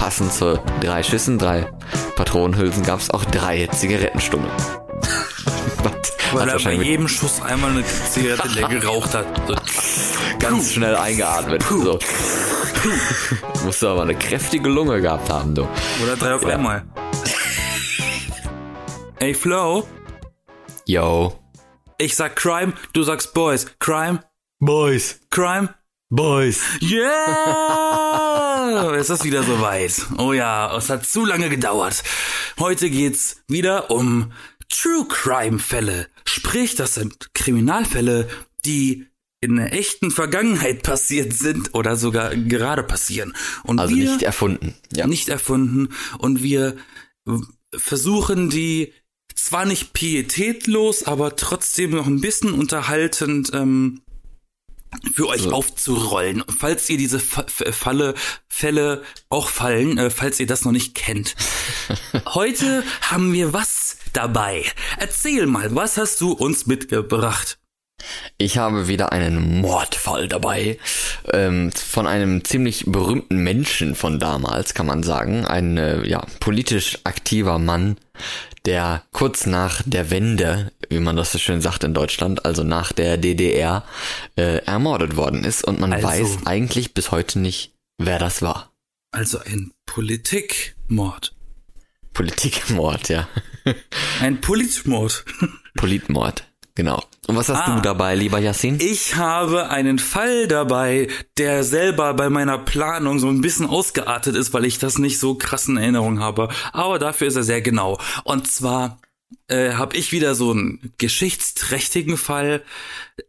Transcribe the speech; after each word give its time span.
passend 0.00 0.32
zu 0.32 0.58
drei 0.80 1.02
Schüssen, 1.02 1.38
drei 1.38 1.70
Patronenhülsen 2.16 2.82
gab 2.82 3.00
es 3.00 3.10
auch 3.10 3.22
drei 3.26 3.66
Zigarettenstummel. 3.66 4.50
Weil 6.32 6.48
er 6.48 6.58
bei 6.58 6.72
jedem 6.72 7.06
Schuss 7.06 7.42
einmal 7.42 7.70
eine 7.70 7.84
Zigarette 7.84 8.48
leer 8.48 8.68
geraucht 8.80 9.12
hat. 9.14 9.26
So. 9.46 9.54
Ganz 10.38 10.72
schnell 10.72 10.96
eingeatmet. 10.96 11.62
So. 11.64 11.98
Musst 13.64 13.82
du 13.82 13.88
aber 13.88 14.02
eine 14.02 14.14
kräftige 14.14 14.70
Lunge 14.70 15.02
gehabt 15.02 15.28
haben, 15.28 15.54
du. 15.54 15.68
Oder 16.02 16.16
drei 16.18 16.34
auf 16.34 16.42
ja. 16.44 16.54
einmal. 16.54 16.82
Ey, 19.18 19.34
Flo. 19.34 19.86
Yo. 20.86 21.38
Ich 21.98 22.16
sag 22.16 22.36
Crime, 22.36 22.72
du 22.94 23.02
sagst 23.02 23.34
Boys. 23.34 23.66
Crime. 23.78 24.20
Boys. 24.60 25.20
Crime. 25.28 25.74
Boys. 26.08 26.62
Yeah! 26.80 28.49
Es 28.70 29.10
ist 29.10 29.24
wieder 29.24 29.42
soweit. 29.42 30.06
Oh 30.18 30.32
ja, 30.32 30.76
es 30.76 30.90
hat 30.90 31.06
zu 31.06 31.24
lange 31.24 31.48
gedauert. 31.48 32.02
Heute 32.58 32.90
geht's 32.90 33.42
wieder 33.48 33.90
um 33.90 34.32
True 34.68 35.06
Crime 35.08 35.58
Fälle. 35.58 36.08
Sprich, 36.24 36.76
das 36.76 36.94
sind 36.94 37.34
Kriminalfälle, 37.34 38.28
die 38.64 39.06
in 39.40 39.56
der 39.56 39.72
echten 39.72 40.10
Vergangenheit 40.10 40.82
passiert 40.82 41.32
sind 41.32 41.74
oder 41.74 41.96
sogar 41.96 42.36
gerade 42.36 42.82
passieren. 42.82 43.34
Und 43.64 43.80
also 43.80 43.94
nicht 43.94 44.22
erfunden. 44.22 44.74
Ja. 44.92 45.06
Nicht 45.06 45.28
erfunden. 45.28 45.88
Und 46.18 46.42
wir 46.42 46.76
versuchen 47.74 48.50
die 48.50 48.92
zwar 49.34 49.64
nicht 49.64 49.92
pietätlos, 49.92 51.04
aber 51.04 51.36
trotzdem 51.36 51.92
noch 51.92 52.06
ein 52.06 52.20
bisschen 52.20 52.52
unterhaltend 52.52 53.50
ähm, 53.54 54.02
für 55.14 55.28
euch 55.28 55.42
so. 55.42 55.52
aufzurollen. 55.52 56.44
Falls 56.58 56.88
ihr 56.90 56.98
diese 56.98 57.20
Falle, 57.20 58.14
Fälle 58.48 59.02
auch 59.28 59.48
fallen, 59.48 59.98
äh, 59.98 60.10
falls 60.10 60.40
ihr 60.40 60.46
das 60.46 60.64
noch 60.64 60.72
nicht 60.72 60.94
kennt. 60.94 61.34
Heute 62.34 62.82
haben 63.02 63.32
wir 63.32 63.52
was 63.52 63.96
dabei. 64.12 64.64
Erzähl 64.98 65.46
mal, 65.46 65.74
was 65.74 65.96
hast 65.96 66.20
du 66.20 66.32
uns 66.32 66.66
mitgebracht? 66.66 67.58
Ich 68.38 68.56
habe 68.56 68.88
wieder 68.88 69.12
einen 69.12 69.60
Mordfall 69.60 70.26
dabei 70.26 70.78
ähm, 71.32 71.70
von 71.72 72.06
einem 72.06 72.44
ziemlich 72.44 72.84
berühmten 72.86 73.36
Menschen 73.38 73.94
von 73.94 74.18
damals, 74.18 74.74
kann 74.74 74.86
man 74.86 75.02
sagen. 75.02 75.44
Ein 75.44 75.76
äh, 75.76 76.06
ja, 76.08 76.24
politisch 76.40 76.98
aktiver 77.04 77.58
Mann, 77.58 77.98
der 78.66 79.04
kurz 79.12 79.46
nach 79.46 79.82
der 79.84 80.10
Wende, 80.10 80.72
wie 80.88 81.00
man 81.00 81.16
das 81.16 81.32
so 81.32 81.38
schön 81.38 81.60
sagt 81.60 81.84
in 81.84 81.94
Deutschland, 81.94 82.44
also 82.44 82.62
nach 82.62 82.92
der 82.92 83.16
DDR, 83.16 83.84
äh, 84.36 84.64
ermordet 84.64 85.16
worden 85.16 85.44
ist 85.44 85.64
und 85.64 85.80
man 85.80 85.92
also, 85.92 86.06
weiß 86.06 86.38
eigentlich 86.46 86.94
bis 86.94 87.10
heute 87.10 87.38
nicht, 87.38 87.72
wer 87.98 88.18
das 88.18 88.42
war. 88.42 88.72
Also 89.12 89.38
ein 89.38 89.72
Politikmord. 89.86 91.34
Politikmord, 92.12 93.08
ja. 93.08 93.28
Ein 94.20 94.40
Politmord. 94.40 95.24
Politmord, 95.76 96.44
genau. 96.80 97.04
Und 97.26 97.36
was 97.36 97.50
hast 97.50 97.68
ah, 97.68 97.76
du 97.76 97.82
dabei, 97.82 98.14
lieber 98.14 98.38
Yassin? 98.38 98.78
Ich 98.80 99.16
habe 99.16 99.68
einen 99.68 99.98
Fall 99.98 100.48
dabei, 100.48 101.08
der 101.36 101.62
selber 101.62 102.14
bei 102.14 102.30
meiner 102.30 102.56
Planung 102.56 103.18
so 103.18 103.28
ein 103.28 103.42
bisschen 103.42 103.66
ausgeartet 103.66 104.34
ist, 104.34 104.54
weil 104.54 104.64
ich 104.64 104.78
das 104.78 104.98
nicht 104.98 105.18
so 105.18 105.34
krassen 105.34 105.76
Erinnerungen 105.76 106.20
habe. 106.20 106.48
Aber 106.72 106.98
dafür 106.98 107.28
ist 107.28 107.36
er 107.36 107.42
sehr 107.42 107.60
genau. 107.60 108.00
Und 108.24 108.50
zwar 108.50 108.98
äh, 109.48 109.74
habe 109.74 109.94
ich 109.94 110.10
wieder 110.10 110.34
so 110.34 110.52
einen 110.52 110.94
geschichtsträchtigen 110.96 112.16
Fall 112.16 112.62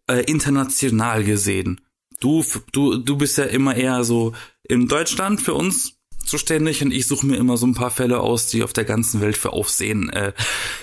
äh, 0.07 0.21
international 0.21 1.25
gesehen. 1.25 1.81
Du, 2.21 2.45
du, 2.71 2.97
du 2.97 3.17
bist 3.17 3.37
ja 3.37 3.43
immer 3.43 3.75
eher 3.75 4.05
so 4.05 4.33
in 4.63 4.87
Deutschland 4.87 5.41
für 5.41 5.55
uns 5.55 5.97
zuständig 6.25 6.81
und 6.81 6.91
ich 6.91 7.05
suche 7.05 7.25
mir 7.25 7.35
immer 7.35 7.57
so 7.57 7.67
ein 7.67 7.73
paar 7.73 7.91
Fälle 7.91 8.21
aus, 8.21 8.47
die 8.47 8.63
auf 8.63 8.71
der 8.71 8.85
ganzen 8.85 9.19
Welt 9.19 9.37
für 9.37 9.51
Aufsehen 9.51 10.09
äh, 10.09 10.31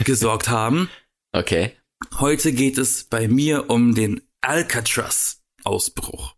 gesorgt 0.05 0.51
haben. 0.51 0.91
Okay. 1.31 1.78
Heute 2.19 2.53
geht 2.53 2.79
es 2.79 3.05
bei 3.05 3.29
mir 3.29 3.71
um 3.71 3.95
den 3.95 4.21
Alcatraz-Ausbruch. 4.41 6.35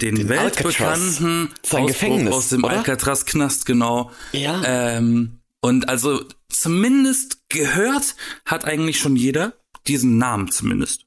Den, 0.00 0.16
den 0.16 0.28
weltbekannten 0.28 1.50
Ausbruch 1.62 1.86
Gefängnis, 1.86 2.34
aus 2.34 2.48
dem 2.50 2.64
Alcatraz-Knast, 2.64 3.66
genau. 3.66 4.12
Ja. 4.32 4.62
Ähm, 4.64 5.40
und 5.60 5.88
also 5.88 6.24
zumindest 6.48 7.48
gehört 7.48 8.14
hat 8.44 8.64
eigentlich 8.64 8.98
schon 8.98 9.16
jeder 9.16 9.54
diesen 9.86 10.18
Namen 10.18 10.50
zumindest. 10.50 11.06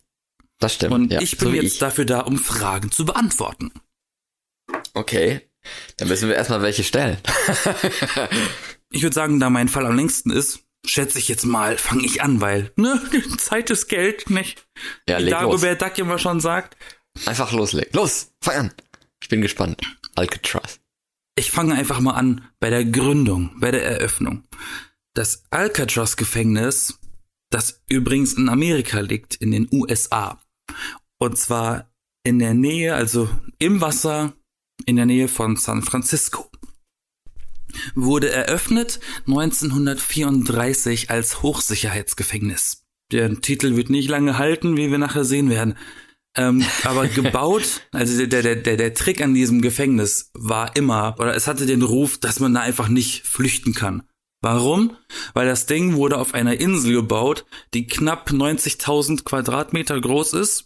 Das 0.59 0.73
stimmt. 0.73 0.94
Und 0.94 1.12
ja, 1.12 1.22
ich 1.22 1.38
bin 1.38 1.50
so 1.50 1.53
jetzt 1.53 1.73
ich. 1.73 1.79
dafür 1.79 2.06
da, 2.06 2.22
um 2.22 2.38
Fragen 2.38 2.91
zu 2.91 3.06
beantworten. 3.06 3.72
Okay. 4.94 5.41
Dann 5.97 6.07
müssen 6.07 6.29
wir 6.29 6.35
erstmal 6.35 6.62
welche 6.62 6.84
stellen. 6.84 7.18
ich 8.89 9.03
würde 9.03 9.13
sagen, 9.13 9.39
da 9.39 9.50
mein 9.50 9.68
Fall 9.68 9.85
am 9.85 9.95
längsten 9.95 10.31
ist, 10.31 10.63
schätze 10.85 11.19
ich 11.19 11.28
jetzt 11.28 11.45
mal, 11.45 11.78
fange 11.78 12.06
ich 12.06 12.22
an, 12.22 12.41
weil, 12.41 12.72
ne, 12.75 13.01
Zeit 13.38 13.69
ist 13.69 13.88
Geld, 13.88 14.29
nicht? 14.29 14.66
Ja, 15.07 15.17
leg 15.17 15.31
Dagobert 15.31 15.81
Duck 15.81 15.97
immer 15.97 16.19
schon 16.19 16.40
sagt. 16.40 16.78
Einfach 17.25 17.51
loslegen. 17.51 17.91
Los, 17.94 18.31
fang 18.41 18.56
an. 18.56 18.73
Ich 19.22 19.29
bin 19.29 19.41
gespannt. 19.41 19.81
Alcatraz. 20.16 20.79
Ich 21.35 21.51
fange 21.51 21.75
einfach 21.75 22.00
mal 22.00 22.13
an 22.13 22.50
bei 22.59 22.69
der 22.69 22.85
Gründung, 22.85 23.51
bei 23.59 23.72
der 23.72 23.84
Eröffnung. 23.84 24.44
Das 25.13 25.44
Alcatraz-Gefängnis, 25.50 27.00
das 27.50 27.81
übrigens 27.88 28.34
in 28.34 28.50
Amerika 28.50 29.00
liegt, 29.00 29.35
in 29.35 29.51
den 29.51 29.68
USA. 29.72 30.39
Und 31.18 31.38
zwar 31.38 31.91
in 32.23 32.39
der 32.39 32.53
Nähe, 32.53 32.95
also 32.95 33.29
im 33.57 33.81
Wasser, 33.81 34.34
in 34.85 34.95
der 34.95 35.06
Nähe 35.06 35.28
von 35.28 35.56
San 35.56 35.81
Francisco 35.81 36.48
wurde 37.96 38.30
eröffnet 38.30 39.00
1934 39.28 41.09
als 41.09 41.41
Hochsicherheitsgefängnis. 41.41 42.85
Der 43.12 43.41
Titel 43.41 43.75
wird 43.75 43.90
nicht 43.90 44.09
lange 44.09 44.38
halten, 44.38 44.78
wie 44.78 44.91
wir 44.91 44.97
nachher 44.97 45.25
sehen 45.25 45.50
werden. 45.50 45.75
Ähm, 46.35 46.63
aber 46.84 47.07
gebaut, 47.07 47.81
also 47.91 48.25
der, 48.25 48.44
der, 48.44 48.56
der, 48.56 48.78
der 48.78 48.94
Trick 48.94 49.22
an 49.22 49.34
diesem 49.34 49.62
Gefängnis 49.62 50.31
war 50.34 50.75
immer, 50.75 51.16
oder 51.19 51.35
es 51.35 51.47
hatte 51.47 51.66
den 51.66 51.81
Ruf, 51.81 52.19
dass 52.19 52.40
man 52.40 52.53
da 52.53 52.62
einfach 52.62 52.88
nicht 52.88 53.25
flüchten 53.25 53.74
kann. 53.74 54.03
Warum? 54.41 54.96
Weil 55.34 55.47
das 55.47 55.66
Ding 55.66 55.96
wurde 55.96 56.18
auf 56.18 56.34
einer 56.34 56.59
Insel 56.59 56.94
gebaut, 56.94 57.46
die 57.74 57.88
knapp 57.88 58.30
90.000 58.30 59.24
Quadratmeter 59.24 60.00
groß 60.00 60.34
ist. 60.34 60.66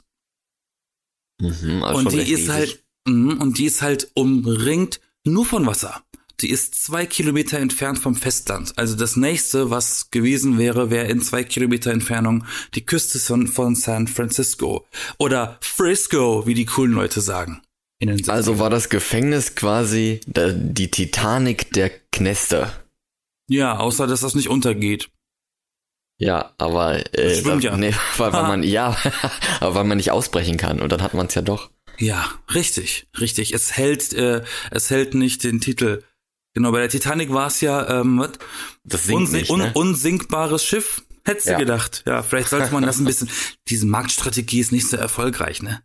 Mhm, 1.41 1.83
also 1.83 1.99
und 1.99 2.11
die 2.11 2.31
ist 2.31 2.49
halt, 2.49 2.83
mh, 3.07 3.41
und 3.41 3.57
die 3.57 3.65
ist 3.65 3.81
halt 3.81 4.11
umringt 4.13 5.01
nur 5.25 5.45
von 5.45 5.65
Wasser. 5.65 6.03
Die 6.41 6.49
ist 6.49 6.83
zwei 6.83 7.05
Kilometer 7.05 7.59
entfernt 7.59 7.99
vom 7.99 8.15
Festland. 8.15 8.73
Also 8.77 8.95
das 8.95 9.15
nächste, 9.15 9.69
was 9.69 10.11
gewesen 10.11 10.57
wäre, 10.57 10.89
wäre 10.89 11.07
in 11.07 11.21
zwei 11.21 11.43
Kilometer 11.43 11.91
Entfernung 11.91 12.45
die 12.75 12.85
Küste 12.85 13.19
von, 13.19 13.47
von 13.47 13.75
San 13.75 14.07
Francisco. 14.07 14.85
Oder 15.17 15.57
Frisco, 15.61 16.45
wie 16.45 16.53
die 16.53 16.65
coolen 16.65 16.93
Leute 16.93 17.21
sagen. 17.21 17.61
Also 18.27 18.59
war 18.59 18.69
das 18.69 18.89
Gefängnis 18.89 19.55
quasi 19.55 20.19
die 20.25 20.91
Titanic 20.91 21.71
der 21.71 21.91
Kneste. 22.11 22.71
Ja, 23.47 23.77
außer 23.77 24.07
dass 24.07 24.21
das 24.21 24.35
nicht 24.35 24.49
untergeht. 24.49 25.09
Ja, 26.17 26.53
aber 26.57 27.15
äh, 27.17 27.35
schwimmt 27.35 27.63
ja. 27.63 27.75
Nee, 27.75 27.93
weil, 28.17 28.33
weil 28.33 28.43
man 28.43 28.63
ja, 28.63 28.97
aber 29.59 29.75
weil 29.75 29.83
man 29.83 29.97
nicht 29.97 30.11
ausbrechen 30.11 30.57
kann 30.57 30.81
und 30.81 30.91
dann 30.91 31.01
hat 31.01 31.13
man 31.13 31.27
es 31.27 31.35
ja 31.35 31.41
doch. 31.41 31.69
Ja, 31.97 32.25
richtig, 32.53 33.07
richtig. 33.19 33.53
Es 33.53 33.77
hält, 33.77 34.13
äh, 34.13 34.43
es 34.71 34.89
hält 34.89 35.13
nicht 35.13 35.43
den 35.43 35.61
Titel 35.61 36.03
Genau, 36.53 36.71
bei 36.71 36.79
der 36.79 36.89
Titanic 36.89 37.33
war 37.33 37.47
es 37.47 37.61
ja 37.61 38.01
ähm, 38.01 38.19
was? 38.19 38.31
Das 38.83 39.05
sinkt 39.05 39.21
Unsin 39.21 39.39
nicht, 39.39 39.51
ne? 39.51 39.55
un 39.55 39.71
unsinkbares 39.71 40.63
Schiff. 40.63 41.03
Hättest 41.25 41.47
ja. 41.47 41.53
du 41.53 41.59
gedacht. 41.59 42.03
Ja, 42.05 42.21
vielleicht 42.21 42.49
sollte 42.49 42.71
man 42.71 42.83
das 42.83 42.99
ein 42.99 43.05
bisschen. 43.05 43.29
Diese 43.69 43.85
Marktstrategie 43.85 44.59
ist 44.59 44.71
nicht 44.71 44.87
so 44.87 44.97
erfolgreich, 44.97 45.63
ne? 45.63 45.81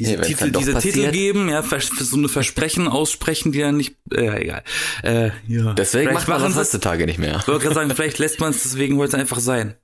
Diese, 0.00 0.16
nee, 0.16 0.26
Titel, 0.26 0.50
diese 0.50 0.76
Titel 0.78 1.12
geben, 1.12 1.48
ja, 1.48 1.62
so 1.62 2.16
eine 2.16 2.28
Versprechen 2.28 2.88
aussprechen, 2.88 3.52
die 3.52 3.60
dann 3.60 3.76
nicht, 3.76 3.96
äh, 4.12 4.42
egal. 4.42 4.64
Äh, 5.04 5.30
ja. 5.46 5.72
Deswegen 5.74 6.08
vielleicht 6.08 6.26
macht 6.26 6.40
man 6.40 6.50
das 6.50 6.56
heutzutage 6.56 7.06
nicht 7.06 7.20
mehr. 7.20 7.38
Ich 7.38 7.46
wollte 7.46 7.62
gerade 7.62 7.76
sagen, 7.76 7.90
vielleicht 7.94 8.18
lässt 8.18 8.40
man 8.40 8.50
es 8.50 8.64
deswegen 8.64 8.96
heute 8.96 9.18
einfach 9.18 9.38
sein. 9.38 9.76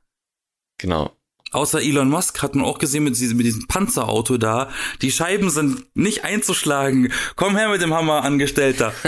Genau. 0.79 1.17
Außer 1.53 1.83
Elon 1.83 2.09
Musk 2.09 2.43
hat 2.43 2.55
man 2.55 2.65
auch 2.65 2.79
gesehen 2.79 3.05
mit 3.05 3.19
diesem, 3.19 3.37
mit 3.37 3.47
diesem 3.47 3.67
Panzerauto 3.67 4.39
da. 4.39 4.71
Die 5.03 5.11
Scheiben 5.11 5.51
sind 5.51 5.85
nicht 5.95 6.25
einzuschlagen. 6.25 7.13
Komm 7.35 7.57
her 7.57 7.69
mit 7.69 7.83
dem 7.83 7.93
Hammer, 7.93 8.23
Angestellter. 8.23 8.95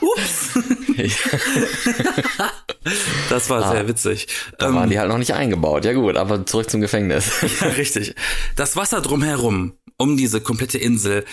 Ups. 0.00 0.58
das 3.28 3.50
war 3.50 3.64
ah, 3.64 3.70
sehr 3.70 3.88
witzig. 3.88 4.28
Da 4.58 4.68
ähm, 4.68 4.74
waren 4.74 4.90
die 4.90 4.98
halt 4.98 5.08
noch 5.08 5.18
nicht 5.18 5.34
eingebaut. 5.34 5.84
Ja 5.84 5.92
gut, 5.92 6.16
aber 6.16 6.46
zurück 6.46 6.70
zum 6.70 6.80
Gefängnis. 6.80 7.30
ja, 7.60 7.68
richtig. 7.68 8.14
Das 8.56 8.76
Wasser 8.76 9.00
drumherum, 9.00 9.74
um 9.98 10.16
diese 10.16 10.40
komplette 10.40 10.78
Insel, 10.78 11.24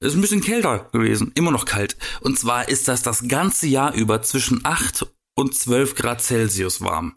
ist 0.00 0.14
ein 0.14 0.20
bisschen 0.20 0.42
kälter 0.42 0.88
gewesen. 0.92 1.32
Immer 1.34 1.50
noch 1.50 1.64
kalt. 1.64 1.96
Und 2.20 2.38
zwar 2.38 2.68
ist 2.68 2.88
das 2.88 3.02
das 3.02 3.28
ganze 3.28 3.66
Jahr 3.66 3.94
über 3.94 4.22
zwischen 4.22 4.64
8 4.64 5.06
und 5.34 5.54
12 5.54 5.94
Grad 5.94 6.22
Celsius 6.22 6.80
warm. 6.80 7.16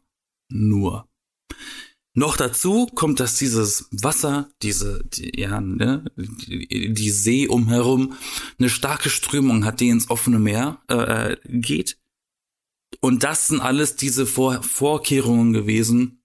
Nur. 0.49 1.07
Noch 2.13 2.36
dazu 2.36 2.88
kommt, 2.88 3.21
dass 3.21 3.36
dieses 3.36 3.88
Wasser, 3.92 4.50
diese, 4.62 5.03
die, 5.06 5.39
ja, 5.39 5.62
ne, 5.62 6.03
die, 6.18 6.94
die 6.94 7.09
See 7.09 7.48
umherum 7.48 8.18
eine 8.59 8.69
starke 8.69 9.09
Strömung 9.09 9.63
hat, 9.63 9.80
die 9.80 9.88
ins 9.88 10.09
offene 10.09 10.39
Meer 10.39 10.81
äh, 10.88 11.38
geht. 11.45 11.98
Und 13.00 13.24
das 13.24 13.48
sind 13.48 13.62
alles 13.62 13.95
diese 13.95 14.25
Vor 14.25 14.62
Vorkehrungen 14.62 15.53
gewesen, 15.53 16.21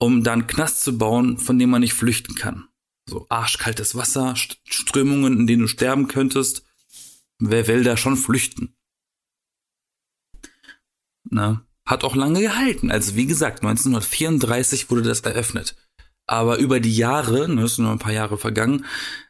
um 0.00 0.24
dann 0.24 0.48
Knast 0.48 0.82
zu 0.82 0.98
bauen, 0.98 1.38
von 1.38 1.58
dem 1.58 1.70
man 1.70 1.82
nicht 1.82 1.94
flüchten 1.94 2.34
kann. 2.34 2.68
So 3.08 3.26
arschkaltes 3.28 3.94
Wasser, 3.94 4.34
Strömungen, 4.36 5.38
in 5.38 5.46
denen 5.46 5.62
du 5.62 5.68
sterben 5.68 6.08
könntest. 6.08 6.64
Wer 7.38 7.68
will 7.68 7.84
da 7.84 7.96
schon 7.96 8.16
flüchten? 8.16 8.76
Na, 11.22 11.64
hat 11.90 12.04
auch 12.04 12.16
lange 12.16 12.40
gehalten. 12.40 12.90
Also 12.90 13.16
wie 13.16 13.26
gesagt, 13.26 13.62
1934 13.62 14.90
wurde 14.90 15.02
das 15.02 15.20
eröffnet. 15.20 15.76
Aber 16.26 16.58
über 16.58 16.78
die 16.78 16.94
Jahre, 16.94 17.48
ne, 17.48 17.64
ist 17.64 17.78
nur 17.78 17.90
ein 17.90 17.98
paar 17.98 18.12
Jahre 18.12 18.38
vergangen, 18.38 18.84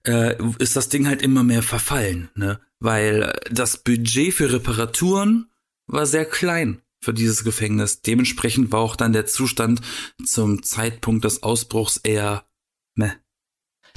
äh, 0.06 0.36
ist 0.58 0.76
das 0.76 0.90
Ding 0.90 1.06
halt 1.06 1.22
immer 1.22 1.42
mehr 1.42 1.62
verfallen, 1.62 2.28
ne? 2.34 2.60
Weil 2.78 3.32
das 3.50 3.78
Budget 3.78 4.34
für 4.34 4.52
Reparaturen 4.52 5.50
war 5.86 6.04
sehr 6.04 6.26
klein 6.26 6.82
für 7.02 7.14
dieses 7.14 7.44
Gefängnis. 7.44 8.02
Dementsprechend 8.02 8.70
war 8.72 8.80
auch 8.80 8.96
dann 8.96 9.12
der 9.12 9.26
Zustand 9.26 9.80
zum 10.24 10.62
Zeitpunkt 10.62 11.24
des 11.24 11.42
Ausbruchs 11.42 11.96
eher. 11.96 12.44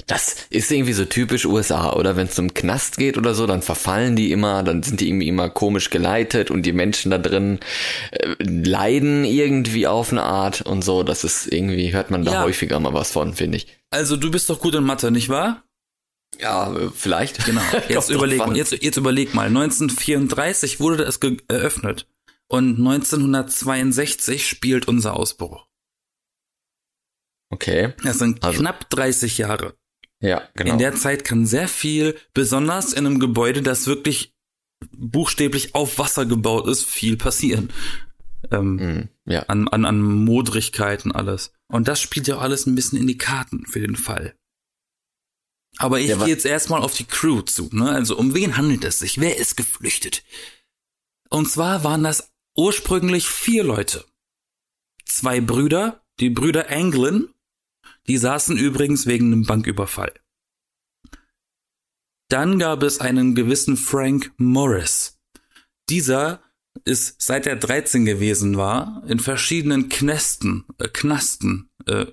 Das 0.06 0.36
ist 0.50 0.70
irgendwie 0.70 0.92
so 0.92 1.06
typisch 1.06 1.46
USA, 1.46 1.92
oder? 1.94 2.16
Wenn 2.16 2.26
es 2.26 2.38
um 2.38 2.52
Knast 2.52 2.98
geht 2.98 3.16
oder 3.16 3.34
so, 3.34 3.46
dann 3.46 3.62
verfallen 3.62 4.16
die 4.16 4.32
immer, 4.32 4.62
dann 4.62 4.82
sind 4.82 5.00
die 5.00 5.08
irgendwie 5.08 5.28
immer 5.28 5.48
komisch 5.48 5.88
geleitet 5.88 6.50
und 6.50 6.62
die 6.62 6.72
Menschen 6.72 7.10
da 7.10 7.18
drin 7.18 7.60
äh, 8.10 8.34
leiden 8.38 9.24
irgendwie 9.24 9.86
auf 9.86 10.12
eine 10.12 10.22
Art 10.22 10.60
und 10.60 10.84
so. 10.84 11.02
Das 11.02 11.24
ist 11.24 11.50
irgendwie, 11.50 11.92
hört 11.92 12.10
man 12.10 12.24
da 12.24 12.32
ja. 12.32 12.42
häufiger 12.42 12.78
mal 12.80 12.92
was 12.92 13.12
von, 13.12 13.34
finde 13.34 13.56
ich. 13.56 13.66
Also 13.90 14.16
du 14.16 14.30
bist 14.30 14.50
doch 14.50 14.60
gut 14.60 14.74
in 14.74 14.84
Mathe, 14.84 15.10
nicht 15.10 15.30
wahr? 15.30 15.64
Ja, 16.38 16.74
äh, 16.76 16.90
vielleicht. 16.94 17.44
Genau. 17.46 17.62
Jetzt 17.88 18.10
überleg, 18.10 18.42
jetzt, 18.54 18.72
jetzt 18.82 18.96
überleg 18.96 19.34
mal. 19.34 19.46
1934 19.46 20.80
wurde 20.80 21.04
es 21.04 21.18
eröffnet 21.48 22.06
und 22.48 22.78
1962 22.78 24.46
spielt 24.46 24.86
unser 24.88 25.16
Ausbruch. 25.16 25.66
Okay. 27.50 27.94
Das 28.02 28.18
sind 28.18 28.42
also. 28.42 28.60
knapp 28.60 28.90
30 28.90 29.38
Jahre. 29.38 29.76
Ja, 30.24 30.48
genau. 30.54 30.72
In 30.72 30.78
der 30.78 30.94
Zeit 30.94 31.24
kann 31.24 31.44
sehr 31.44 31.68
viel, 31.68 32.16
besonders 32.32 32.94
in 32.94 33.06
einem 33.06 33.20
Gebäude, 33.20 33.60
das 33.60 33.86
wirklich 33.86 34.34
buchstäblich 34.90 35.74
auf 35.74 35.98
Wasser 35.98 36.24
gebaut 36.24 36.66
ist, 36.66 36.84
viel 36.84 37.18
passieren. 37.18 37.70
Ähm, 38.50 38.76
mm, 38.76 39.08
ja. 39.26 39.42
an, 39.44 39.68
an, 39.68 39.84
an 39.84 40.00
Modrigkeiten 40.00 41.12
alles. 41.12 41.52
Und 41.68 41.88
das 41.88 42.00
spielt 42.00 42.26
ja 42.26 42.36
auch 42.36 42.42
alles 42.42 42.66
ein 42.66 42.74
bisschen 42.74 42.98
in 42.98 43.06
die 43.06 43.18
Karten 43.18 43.66
für 43.66 43.80
den 43.80 43.96
Fall. 43.96 44.34
Aber 45.76 46.00
ich 46.00 46.08
ja, 46.08 46.16
gehe 46.16 46.28
jetzt 46.28 46.46
erstmal 46.46 46.82
auf 46.82 46.94
die 46.94 47.04
Crew 47.04 47.42
zu. 47.42 47.68
Ne? 47.72 47.90
Also 47.90 48.16
um 48.16 48.34
wen 48.34 48.56
handelt 48.56 48.84
es 48.84 49.00
sich? 49.00 49.20
Wer 49.20 49.36
ist 49.36 49.56
geflüchtet? 49.56 50.22
Und 51.28 51.50
zwar 51.50 51.84
waren 51.84 52.02
das 52.02 52.32
ursprünglich 52.56 53.28
vier 53.28 53.64
Leute. 53.64 54.04
Zwei 55.04 55.40
Brüder, 55.40 56.02
die 56.20 56.30
Brüder 56.30 56.70
Anglin, 56.70 57.33
die 58.06 58.18
saßen 58.18 58.56
übrigens 58.56 59.06
wegen 59.06 59.26
einem 59.26 59.44
Banküberfall. 59.44 60.12
Dann 62.28 62.58
gab 62.58 62.82
es 62.82 63.00
einen 63.00 63.34
gewissen 63.34 63.76
Frank 63.76 64.32
Morris. 64.36 65.20
Dieser 65.88 66.42
ist 66.84 67.22
seit 67.22 67.46
er 67.46 67.56
13 67.56 68.04
gewesen 68.04 68.56
war 68.56 69.02
in 69.06 69.20
verschiedenen 69.20 69.88
Knästen, 69.88 70.64
äh, 70.78 70.88
Knasten, 70.88 71.70
äh, 71.86 72.06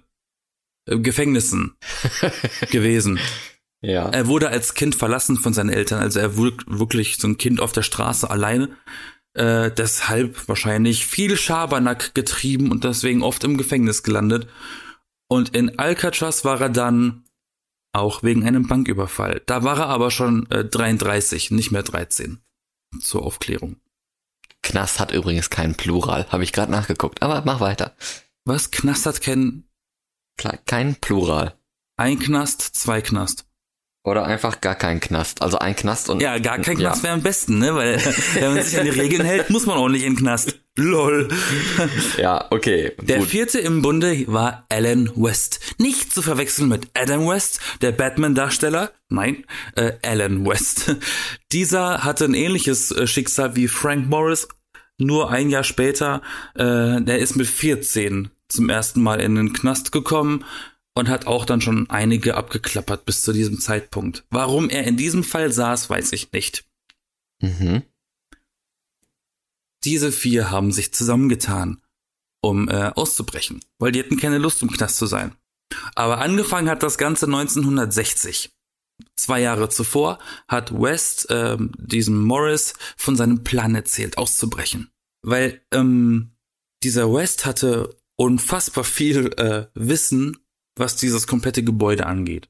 äh 0.86 1.00
Gefängnissen 1.00 1.76
gewesen. 2.72 3.20
Ja. 3.82 4.10
Er 4.10 4.28
wurde 4.28 4.50
als 4.50 4.76
Kind 4.76 4.94
verlassen 4.94 5.38
von 5.38 5.54
seinen 5.54 5.72
Eltern, 5.72 6.00
also 6.00 6.20
er 6.20 6.38
wurde 6.38 6.58
wirklich 6.68 7.18
so 7.18 7.28
ein 7.28 7.38
Kind 7.38 7.60
auf 7.60 7.72
der 7.72 7.82
Straße 7.82 8.30
alleine. 8.30 8.78
Äh, 9.34 9.72
deshalb 9.72 10.48
wahrscheinlich 10.48 11.06
viel 11.06 11.38
Schabernack 11.38 12.14
getrieben 12.14 12.70
und 12.70 12.84
deswegen 12.84 13.24
oft 13.24 13.44
im 13.44 13.58
Gefängnis 13.58 14.04
gelandet. 14.04 14.48
Und 15.32 15.56
in 15.56 15.80
Alcatraz 15.80 16.44
war 16.44 16.60
er 16.60 16.68
dann 16.68 17.24
auch 17.94 18.22
wegen 18.22 18.46
einem 18.46 18.68
Banküberfall. 18.68 19.42
Da 19.46 19.64
war 19.64 19.78
er 19.78 19.88
aber 19.88 20.12
schon 20.12 20.46
äh, 20.52 20.66
33, 20.66 21.52
nicht 21.52 21.72
mehr 21.72 21.84
13. 21.84 22.42
Zur 23.00 23.24
Aufklärung. 23.24 23.78
Knast 24.62 25.00
hat 25.00 25.14
übrigens 25.14 25.50
keinen 25.50 25.76
Plural, 25.76 26.28
habe 26.28 26.44
ich 26.44 26.52
gerade 26.52 26.74
nachgeguckt, 26.74 27.22
aber 27.22 27.44
mach 27.46 27.62
weiter. 27.62 27.96
Was? 28.44 28.72
Knast 28.72 29.06
hat 29.06 29.22
kein 29.22 29.64
kein 30.66 30.96
Plural. 30.96 31.58
Ein 31.96 32.20
Knast, 32.20 32.62
zwei 32.62 33.02
Knast. 33.02 33.46
Oder 34.04 34.26
einfach 34.26 34.62
gar 34.62 34.74
kein 34.74 35.00
Knast. 35.00 35.44
Also 35.44 35.60
ein 35.60 35.76
Knast 35.76 36.10
und. 36.10 36.22
Ja, 36.22 36.40
gar 36.40 36.58
kein 36.58 36.76
Knast 36.76 36.98
ja. 36.98 37.04
wäre 37.04 37.14
am 37.14 37.22
besten, 37.22 37.60
ne? 37.60 37.76
Weil 37.76 37.98
wenn 38.34 38.56
man 38.56 38.64
sich 38.64 38.80
an 38.80 38.86
die 38.86 38.92
Regeln 38.92 39.24
hält, 39.24 39.52
muss 39.52 39.68
man 39.68 39.78
auch 39.78 39.90
nicht 39.90 40.04
in 40.04 40.16
den 40.16 40.20
Knast. 40.20 40.60
Lol. 40.76 41.28
Ja, 42.18 42.48
okay. 42.50 42.94
Der 43.02 43.20
gut. 43.20 43.28
vierte 43.28 43.60
im 43.60 43.82
Bunde 43.82 44.26
war 44.28 44.66
Alan 44.70 45.12
West. 45.16 45.60
Nicht 45.78 46.14
zu 46.14 46.22
verwechseln 46.22 46.70
mit 46.70 46.88
Adam 46.94 47.28
West, 47.28 47.60
der 47.82 47.92
Batman-Darsteller. 47.92 48.92
Nein, 49.10 49.46
äh, 49.76 49.94
Alan 50.04 50.46
West. 50.48 50.96
Dieser 51.52 52.04
hatte 52.04 52.26
ein 52.26 52.34
ähnliches 52.34 52.92
äh, 52.92 53.06
Schicksal 53.06 53.56
wie 53.56 53.68
Frank 53.68 54.10
Morris. 54.10 54.48
Nur 54.98 55.30
ein 55.30 55.50
Jahr 55.50 55.64
später, 55.64 56.22
äh, 56.56 57.02
der 57.02 57.20
ist 57.20 57.36
mit 57.36 57.48
14 57.48 58.30
zum 58.48 58.70
ersten 58.70 59.02
Mal 59.02 59.20
in 59.20 59.36
den 59.36 59.54
Knast 59.54 59.92
gekommen 59.92 60.46
und 60.94 61.10
hat 61.10 61.28
auch 61.28 61.46
dann 61.46 61.62
schon 61.62 61.90
einige 61.90 62.36
abgeklappert 62.36 63.06
bis 63.06 63.22
zu 63.22 63.34
diesem 63.34 63.60
Zeitpunkt. 63.60 64.26
Warum 64.30 64.70
er 64.70 64.84
in 64.86 64.98
diesem 64.98 65.24
Fall 65.24 65.52
saß, 65.52 65.90
weiß 65.90 66.12
ich 66.14 66.32
nicht. 66.32 66.66
Mhm. 67.42 67.84
Diese 69.84 70.12
vier 70.12 70.52
haben 70.52 70.72
sich 70.72 70.94
zusammengetan, 70.94 71.82
um 72.42 72.70
äh, 72.70 72.92
auszubrechen, 72.96 73.62
weil 73.80 73.92
die 73.92 74.00
hatten 74.00 74.18
keine 74.18 74.38
Lust, 74.38 74.62
im 74.62 74.72
Knast 74.72 74.98
zu 74.98 75.06
sein. 75.06 75.36
Aber 75.96 76.20
angefangen 76.20 76.70
hat 76.70 76.84
das 76.84 76.98
Ganze 76.98 77.26
1960. 77.26 78.52
Zwei 79.16 79.42
Jahre 79.42 79.70
zuvor 79.70 80.20
hat 80.48 80.72
West 80.72 81.30
äh, 81.32 81.58
diesem 81.78 82.22
Morris 82.22 82.74
von 82.98 83.16
seinem 83.16 83.44
Plan 83.44 83.74
erzählt, 83.74 84.18
auszubrechen. 84.18 84.92
Weil 85.24 85.62
ähm, 85.72 86.32
dieser 86.84 87.12
West 87.12 87.46
hatte 87.46 87.96
unfassbar 88.16 88.84
viel 88.84 89.34
äh, 89.38 89.68
Wissen 89.74 90.38
was 90.76 90.96
dieses 90.96 91.28
komplette 91.28 91.64
Gebäude 91.64 92.06
angeht. 92.06 92.50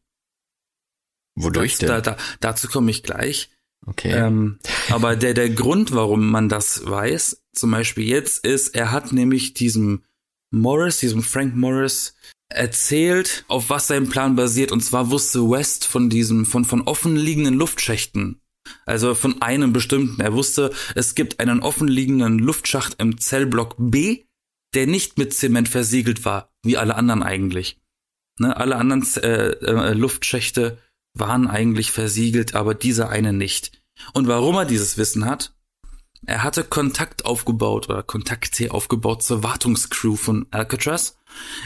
Wodurch 1.36 1.78
denn? 1.78 1.90
Da, 1.90 2.02
da, 2.02 2.18
dazu 2.40 2.68
komme 2.68 2.92
ich 2.92 3.04
gleich. 3.04 3.50
Okay. 3.86 4.12
Ähm, 4.12 4.60
aber 4.90 5.16
der, 5.16 5.34
der 5.34 5.50
Grund, 5.50 5.94
warum 5.94 6.30
man 6.30 6.50
das 6.50 6.86
weiß, 6.86 7.44
zum 7.54 7.72
Beispiel 7.72 8.06
jetzt, 8.06 8.46
ist, 8.46 8.76
er 8.76 8.92
hat 8.92 9.12
nämlich 9.12 9.54
diesem 9.54 10.04
Morris, 10.52 11.00
diesem 11.00 11.24
Frank 11.24 11.56
Morris, 11.56 12.16
erzählt, 12.50 13.46
auf 13.48 13.70
was 13.70 13.88
sein 13.88 14.10
Plan 14.10 14.36
basiert. 14.36 14.72
Und 14.72 14.82
zwar 14.82 15.10
wusste 15.10 15.50
West 15.50 15.86
von 15.86 16.10
diesem, 16.10 16.46
von, 16.46 16.66
von 16.66 16.82
offenliegenden 16.82 17.56
Luftschächten. 17.56 18.42
Also 18.86 19.16
von 19.16 19.42
einem 19.42 19.74
bestimmten. 19.74 20.22
Er 20.22 20.34
wusste, 20.34 20.72
es 20.96 21.16
gibt 21.16 21.40
einen 21.40 21.62
offenliegenden 21.62 22.38
Luftschacht 22.38 22.96
im 23.00 23.18
Zellblock 23.18 23.76
B, 23.78 24.26
der 24.76 24.86
nicht 24.86 25.18
mit 25.18 25.34
Zement 25.34 25.68
versiegelt 25.68 26.26
war, 26.26 26.54
wie 26.64 26.78
alle 26.78 26.96
anderen 26.96 27.24
eigentlich. 27.24 27.81
Ne, 28.40 28.56
alle 28.56 28.78
anderen 28.78 29.06
äh, 29.24 29.50
äh, 29.50 29.94
Luftschächte 29.94 30.78
waren 31.14 31.48
eigentlich 31.48 31.92
versiegelt, 31.92 32.56
aber 32.56 32.74
dieser 32.74 33.10
eine 33.10 33.34
nicht. 33.34 33.84
Und 34.14 34.28
warum 34.28 34.56
er 34.56 34.66
dieses 34.66 34.98
Wissen 34.98 35.26
hat? 35.26 35.54
Er 36.26 36.44
hatte 36.44 36.64
Kontakt 36.64 37.26
aufgebaut 37.26 37.90
oder 37.90 38.04
Kontakte 38.04 38.72
aufgebaut 38.72 39.24
zur 39.24 39.44
Wartungscrew 39.44 40.16
von 40.16 40.46
Alcatraz. 40.52 41.18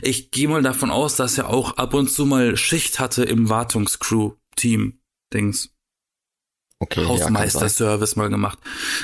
Ich 0.01 0.31
gehe 0.31 0.47
mal 0.47 0.63
davon 0.63 0.91
aus, 0.91 1.17
dass 1.17 1.37
er 1.37 1.49
auch 1.49 1.75
ab 1.77 1.93
und 1.93 2.09
zu 2.09 2.25
mal 2.25 2.55
Schicht 2.55 2.99
hatte 2.99 3.23
im 3.23 3.49
Wartungscrew-Team-Dings. 3.49 5.74
Okay, 6.79 7.05
Hausmeister-Service 7.05 8.15
ja, 8.15 8.21
mal 8.21 8.29
gemacht. 8.29 8.59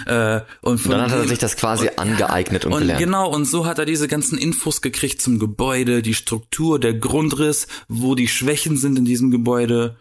Äh, 0.06 0.42
und, 0.62 0.80
von 0.80 0.92
dann 0.92 1.10
hat 1.10 1.12
er 1.12 1.28
sich 1.28 1.40
das 1.40 1.56
quasi 1.56 1.88
und, 1.88 2.00
angeeignet 2.00 2.66
und, 2.66 2.74
und 2.74 2.80
gelernt. 2.82 3.02
Genau, 3.02 3.30
und 3.30 3.46
so 3.46 3.66
hat 3.66 3.80
er 3.80 3.86
diese 3.86 4.10
ganzen 4.10 4.38
Infos 4.38 4.82
gekriegt 4.82 5.22
zum 5.22 5.40
Gebäude, 5.40 6.02
die 6.02 6.14
Struktur, 6.14 6.80
der 6.80 6.94
Grundriss, 6.94 7.68
wo 7.88 8.16
die 8.16 8.28
Schwächen 8.28 8.76
sind 8.76 8.98
in 8.98 9.06
diesem 9.06 9.32
Gebäude. 9.32 9.98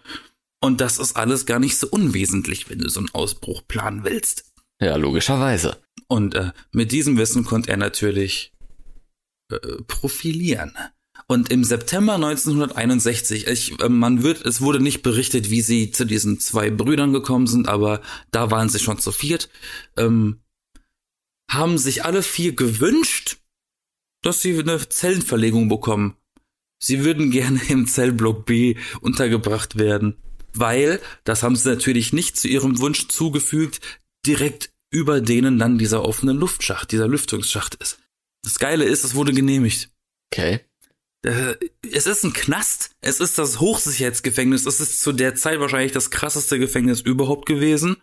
Und 0.60 0.80
das 0.80 0.98
ist 0.98 1.16
alles 1.16 1.46
gar 1.46 1.60
nicht 1.60 1.78
so 1.78 1.86
unwesentlich, 1.88 2.68
wenn 2.68 2.80
du 2.80 2.88
so 2.88 3.00
einen 3.00 3.10
Ausbruch 3.12 3.62
planen 3.66 4.02
willst. 4.02 4.44
Ja, 4.80 4.96
logischerweise. 4.96 5.78
Und 6.08 6.34
äh, 6.34 6.50
mit 6.72 6.90
diesem 6.90 7.18
Wissen 7.18 7.44
konnte 7.44 7.70
er 7.70 7.76
natürlich 7.76 8.52
äh, 9.52 9.58
profilieren. 9.86 10.76
Und 11.30 11.48
im 11.48 11.62
September 11.62 12.14
1961, 12.16 13.46
ich, 13.46 13.80
äh, 13.80 13.88
man 13.88 14.24
wird, 14.24 14.44
es 14.44 14.60
wurde 14.60 14.80
nicht 14.80 15.02
berichtet, 15.02 15.48
wie 15.48 15.60
sie 15.60 15.92
zu 15.92 16.04
diesen 16.04 16.40
zwei 16.40 16.70
Brüdern 16.70 17.12
gekommen 17.12 17.46
sind, 17.46 17.68
aber 17.68 18.00
da 18.32 18.50
waren 18.50 18.68
sie 18.68 18.80
schon 18.80 18.98
zu 18.98 19.12
viert, 19.12 19.48
ähm, 19.96 20.40
haben 21.48 21.78
sich 21.78 22.04
alle 22.04 22.24
vier 22.24 22.56
gewünscht, 22.56 23.36
dass 24.22 24.42
sie 24.42 24.58
eine 24.58 24.88
Zellenverlegung 24.88 25.68
bekommen, 25.68 26.16
sie 26.80 27.04
würden 27.04 27.30
gerne 27.30 27.60
im 27.68 27.86
Zellblock 27.86 28.44
B 28.44 28.74
untergebracht 29.00 29.78
werden, 29.78 30.16
weil, 30.52 31.00
das 31.22 31.44
haben 31.44 31.54
sie 31.54 31.68
natürlich 31.68 32.12
nicht 32.12 32.38
zu 32.38 32.48
ihrem 32.48 32.80
Wunsch 32.80 33.06
zugefügt, 33.06 33.80
direkt 34.26 34.72
über 34.90 35.20
denen 35.20 35.60
dann 35.60 35.78
dieser 35.78 36.04
offene 36.04 36.32
Luftschacht, 36.32 36.90
dieser 36.90 37.06
Lüftungsschacht 37.06 37.76
ist. 37.76 38.00
Das 38.42 38.58
Geile 38.58 38.84
ist, 38.84 39.04
es 39.04 39.14
wurde 39.14 39.32
genehmigt. 39.32 39.90
Okay. 40.32 40.64
Äh, 41.22 41.54
Es 41.92 42.06
ist 42.06 42.24
ein 42.24 42.32
Knast, 42.32 42.90
es 43.00 43.20
ist 43.20 43.38
das 43.38 43.60
Hochsicherheitsgefängnis, 43.60 44.66
es 44.66 44.80
ist 44.80 45.02
zu 45.02 45.12
der 45.12 45.34
Zeit 45.34 45.60
wahrscheinlich 45.60 45.92
das 45.92 46.10
krasseste 46.10 46.58
Gefängnis 46.58 47.00
überhaupt 47.00 47.46
gewesen. 47.46 47.96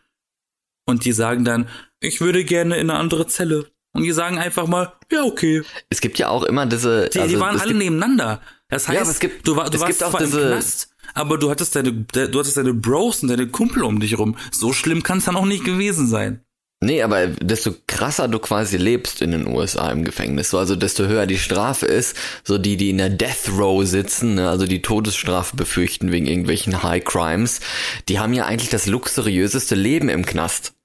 Und 0.86 1.04
die 1.06 1.12
sagen 1.12 1.44
dann, 1.44 1.68
ich 2.00 2.22
würde 2.22 2.46
gerne 2.46 2.76
in 2.78 2.90
eine 2.90 3.00
andere 3.00 3.28
Zelle. 3.28 3.70
Und 3.94 4.04
die 4.04 4.12
sagen 4.12 4.38
einfach 4.38 4.68
mal, 4.68 4.94
ja, 5.12 5.24
okay. 5.24 5.64
Es 5.90 6.02
gibt 6.02 6.20
ja 6.20 6.30
auch 6.30 6.44
immer 6.44 6.66
diese. 6.66 7.10
Die, 7.10 7.20
also, 7.20 7.36
die 7.36 7.42
waren 7.42 7.60
alle 7.60 7.70
gibt, 7.70 7.80
nebeneinander. 7.84 8.42
Das 8.70 8.88
heißt, 8.88 9.06
Ja, 9.06 9.10
es 9.10 9.20
gibt- 9.20 9.48
du, 9.48 9.56
war, 9.56 9.70
du 9.70 9.76
es 9.76 9.82
warst 9.82 9.92
gibt 10.00 10.04
auch 10.04 10.12
zwar 10.12 10.20
diese- 10.22 10.42
im 10.42 10.48
Knast, 10.50 10.90
aber 11.14 11.38
du 11.38 11.50
hattest 11.50 11.76
deine, 11.76 11.92
de- 11.94 12.30
du 12.30 12.40
hattest 12.40 12.58
deine 12.58 12.74
Bros 12.74 13.24
und 13.24 13.30
deine 13.30 13.48
Kumpel 13.48 13.84
um 13.84 14.00
dich 14.00 14.18
rum. 14.20 14.38
So 14.52 14.72
schlimm 14.74 15.02
kann 15.04 15.18
es 15.18 15.26
dann 15.26 15.36
auch 15.36 15.46
nicht 15.46 15.64
gewesen 15.64 16.08
sein. 16.08 16.42
Nee, 16.80 17.02
aber 17.02 17.26
desto 17.28 17.74
krasser 17.88 18.28
du 18.28 18.38
quasi 18.38 18.78
lebst 18.78 19.24
in 19.24 19.32
den 19.32 19.48
USA 19.48 19.92
im 19.92 20.04
Gefängnis, 20.04 20.52
so 20.52 20.60
also 20.60 20.76
desto 20.76 21.08
höher 21.08 21.26
die 21.26 21.40
Strafe 21.40 21.88
ist, 21.88 22.16
so 22.44 22.60
die, 22.60 22.78
die 22.78 22.92
in 22.92 23.00
der 23.00 23.10
Death 23.10 23.50
Row 23.50 23.84
sitzen, 23.84 24.36
ne, 24.36 24.48
also 24.48 24.68
die 24.68 24.84
Todesstrafe 24.84 25.56
befürchten 25.56 26.12
wegen 26.12 26.28
irgendwelchen 26.28 26.84
High 26.84 27.04
Crimes, 27.04 27.62
die 28.10 28.20
haben 28.20 28.34
ja 28.34 28.46
eigentlich 28.46 28.70
das 28.70 28.86
luxuriöseste 28.86 29.74
Leben 29.74 30.08
im 30.08 30.24
Knast. 30.24 30.76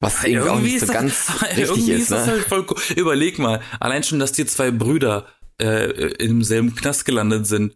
Was 0.00 0.24
irgendwie 0.24 0.48
auch 0.48 0.60
nicht 0.60 0.80
so 0.80 0.86
das, 0.86 0.94
ganz 0.94 1.30
richtig 1.42 1.58
irgendwie 1.58 1.92
ist, 1.92 2.02
ist 2.02 2.10
ne? 2.10 2.26
halt 2.26 2.42
voll 2.42 2.66
cool. 2.68 2.76
Überleg 2.96 3.38
mal, 3.38 3.62
allein 3.78 4.02
schon, 4.02 4.18
dass 4.18 4.32
die 4.32 4.44
zwei 4.44 4.72
Brüder 4.72 5.28
äh, 5.62 6.14
im 6.14 6.42
selben 6.42 6.74
Knast 6.74 7.04
gelandet 7.04 7.46
sind, 7.46 7.74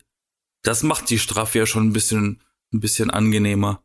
das 0.63 0.83
macht 0.83 1.09
die 1.11 1.21
Strafe 1.21 1.61
ja 1.61 1.67
schon 1.67 1.87
ein 1.87 1.93
bisschen, 1.93 2.43
ein 2.75 2.81
bisschen 2.81 3.11
angenehmer. 3.11 3.85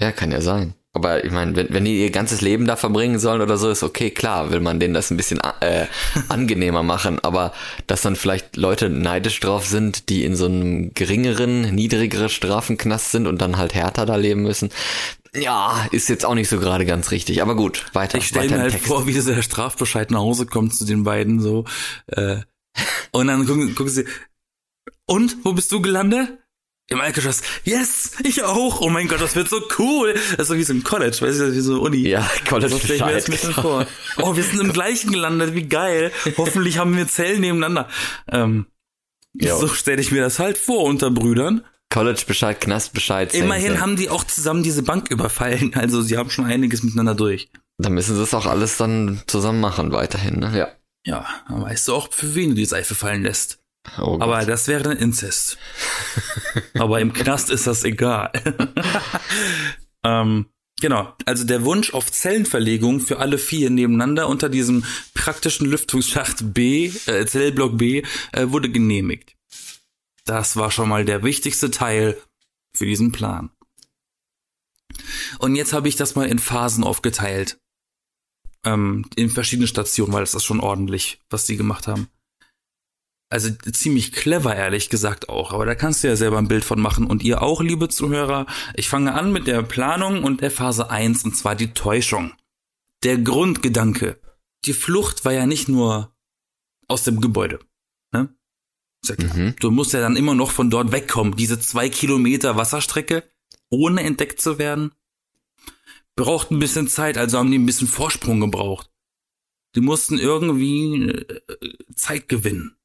Ja, 0.00 0.12
kann 0.12 0.32
ja 0.32 0.40
sein. 0.40 0.74
Aber 0.92 1.24
ich 1.24 1.30
meine, 1.30 1.54
wenn, 1.54 1.72
wenn 1.72 1.84
die 1.84 2.00
ihr 2.00 2.10
ganzes 2.10 2.40
Leben 2.40 2.66
da 2.66 2.74
verbringen 2.74 3.20
sollen 3.20 3.42
oder 3.42 3.56
so, 3.56 3.70
ist 3.70 3.84
okay, 3.84 4.10
klar, 4.10 4.50
will 4.50 4.58
man 4.58 4.80
denen 4.80 4.92
das 4.92 5.10
ein 5.10 5.16
bisschen 5.16 5.40
äh, 5.60 5.86
angenehmer 6.28 6.82
machen. 6.82 7.20
Aber 7.20 7.52
dass 7.86 8.02
dann 8.02 8.16
vielleicht 8.16 8.56
Leute 8.56 8.90
neidisch 8.90 9.38
drauf 9.38 9.66
sind, 9.66 10.08
die 10.08 10.24
in 10.24 10.34
so 10.34 10.46
einem 10.46 10.92
geringeren, 10.94 11.74
niedrigeren 11.74 12.28
Strafenknast 12.28 13.12
sind 13.12 13.28
und 13.28 13.40
dann 13.40 13.56
halt 13.56 13.74
härter 13.74 14.04
da 14.04 14.16
leben 14.16 14.42
müssen, 14.42 14.70
ja, 15.34 15.86
ist 15.92 16.08
jetzt 16.08 16.26
auch 16.26 16.34
nicht 16.34 16.48
so 16.48 16.58
gerade 16.58 16.84
ganz 16.84 17.12
richtig. 17.12 17.40
Aber 17.40 17.54
gut, 17.54 17.86
weiter. 17.92 18.18
Ich 18.18 18.26
stelle 18.26 18.48
mir 18.48 18.58
halt 18.58 18.72
Text. 18.72 18.88
vor, 18.88 19.06
wie 19.06 19.12
dieser 19.12 19.40
Strafbescheid 19.42 20.10
nach 20.10 20.18
Hause 20.18 20.46
kommt 20.46 20.74
zu 20.74 20.84
den 20.84 21.04
beiden 21.04 21.40
so. 21.40 21.66
Äh, 22.08 22.38
und 23.12 23.28
dann 23.28 23.46
gucken, 23.46 23.74
gucken 23.76 23.92
sie, 23.92 24.06
und, 25.06 25.44
wo 25.44 25.52
bist 25.52 25.70
du 25.72 25.80
gelandet? 25.80 26.39
Im 26.90 27.00
Alcatraz. 27.00 27.40
Yes, 27.64 28.12
ich 28.24 28.42
auch. 28.42 28.80
Oh 28.80 28.90
mein 28.90 29.06
Gott, 29.08 29.20
das 29.20 29.36
wird 29.36 29.48
so 29.48 29.62
cool. 29.78 30.12
Das 30.32 30.40
ist 30.40 30.48
so 30.48 30.56
wie 30.56 30.64
so 30.64 30.72
ein 30.72 30.82
College, 30.82 31.16
weißt 31.20 31.40
du, 31.40 31.54
wie 31.54 31.60
so 31.60 31.72
eine 31.74 31.80
Uni. 31.82 32.08
Ja, 32.08 32.28
College 32.48 32.74
stell 32.82 32.96
ich 32.96 33.04
mir 33.04 33.12
das 33.12 33.26
ein 33.26 33.30
Bescheid. 33.30 33.48
bisschen 33.48 33.54
vor. 33.54 33.86
Oh, 34.18 34.34
wir 34.36 34.42
sind 34.42 34.60
im 34.60 34.72
gleichen 34.72 35.12
gelandet, 35.12 35.54
wie 35.54 35.62
geil. 35.68 36.10
Hoffentlich 36.36 36.78
haben 36.78 36.96
wir 36.96 37.06
Zellen 37.06 37.40
nebeneinander. 37.42 37.88
Ähm, 38.30 38.66
Ja. 39.34 39.56
so 39.56 39.68
stelle 39.68 40.00
ich 40.00 40.10
mir 40.10 40.20
das 40.20 40.40
halt 40.40 40.58
vor 40.58 40.82
unter 40.84 41.10
Brüdern. 41.12 41.64
College 41.92 42.22
Bescheid, 42.26 42.60
Knast 42.60 42.92
Bescheid. 42.92 43.30
same, 43.32 43.44
Immerhin 43.44 43.68
same. 43.72 43.80
haben 43.80 43.96
die 43.96 44.10
auch 44.10 44.24
zusammen 44.24 44.62
diese 44.64 44.82
Bank 44.82 45.10
überfallen. 45.10 45.72
Also 45.76 46.02
sie 46.02 46.16
haben 46.16 46.30
schon 46.30 46.44
einiges 46.46 46.82
miteinander 46.82 47.14
durch. 47.14 47.50
Dann 47.78 47.94
müssen 47.94 48.16
sie 48.16 48.22
es 48.22 48.34
auch 48.34 48.46
alles 48.46 48.76
dann 48.78 49.22
zusammen 49.28 49.60
machen 49.60 49.92
weiterhin, 49.92 50.40
ne? 50.40 50.58
Ja. 50.58 50.68
Ja, 51.06 51.24
dann 51.48 51.62
weißt 51.62 51.86
du 51.88 51.94
auch, 51.94 52.12
für 52.12 52.34
wen 52.34 52.50
du 52.50 52.54
die 52.56 52.64
Seife 52.66 52.94
fallen 52.96 53.22
lässt. 53.22 53.59
Oh. 53.98 54.18
Aber 54.20 54.44
das 54.44 54.68
wäre 54.68 54.82
dann 54.82 54.96
Inzest. 54.96 55.58
Aber 56.74 57.00
im 57.00 57.12
Knast 57.12 57.50
ist 57.50 57.66
das 57.66 57.84
egal. 57.84 58.30
ähm, 60.04 60.46
genau. 60.80 61.14
Also 61.24 61.44
der 61.44 61.64
Wunsch 61.64 61.94
auf 61.94 62.12
Zellenverlegung 62.12 63.00
für 63.00 63.18
alle 63.18 63.38
vier 63.38 63.70
nebeneinander 63.70 64.28
unter 64.28 64.48
diesem 64.48 64.84
praktischen 65.14 65.66
Lüftungsschacht 65.66 66.52
B, 66.54 66.92
äh, 67.06 67.26
Zellblock 67.26 67.78
B, 67.78 68.02
äh, 68.32 68.46
wurde 68.48 68.70
genehmigt. 68.70 69.34
Das 70.24 70.56
war 70.56 70.70
schon 70.70 70.88
mal 70.88 71.04
der 71.04 71.22
wichtigste 71.22 71.70
Teil 71.70 72.20
für 72.74 72.86
diesen 72.86 73.12
Plan. 73.12 73.50
Und 75.38 75.56
jetzt 75.56 75.72
habe 75.72 75.88
ich 75.88 75.96
das 75.96 76.14
mal 76.14 76.28
in 76.28 76.38
Phasen 76.38 76.84
aufgeteilt. 76.84 77.58
Ähm, 78.62 79.06
in 79.16 79.30
verschiedene 79.30 79.66
Stationen, 79.66 80.12
weil 80.12 80.20
das 80.20 80.34
ist 80.34 80.44
schon 80.44 80.60
ordentlich, 80.60 81.18
was 81.30 81.46
sie 81.46 81.56
gemacht 81.56 81.86
haben. 81.86 82.08
Also 83.30 83.50
ziemlich 83.50 84.12
clever, 84.12 84.56
ehrlich 84.56 84.90
gesagt 84.90 85.28
auch. 85.28 85.52
Aber 85.52 85.64
da 85.64 85.76
kannst 85.76 86.02
du 86.02 86.08
ja 86.08 86.16
selber 86.16 86.38
ein 86.38 86.48
Bild 86.48 86.64
von 86.64 86.80
machen. 86.80 87.06
Und 87.06 87.22
ihr 87.22 87.42
auch, 87.42 87.62
liebe 87.62 87.88
Zuhörer. 87.88 88.46
Ich 88.74 88.88
fange 88.88 89.14
an 89.14 89.32
mit 89.32 89.46
der 89.46 89.62
Planung 89.62 90.24
und 90.24 90.40
der 90.40 90.50
Phase 90.50 90.90
1, 90.90 91.24
und 91.24 91.36
zwar 91.36 91.54
die 91.54 91.72
Täuschung. 91.72 92.32
Der 93.04 93.18
Grundgedanke. 93.18 94.18
Die 94.64 94.72
Flucht 94.72 95.24
war 95.24 95.32
ja 95.32 95.46
nicht 95.46 95.68
nur 95.68 96.12
aus 96.88 97.04
dem 97.04 97.20
Gebäude. 97.20 97.60
Ne? 98.12 98.34
Ja. 99.06 99.14
Mhm. 99.16 99.54
Du 99.60 99.70
musst 99.70 99.92
ja 99.92 100.00
dann 100.00 100.16
immer 100.16 100.34
noch 100.34 100.50
von 100.50 100.68
dort 100.68 100.90
wegkommen. 100.90 101.36
Diese 101.36 101.60
zwei 101.60 101.88
Kilometer 101.88 102.56
Wasserstrecke, 102.56 103.22
ohne 103.68 104.02
entdeckt 104.02 104.40
zu 104.40 104.58
werden, 104.58 104.90
braucht 106.16 106.50
ein 106.50 106.58
bisschen 106.58 106.88
Zeit. 106.88 107.16
Also 107.16 107.38
haben 107.38 107.52
die 107.52 107.58
ein 107.58 107.66
bisschen 107.66 107.86
Vorsprung 107.86 108.40
gebraucht. 108.40 108.90
Die 109.76 109.80
mussten 109.80 110.18
irgendwie 110.18 111.10
äh, 111.10 111.40
Zeit 111.94 112.28
gewinnen. 112.28 112.76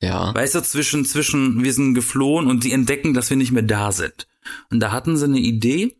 Ja. 0.00 0.34
Weißt 0.34 0.54
du, 0.54 0.62
zwischen, 0.62 1.04
zwischen, 1.04 1.62
wir 1.64 1.72
sind 1.72 1.94
geflohen 1.94 2.48
und 2.48 2.64
die 2.64 2.72
entdecken, 2.72 3.14
dass 3.14 3.30
wir 3.30 3.36
nicht 3.36 3.52
mehr 3.52 3.62
da 3.62 3.92
sind. 3.92 4.26
Und 4.70 4.80
da 4.80 4.92
hatten 4.92 5.16
sie 5.16 5.24
eine 5.24 5.38
Idee, 5.38 5.96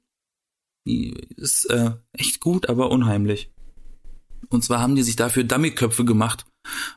die 0.87 1.15
ist 1.37 1.65
äh, 1.67 1.93
echt 2.12 2.41
gut, 2.41 2.69
aber 2.69 2.91
unheimlich. 2.91 3.50
Und 4.49 4.62
zwar 4.62 4.81
haben 4.81 4.95
die 4.95 5.03
sich 5.03 5.17
dafür 5.17 5.45
Dummyköpfe 5.45 6.05
gemacht, 6.05 6.45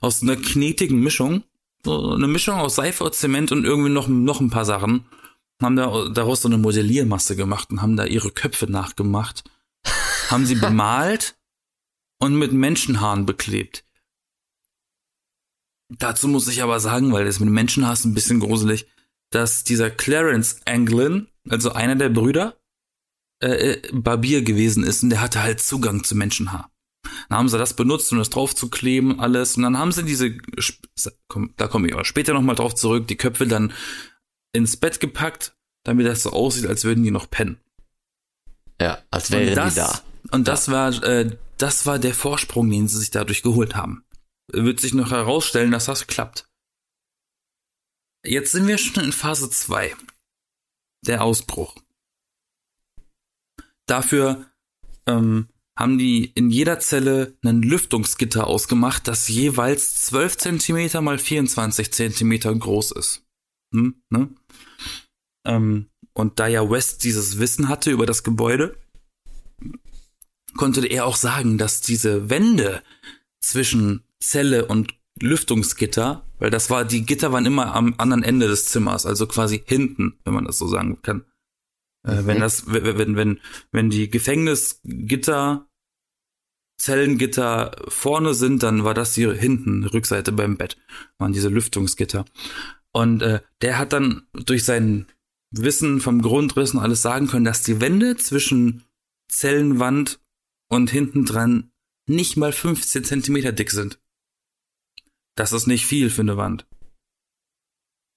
aus 0.02 0.22
einer 0.22 0.36
knetigen 0.36 1.00
Mischung, 1.00 1.44
so 1.84 2.12
eine 2.12 2.28
Mischung 2.28 2.56
aus 2.56 2.76
Seife 2.76 3.04
und 3.04 3.16
Zement 3.16 3.52
und 3.52 3.64
irgendwie 3.64 3.90
noch, 3.90 4.08
noch 4.08 4.42
ein 4.42 4.50
paar 4.50 4.66
Sachen, 4.66 5.06
haben 5.62 5.76
da 5.76 6.10
daraus 6.10 6.42
so 6.42 6.48
eine 6.48 6.58
Modelliermasse 6.58 7.36
gemacht 7.36 7.72
und 7.72 7.82
haben 7.82 7.98
da 7.98 8.06
ihre 8.06 8.32
Köpfe 8.32 8.70
nachgemacht, 8.70 9.44
haben 10.30 10.46
sie 10.46 10.56
bemalt 10.56 11.38
und 12.20 12.36
mit 12.36 12.52
Menschenhaaren 12.52 13.26
beklebt. 13.26 13.84
Dazu 15.90 16.28
muss 16.28 16.48
ich 16.48 16.62
aber 16.62 16.80
sagen, 16.80 17.12
weil 17.12 17.26
das 17.26 17.40
mit 17.40 17.76
ist 17.76 18.06
ein 18.06 18.14
bisschen 18.14 18.40
gruselig, 18.40 18.88
dass 19.32 19.64
dieser 19.64 19.90
Clarence 19.90 20.62
Anglin, 20.66 21.28
also 21.50 21.72
einer 21.72 21.96
der 21.96 22.10
Brüder, 22.10 22.58
äh, 23.42 23.72
äh, 23.72 23.82
Barbier 23.92 24.44
gewesen 24.44 24.84
ist 24.84 25.04
und 25.04 25.10
der 25.10 25.22
hatte 25.22 25.42
halt 25.42 25.62
Zugang 25.62 26.04
zu 26.04 26.16
Menschenhaar. 26.16 26.72
Dann 27.30 27.40
haben 27.40 27.50
sie 27.50 27.58
das 27.58 27.74
benutzt, 27.74 28.12
um 28.12 28.18
das 28.18 28.30
draufzukleben, 28.30 29.20
alles. 29.20 29.58
Und 29.58 29.64
dann 29.64 29.78
haben 29.78 29.92
sie 29.92 30.04
diese, 30.04 30.38
da 31.58 31.68
komme 31.68 31.88
ich 31.88 31.94
aber 31.94 32.06
später 32.06 32.34
nochmal 32.34 32.56
drauf 32.56 32.76
zurück, 32.76 33.08
die 33.08 33.16
Köpfe 33.16 33.48
dann 33.48 33.74
ins 34.52 34.78
Bett 34.78 35.00
gepackt, 35.00 35.56
damit 35.84 36.06
das 36.06 36.24
so 36.24 36.32
aussieht, 36.32 36.68
als 36.68 36.84
würden 36.84 37.04
die 37.04 37.12
noch 37.12 37.30
pennen. 37.30 37.60
Ja, 38.82 39.00
als 39.12 39.32
wären 39.32 39.56
das, 39.56 39.74
die 39.74 39.80
da. 39.80 40.02
Und 40.32 40.48
das 40.48 40.70
war, 40.70 41.04
äh, 41.04 41.36
das 41.58 41.86
war 41.86 42.00
der 42.00 42.14
Vorsprung, 42.14 42.70
den 42.70 42.88
sie 42.88 43.00
sich 43.00 43.12
dadurch 43.12 43.42
geholt 43.42 43.76
haben. 43.76 44.04
Wird 44.52 44.80
sich 44.80 44.94
noch 44.94 45.12
herausstellen, 45.12 45.72
dass 45.72 45.86
das 45.86 46.08
klappt. 46.08 46.50
Jetzt 48.26 48.52
sind 48.52 48.68
wir 48.68 48.78
schon 48.78 49.04
in 49.04 49.12
Phase 49.12 49.50
2. 49.50 49.96
Der 51.06 51.24
Ausbruch. 51.24 51.76
Dafür 53.86 54.52
ähm, 55.08 55.48
haben 55.78 55.98
die 55.98 56.26
in 56.26 56.50
jeder 56.50 56.80
Zelle 56.80 57.38
ein 57.44 57.62
Lüftungsgitter 57.62 58.46
ausgemacht, 58.48 59.08
das 59.08 59.30
jeweils 59.30 60.02
12 60.02 60.38
Zentimeter 60.38 61.02
mal 61.02 61.18
24 61.18 61.94
Zentimeter 61.94 62.54
groß 62.54 62.92
ist. 62.92 63.26
Hm, 63.74 64.02
ne? 64.10 64.30
ähm, 65.46 65.90
und 66.14 66.40
da 66.40 66.48
ja 66.48 66.70
West 66.70 67.04
dieses 67.06 67.40
Wissen 67.40 67.70
hatte 67.70 67.92
über 67.92 68.06
das 68.06 68.24
Gebäude, 68.24 68.78
konnte 70.58 70.86
er 70.86 71.06
auch 71.06 71.16
sagen, 71.16 71.58
dass 71.58 71.80
diese 71.80 72.30
Wände 72.30 72.84
zwischen 73.40 74.04
Zelle 74.20 74.66
und 74.66 74.94
Lüftungsgitter, 75.22 76.26
weil 76.40 76.50
das 76.50 76.70
war, 76.70 76.86
die 76.86 77.06
Gitter 77.06 77.32
waren 77.32 77.46
immer 77.46 77.76
am 77.76 77.96
anderen 77.98 78.24
Ende 78.24 78.48
des 78.48 78.66
Zimmers, 78.66 79.06
also 79.06 79.28
quasi 79.28 79.62
hinten, 79.66 80.18
wenn 80.24 80.34
man 80.34 80.46
das 80.46 80.58
so 80.58 80.68
sagen 80.68 81.02
kann. 81.02 81.26
Äh, 82.04 82.26
wenn 82.26 82.40
das, 82.40 82.72
wenn, 82.72 82.98
wenn, 82.98 83.16
wenn, 83.16 83.40
wenn 83.72 83.90
die 83.90 84.10
Gefängnisgitter, 84.10 85.66
Zellengitter 86.78 87.76
vorne 87.90 88.34
sind, 88.34 88.64
dann 88.64 88.86
war 88.86 88.94
das 88.94 89.14
hier 89.14 89.34
hinten, 89.34 89.84
Rückseite 89.84 90.32
beim 90.32 90.56
Bett, 90.56 90.78
waren 91.18 91.34
diese 91.34 91.50
Lüftungsgitter. 91.50 92.24
Und 92.94 93.22
äh, 93.22 93.42
der 93.62 93.78
hat 93.78 93.92
dann 93.92 94.28
durch 94.34 94.64
sein 94.64 95.06
Wissen 95.52 96.00
vom 96.00 96.22
Grundriss 96.22 96.74
und 96.74 96.80
alles 96.80 97.02
sagen 97.02 97.28
können, 97.28 97.46
dass 97.46 97.64
die 97.64 97.82
Wände 97.82 98.16
zwischen 98.16 98.84
Zellenwand 99.28 100.22
und 100.70 100.90
hinten 100.90 101.26
dran 101.26 101.72
nicht 102.08 102.38
mal 102.38 102.54
15 102.54 103.04
Zentimeter 103.04 103.52
dick 103.52 103.72
sind. 103.72 104.00
Das 105.40 105.54
ist 105.54 105.68
nicht 105.68 105.86
viel 105.86 106.10
für 106.10 106.22
eine 106.22 106.36
Wand. 106.36 106.68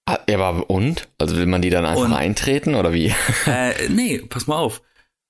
Ah, 0.08 0.18
ja, 0.28 0.40
aber 0.40 0.68
und? 0.68 1.08
Also 1.18 1.36
will 1.36 1.46
man 1.46 1.62
die 1.62 1.70
dann 1.70 1.86
einfach 1.86 2.06
Und- 2.06 2.12
eintreten 2.12 2.74
oder 2.74 2.92
wie? 2.92 3.14
äh, 3.46 3.88
nee, 3.88 4.18
pass 4.18 4.48
mal 4.48 4.56
auf. 4.56 4.82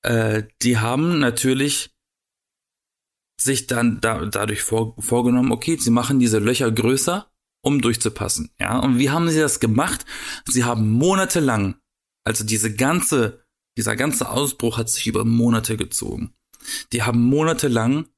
Äh, 0.03 0.45
die 0.63 0.79
haben 0.79 1.19
natürlich 1.19 1.91
sich 3.39 3.67
dann 3.67 4.01
da, 4.01 4.25
dadurch 4.25 4.63
vor, 4.63 4.95
vorgenommen, 4.99 5.53
okay, 5.53 5.77
sie 5.77 5.91
machen 5.91 6.19
diese 6.19 6.39
Löcher 6.39 6.73
größer, 6.73 7.31
um 7.63 7.83
durchzupassen. 7.83 8.51
Ja, 8.59 8.79
und 8.79 8.99
wie 8.99 9.11
haben 9.11 9.29
sie 9.29 9.41
das 9.41 9.61
gemacht? 9.61 10.07
Sie 10.47 10.65
haben 10.65 10.91
monatelang, 10.93 11.77
also 12.25 12.43
diese 12.43 12.75
ganze, 12.75 13.45
dieser 13.77 13.97
ganze 13.97 14.31
Ausbruch 14.31 14.79
hat 14.79 14.89
sich 14.89 15.07
über 15.07 15.27
Monate 15.27 15.77
gezogen. 15.77 16.33
Die 16.95 17.03
haben 17.03 17.21
monatelang 17.21 18.09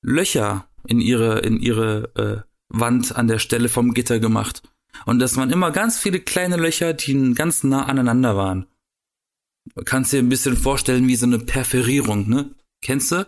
Löcher 0.00 0.68
in 0.86 1.00
ihre, 1.00 1.40
in 1.40 1.58
ihre 1.58 2.44
äh, 2.46 2.53
Wand 2.78 3.16
an 3.16 3.28
der 3.28 3.38
Stelle 3.38 3.68
vom 3.68 3.94
Gitter 3.94 4.18
gemacht. 4.20 4.62
Und 5.06 5.18
das 5.18 5.36
waren 5.36 5.50
immer 5.50 5.70
ganz 5.70 5.98
viele 5.98 6.20
kleine 6.20 6.56
Löcher, 6.56 6.92
die 6.92 7.34
ganz 7.34 7.64
nah 7.64 7.86
aneinander 7.86 8.36
waren. 8.36 8.66
Du 9.74 9.82
kannst 9.82 10.12
dir 10.12 10.18
ein 10.18 10.28
bisschen 10.28 10.56
vorstellen 10.56 11.08
wie 11.08 11.16
so 11.16 11.26
eine 11.26 11.38
Perforierung, 11.38 12.28
ne? 12.28 12.54
Kennst 12.82 13.12
du? 13.12 13.26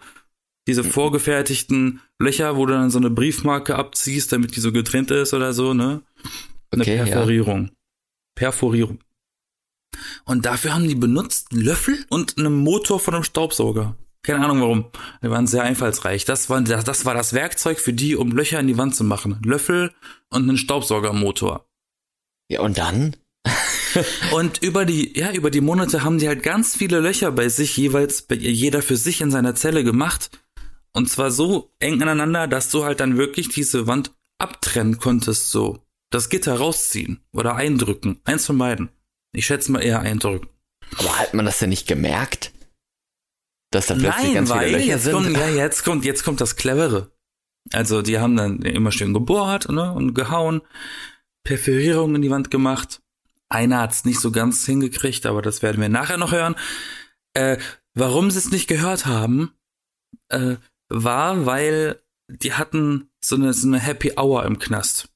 Diese 0.69 0.85
vorgefertigten 0.85 2.01
Löcher, 2.19 2.57
wo 2.57 2.67
du 2.67 2.75
dann 2.75 2.91
so 2.91 2.99
eine 2.99 3.11
Briefmarke 3.11 3.77
abziehst, 3.77 4.33
damit 4.33 4.57
die 4.57 4.61
so 4.61 4.73
getrennt 4.73 5.11
ist 5.11 5.33
oder 5.33 5.53
so, 5.53 5.75
ne? 5.75 6.03
Eine 6.71 6.83
Okay, 6.83 6.97
ja. 6.97 7.05
Perforierung. 7.05 7.71
Perforierung. 8.35 8.99
Und 10.25 10.45
dafür 10.45 10.75
haben 10.75 10.89
die 10.89 10.95
benutzt 10.95 11.53
einen 11.53 11.63
Löffel 11.63 12.05
und 12.11 12.37
einen 12.37 12.53
Motor 12.53 13.01
von 13.01 13.15
einem 13.15 13.25
Staubsauger. 13.25 13.97
Keine 14.27 14.45
Ahnung 14.45 14.61
warum. 14.61 14.85
Die 15.23 15.31
waren 15.31 15.47
sehr 15.47 15.63
einfallsreich. 15.63 16.25
Das 16.25 16.51
war, 16.51 16.61
das, 16.61 16.83
das 16.83 17.05
war 17.05 17.15
das 17.15 17.33
Werkzeug 17.33 17.79
für 17.79 17.93
die, 17.93 18.17
um 18.17 18.33
Löcher 18.33 18.59
in 18.59 18.67
die 18.67 18.77
Wand 18.77 18.97
zu 18.97 19.05
machen. 19.05 19.41
Löffel 19.45 19.95
und 20.31 20.43
einen 20.43 20.59
Staubsaugermotor. 20.59 21.69
Ja, 22.49 22.61
und 22.61 22.77
dann? 22.77 23.15
Und 24.33 24.63
über 24.63 24.85
die, 24.85 25.19
ja, 25.19 25.33
über 25.33 25.51
die 25.51 25.63
Monate 25.63 26.03
haben 26.03 26.19
die 26.19 26.29
halt 26.29 26.43
ganz 26.43 26.77
viele 26.77 27.01
Löcher 27.01 27.33
bei 27.33 27.49
sich 27.49 27.77
jeweils, 27.77 28.21
bei 28.21 28.35
jeder 28.35 28.83
für 28.83 28.97
sich 28.97 29.23
in 29.23 29.31
seiner 29.31 29.55
Zelle 29.55 29.85
gemacht. 29.85 30.29
Und 30.93 31.09
zwar 31.09 31.31
so 31.31 31.73
eng 31.79 32.03
aneinander, 32.03 32.47
dass 32.47 32.71
du 32.71 32.85
halt 32.85 33.01
dann 33.01 33.17
wirklich 33.17 33.49
diese 33.49 33.87
Wand 33.87 34.11
abtrennen 34.39 34.99
konntest, 34.99 35.51
so. 35.51 35.79
Das 36.11 36.29
Gitter 36.29 36.59
rausziehen 36.59 37.21
oder 37.33 37.55
eindrücken. 37.55 38.21
Eins 38.25 38.45
von 38.45 38.59
beiden. 38.59 38.91
Ich 39.33 39.47
schätze 39.47 39.73
mal 39.73 39.83
eher 39.83 40.01
eindrücken. 40.01 40.49
Aber 40.99 41.19
hat 41.19 41.33
man 41.33 41.47
das 41.47 41.61
denn 41.61 41.71
nicht 41.71 41.87
gemerkt? 41.87 42.53
Dass 43.77 43.89
da 43.89 43.95
plötzlich 43.95 44.25
Nein, 44.25 44.35
ganz 44.35 44.51
viele 44.53 44.63
weil 44.63 44.73
Löcher 44.73 44.85
jetzt 44.87 45.05
sind? 45.05 45.13
kommt, 45.13 45.37
ja, 45.37 45.49
jetzt 45.55 45.85
kommt, 45.85 46.05
jetzt 46.07 46.25
kommt 46.25 46.41
das 46.41 46.57
Clevere. 46.57 47.11
Also 47.73 48.01
die 48.01 48.19
haben 48.19 48.35
dann 48.35 48.63
immer 48.63 48.91
schön 48.91 49.13
gebohrt 49.13 49.69
ne, 49.69 49.93
und 49.93 50.15
gehauen, 50.15 50.63
Perforierungen 51.45 52.17
in 52.17 52.23
die 52.23 52.31
Wand 52.31 52.51
gemacht. 52.51 53.03
Einer 53.51 53.83
hat's 53.83 54.07
nicht 54.07 54.19
so 54.19 54.33
ganz 54.33 54.65
hingekriegt, 54.65 55.27
aber 55.27 55.43
das 55.43 55.61
werden 55.61 55.83
wir 55.83 55.91
nachher 55.91 56.17
noch 56.17 56.33
hören. 56.33 56.55
Äh, 57.35 57.59
warum 57.93 58.31
sie 58.31 58.39
es 58.39 58.51
nicht 58.51 58.67
gehört 58.67 59.05
haben, 59.05 59.53
äh, 60.31 60.57
war, 60.89 61.45
weil 61.45 62.01
die 62.29 62.55
hatten 62.55 63.11
so 63.21 63.37
eine, 63.37 63.53
so 63.53 63.67
eine 63.67 63.79
Happy 63.79 64.15
Hour 64.17 64.47
im 64.47 64.59
Knast. 64.59 65.11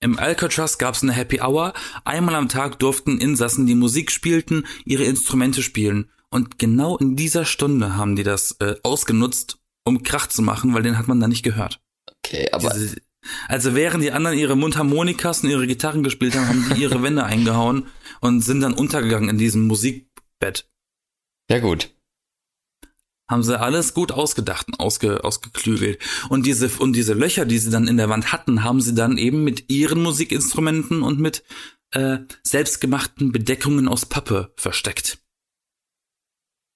Im 0.00 0.18
Alcatraz 0.18 0.76
gab's 0.76 1.02
eine 1.02 1.12
Happy 1.12 1.40
Hour. 1.40 1.72
Einmal 2.04 2.34
am 2.34 2.50
Tag 2.50 2.78
durften 2.78 3.18
Insassen, 3.18 3.66
die 3.66 3.74
Musik 3.74 4.10
spielten, 4.10 4.66
ihre 4.84 5.04
Instrumente 5.04 5.62
spielen. 5.62 6.10
Und 6.30 6.58
genau 6.58 6.96
in 6.96 7.16
dieser 7.16 7.44
Stunde 7.44 7.96
haben 7.96 8.16
die 8.16 8.24
das 8.24 8.56
äh, 8.60 8.76
ausgenutzt, 8.82 9.58
um 9.84 10.02
Krach 10.02 10.26
zu 10.26 10.42
machen, 10.42 10.74
weil 10.74 10.82
den 10.82 10.98
hat 10.98 11.08
man 11.08 11.20
da 11.20 11.28
nicht 11.28 11.42
gehört. 11.42 11.80
Okay, 12.24 12.48
aber 12.52 12.70
Diese, 12.74 12.96
also 13.48 13.74
während 13.74 14.02
die 14.02 14.12
anderen 14.12 14.38
ihre 14.38 14.56
Mundharmonikas 14.56 15.42
und 15.42 15.50
ihre 15.50 15.66
Gitarren 15.66 16.02
gespielt 16.02 16.34
haben, 16.34 16.48
haben 16.48 16.74
die 16.74 16.82
ihre 16.82 17.02
Wände 17.02 17.24
eingehauen 17.24 17.86
und 18.20 18.40
sind 18.42 18.60
dann 18.60 18.74
untergegangen 18.74 19.28
in 19.28 19.38
diesem 19.38 19.66
Musikbett. 19.66 20.68
ja 21.50 21.58
gut. 21.58 21.90
Haben 23.28 23.42
sie 23.42 23.58
alles 23.58 23.92
gut 23.92 24.12
ausgedacht 24.12 24.68
und 24.68 24.78
ausge, 24.78 25.24
ausgeklügelt. 25.24 25.98
Und 26.28 26.46
diese, 26.46 26.68
und 26.78 26.92
diese 26.92 27.12
Löcher, 27.12 27.44
die 27.44 27.58
sie 27.58 27.70
dann 27.70 27.88
in 27.88 27.96
der 27.96 28.08
Wand 28.08 28.32
hatten, 28.32 28.62
haben 28.62 28.80
sie 28.80 28.94
dann 28.94 29.18
eben 29.18 29.42
mit 29.42 29.68
ihren 29.68 30.00
Musikinstrumenten 30.00 31.02
und 31.02 31.18
mit 31.18 31.42
äh, 31.90 32.18
selbstgemachten 32.44 33.32
Bedeckungen 33.32 33.88
aus 33.88 34.06
Pappe 34.06 34.52
versteckt. 34.56 35.18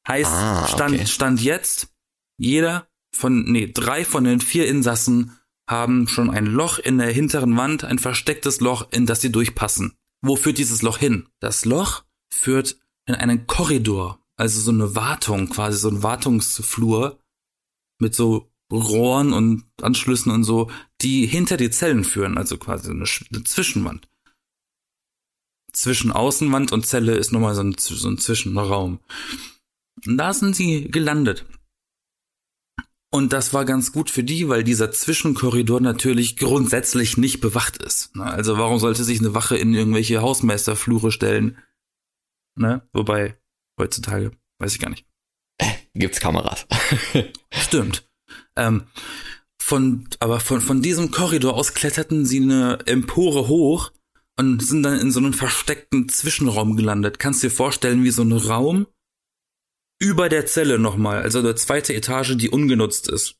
Heißt, 0.09 0.31
Ah, 0.31 0.67
stand, 0.67 0.95
okay. 0.95 1.07
stand 1.07 1.41
jetzt, 1.43 1.89
jeder 2.39 2.89
von, 3.15 3.45
nee, 3.51 3.71
drei 3.73 4.05
von 4.05 4.25
den 4.25 4.41
vier 4.41 4.67
Insassen 4.67 5.37
haben 5.69 6.09
schon 6.09 6.31
ein 6.31 6.47
Loch 6.47 6.79
in 6.79 6.99
der 6.99 7.13
hinteren 7.13 7.57
Wand, 7.57 7.85
ein 7.85 7.99
verstecktes 7.99 8.61
Loch, 8.61 8.89
in 8.91 9.07
das 9.07 9.21
sie 9.21 9.31
durchpassen. 9.31 9.95
Wo 10.23 10.37
führt 10.37 10.59
dieses 10.59 10.83
Loch 10.83 10.99
hin? 10.99 11.29
Das 11.39 11.65
Loch 11.65 12.05
führt 12.33 12.79
in 13.07 13.15
einen 13.15 13.47
Korridor, 13.47 14.21
also 14.37 14.61
so 14.61 14.71
eine 14.71 14.95
Wartung, 14.95 15.49
quasi 15.49 15.79
so 15.79 15.89
ein 15.89 16.03
Wartungsflur 16.03 17.21
mit 18.01 18.15
so 18.15 18.51
Rohren 18.73 19.33
und 19.33 19.65
Anschlüssen 19.83 20.31
und 20.33 20.45
so, 20.45 20.71
die 21.03 21.27
hinter 21.27 21.57
die 21.57 21.71
Zellen 21.71 22.05
führen, 22.05 22.39
also 22.39 22.57
quasi 22.57 22.91
eine, 22.91 23.05
eine 23.33 23.45
Zwischenwand. 23.45 24.09
Zwischen 25.73 26.11
Außenwand 26.11 26.73
und 26.73 26.87
Zelle 26.87 27.15
ist 27.15 27.33
nochmal 27.33 27.55
so 27.55 27.63
ein, 27.63 27.75
so 27.79 28.09
ein 28.09 28.19
Zwischenraum. 28.19 29.01
Und 30.07 30.17
da 30.19 30.33
sind 30.33 30.57
sie 30.57 30.91
gelandet. 30.91 31.47
Und 33.13 33.33
das 33.33 33.53
war 33.53 33.65
ganz 33.65 33.91
gut 33.91 34.09
für 34.09 34.23
die, 34.23 34.49
weil 34.49 34.63
dieser 34.63 34.93
Zwischenkorridor 34.93 35.81
natürlich 35.81 36.37
grundsätzlich 36.37 37.17
nicht 37.17 37.41
bewacht 37.41 37.83
ist. 37.83 38.15
Ne? 38.15 38.25
Also 38.25 38.57
warum 38.57 38.79
sollte 38.79 39.03
sich 39.03 39.19
eine 39.19 39.35
Wache 39.35 39.57
in 39.57 39.75
irgendwelche 39.75 40.23
Hausmeisterflure 40.23 41.11
stellen? 41.11 41.59
Ne? 42.55 42.89
Wobei, 42.93 43.37
heutzutage, 43.79 44.31
weiß 44.59 44.75
ich 44.75 44.79
gar 44.79 44.91
nicht. 44.91 45.07
Gibt's 45.95 46.21
Kameras. 46.21 46.67
Stimmt. 47.51 48.09
Ähm, 48.55 48.85
von, 49.61 50.09
aber 50.21 50.39
von, 50.39 50.61
von 50.61 50.81
diesem 50.81 51.11
Korridor 51.11 51.55
aus 51.55 51.75
kletterten 51.75 52.25
sie 52.27 52.41
eine 52.41 52.79
Empore 52.87 53.49
hoch 53.49 53.93
und 54.39 54.63
sind 54.63 54.85
dann 54.85 55.01
in 55.01 55.11
so 55.11 55.19
einem 55.19 55.33
versteckten 55.33 56.09
Zwischenraum 56.09 56.77
gelandet. 56.77 57.19
Kannst 57.19 57.43
dir 57.43 57.51
vorstellen, 57.51 58.05
wie 58.05 58.11
so 58.11 58.23
ein 58.23 58.33
Raum 58.33 58.87
über 60.01 60.29
der 60.29 60.47
Zelle 60.47 60.79
nochmal, 60.79 61.23
also 61.23 61.39
eine 61.39 61.55
zweite 61.55 61.95
Etage, 61.95 62.37
die 62.37 62.51
ungenutzt 62.51 63.09
ist. 63.09 63.37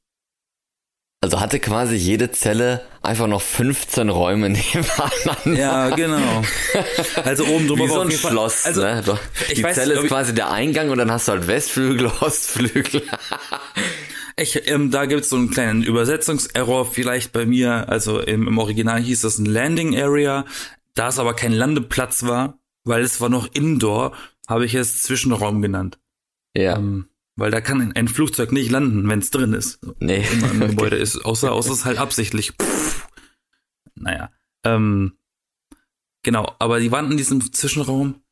Also 1.23 1.39
hatte 1.41 1.61
quasi 1.61 1.97
jede 1.97 2.31
Zelle 2.31 2.87
einfach 3.03 3.27
noch 3.27 3.43
15 3.43 4.09
Räume 4.09 4.49
nebeneinander. 4.51 5.61
Ja, 5.61 5.91
genau. 5.91 6.43
Also 7.25 7.45
oben 7.45 7.67
drüber 7.67 7.85
Wie 7.85 7.91
war 7.91 7.97
so 7.97 8.01
ein 8.01 8.11
Schloss, 8.11 8.65
Also, 8.65 8.81
ne? 8.81 9.03
Die 9.55 9.63
weiß 9.63 9.75
Zelle 9.75 9.99
ob 9.99 10.05
ist 10.05 10.09
quasi 10.09 10.35
der 10.35 10.51
Eingang 10.51 10.89
und 10.89 10.97
dann 10.97 11.11
hast 11.11 11.29
du 11.29 11.33
halt 11.33 11.47
Westflügel, 11.47 12.07
Ostflügel. 12.21 13.03
Ich, 14.37 14.67
ähm, 14.71 14.91
da 14.91 15.05
gibt's 15.05 15.29
so 15.29 15.37
einen 15.37 15.51
kleinen 15.51 15.83
Übersetzungserror 15.83 16.91
vielleicht 16.91 17.33
bei 17.33 17.45
mir. 17.45 17.91
Also 17.91 18.21
im, 18.21 18.49
im 18.49 18.57
Original 18.57 19.01
hieß 19.01 19.21
das 19.21 19.39
ein 19.39 19.47
Landing 19.47 20.01
Area. 20.01 20.47
Da 20.95 21.09
es 21.09 21.19
aber 21.19 21.35
kein 21.35 21.53
Landeplatz 21.53 22.23
war, 22.23 22.59
weil 22.85 23.03
es 23.03 23.21
war 23.21 23.29
noch 23.29 23.47
Indoor, 23.53 24.13
habe 24.49 24.65
ich 24.65 24.75
es 24.75 25.03
Zwischenraum 25.03 25.61
genannt. 25.61 26.00
Ja. 26.57 26.77
Ähm, 26.77 27.07
weil 27.37 27.51
da 27.51 27.61
kann 27.61 27.93
ein, 27.93 28.09
Flugzeug 28.09 28.53
nicht 28.53 28.71
landen, 28.71 29.09
wenn 29.09 29.21
es 29.21 29.31
drin 29.31 29.55
ist. 29.55 29.81
Nee. 29.99 30.27
Immer 30.33 30.51
im 30.51 30.57
Okay. 30.63 30.71
Gebäude 30.71 30.97
ist, 30.97 31.25
außer, 31.25 31.53
außer 31.53 31.73
es 31.73 31.85
halt 31.85 31.99
absichtlich. 31.99 32.53
Pff. 32.61 33.09
Naja. 33.95 34.31
Ähm, 34.65 35.15
genau, 36.23 36.55
aber 36.59 36.81
die 36.81 36.93
waren 36.93 37.11
in 37.11 37.17
diesem 37.17 37.53
Zwischenraum 37.53 38.23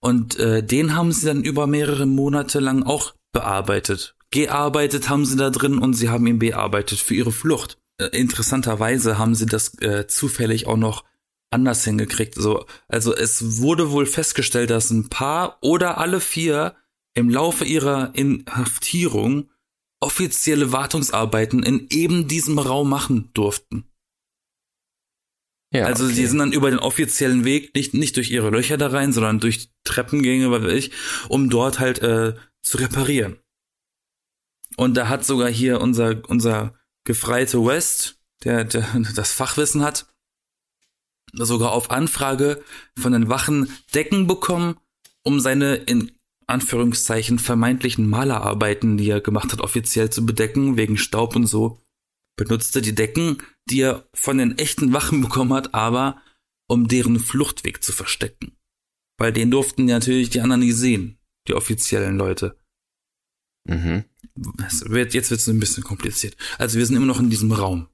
und 0.00 0.38
äh, 0.38 0.62
den 0.62 0.94
haben 0.94 1.12
sie 1.12 1.26
dann 1.26 1.42
über 1.42 1.66
mehrere 1.66 2.06
Monate 2.06 2.60
lang 2.60 2.82
auch 2.82 3.14
bearbeitet. 3.32 4.14
Gearbeitet 4.30 5.08
haben 5.08 5.24
sie 5.24 5.36
da 5.36 5.50
drin 5.50 5.78
und 5.78 5.94
sie 5.94 6.08
haben 6.08 6.26
ihn 6.26 6.38
bearbeitet 6.38 6.98
für 6.98 7.14
ihre 7.14 7.32
Flucht. 7.32 7.78
Äh, 7.98 8.06
interessanterweise 8.16 9.18
haben 9.18 9.34
sie 9.34 9.46
das 9.46 9.74
äh, 9.80 10.06
zufällig 10.06 10.66
auch 10.66 10.76
noch 10.76 11.04
anders 11.50 11.84
hingekriegt. 11.84 12.34
So, 12.34 12.64
also 12.88 13.14
es 13.14 13.60
wurde 13.60 13.90
wohl 13.90 14.06
festgestellt, 14.06 14.70
dass 14.70 14.90
ein 14.90 15.08
paar 15.08 15.58
oder 15.60 15.98
alle 15.98 16.20
vier 16.20 16.76
im 17.14 17.28
Laufe 17.28 17.64
ihrer 17.64 18.14
Inhaftierung 18.14 19.50
offizielle 20.00 20.72
Wartungsarbeiten 20.72 21.62
in 21.62 21.86
eben 21.90 22.26
diesem 22.26 22.58
Raum 22.58 22.88
machen 22.88 23.30
durften. 23.34 23.84
Ja, 25.72 25.84
also 25.84 26.06
okay. 26.06 26.14
die 26.14 26.26
sind 26.26 26.38
dann 26.38 26.52
über 26.52 26.70
den 26.70 26.80
offiziellen 26.80 27.44
Weg, 27.44 27.74
nicht, 27.74 27.94
nicht 27.94 28.16
durch 28.16 28.30
ihre 28.30 28.50
Löcher 28.50 28.76
da 28.76 28.88
rein, 28.88 29.12
sondern 29.12 29.38
durch 29.38 29.70
Treppengänge, 29.84 30.50
was 30.50 30.62
weiß 30.62 30.72
ich, 30.72 30.92
um 31.28 31.48
dort 31.48 31.78
halt 31.78 32.00
äh, 32.00 32.34
zu 32.62 32.78
reparieren. 32.78 33.38
Und 34.76 34.96
da 34.96 35.08
hat 35.08 35.24
sogar 35.24 35.48
hier 35.48 35.80
unser, 35.80 36.28
unser 36.28 36.74
Gefreite 37.04 37.64
West, 37.64 38.20
der, 38.42 38.64
der 38.64 38.86
das 39.14 39.32
Fachwissen 39.32 39.82
hat, 39.82 40.06
sogar 41.32 41.70
auf 41.72 41.90
Anfrage 41.90 42.64
von 42.96 43.12
den 43.12 43.28
Wachen 43.28 43.72
Decken 43.94 44.26
bekommen, 44.26 44.76
um 45.22 45.38
seine 45.38 45.76
in 45.76 46.10
Anführungszeichen 46.50 47.38
vermeintlichen 47.38 48.08
Malerarbeiten, 48.08 48.96
die 48.96 49.08
er 49.08 49.20
gemacht 49.20 49.52
hat, 49.52 49.60
offiziell 49.60 50.10
zu 50.10 50.26
bedecken, 50.26 50.76
wegen 50.76 50.96
Staub 50.96 51.36
und 51.36 51.46
so. 51.46 51.80
Benutzte 52.36 52.82
die 52.82 52.94
Decken, 52.94 53.38
die 53.68 53.82
er 53.82 54.08
von 54.14 54.38
den 54.38 54.58
echten 54.58 54.92
Wachen 54.92 55.20
bekommen 55.22 55.52
hat, 55.52 55.74
aber 55.74 56.20
um 56.68 56.88
deren 56.88 57.18
Fluchtweg 57.18 57.82
zu 57.82 57.92
verstecken. 57.92 58.56
Weil 59.18 59.32
den 59.32 59.50
durften 59.50 59.84
natürlich 59.84 60.30
die 60.30 60.40
anderen 60.40 60.60
nie 60.60 60.72
sehen, 60.72 61.18
die 61.48 61.54
offiziellen 61.54 62.16
Leute. 62.16 62.56
Mhm. 63.66 64.04
Es 64.66 64.88
wird, 64.88 65.12
jetzt 65.14 65.30
wird 65.30 65.40
es 65.40 65.48
ein 65.48 65.60
bisschen 65.60 65.82
kompliziert. 65.82 66.36
Also 66.58 66.78
wir 66.78 66.86
sind 66.86 66.96
immer 66.96 67.06
noch 67.06 67.20
in 67.20 67.30
diesem 67.30 67.52
Raum. 67.52 67.88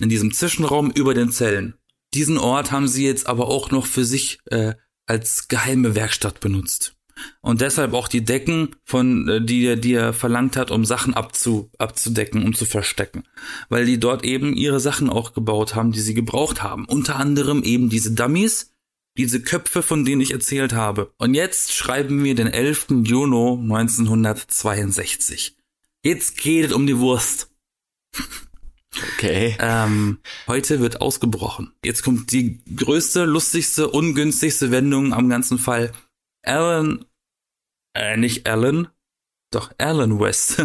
In 0.00 0.08
diesem 0.08 0.32
Zwischenraum 0.32 0.90
über 0.90 1.14
den 1.14 1.30
Zellen. 1.30 1.74
Diesen 2.14 2.38
Ort 2.38 2.72
haben 2.72 2.88
sie 2.88 3.04
jetzt 3.04 3.26
aber 3.26 3.48
auch 3.48 3.70
noch 3.70 3.86
für 3.86 4.04
sich 4.04 4.40
äh, 4.46 4.74
als 5.06 5.48
geheime 5.48 5.94
Werkstatt 5.94 6.40
benutzt. 6.40 6.96
Und 7.40 7.60
deshalb 7.60 7.92
auch 7.94 8.08
die 8.08 8.24
Decken, 8.24 8.74
von 8.84 9.28
äh, 9.28 9.40
die, 9.44 9.64
er- 9.66 9.76
die 9.76 9.94
er 9.94 10.12
verlangt 10.12 10.56
hat, 10.56 10.70
um 10.70 10.84
Sachen 10.84 11.14
abzu, 11.14 11.70
abzudecken, 11.78 12.44
um 12.44 12.54
zu 12.54 12.64
verstecken. 12.64 13.24
Weil 13.68 13.84
die 13.86 13.98
dort 14.00 14.24
eben 14.24 14.54
ihre 14.54 14.80
Sachen 14.80 15.10
auch 15.10 15.32
gebaut 15.34 15.74
haben, 15.74 15.92
die 15.92 16.00
sie 16.00 16.14
gebraucht 16.14 16.62
haben. 16.62 16.84
Unter 16.86 17.16
anderem 17.16 17.62
eben 17.62 17.88
diese 17.90 18.12
Dummies, 18.12 18.70
diese 19.18 19.42
Köpfe, 19.42 19.82
von 19.82 20.04
denen 20.04 20.22
ich 20.22 20.32
erzählt 20.32 20.72
habe. 20.72 21.12
Und 21.18 21.34
jetzt 21.34 21.74
schreiben 21.74 22.24
wir 22.24 22.34
den 22.34 22.46
11. 22.46 22.86
Juni 23.04 23.60
1962. 23.62 25.56
Jetzt 26.04 26.38
geht 26.38 26.66
es 26.66 26.72
um 26.72 26.86
die 26.86 26.98
Wurst. 26.98 27.50
Okay. 29.16 29.56
Ähm, 29.58 30.18
heute 30.46 30.80
wird 30.80 31.00
ausgebrochen. 31.00 31.72
Jetzt 31.84 32.02
kommt 32.02 32.32
die 32.32 32.60
größte, 32.76 33.24
lustigste, 33.24 33.88
ungünstigste 33.88 34.70
Wendung 34.70 35.12
am 35.14 35.28
ganzen 35.28 35.58
Fall. 35.58 35.92
Alan, 36.42 37.04
äh, 37.94 38.16
nicht 38.16 38.46
Alan, 38.46 38.88
doch 39.50 39.72
Alan 39.78 40.18
West, 40.20 40.64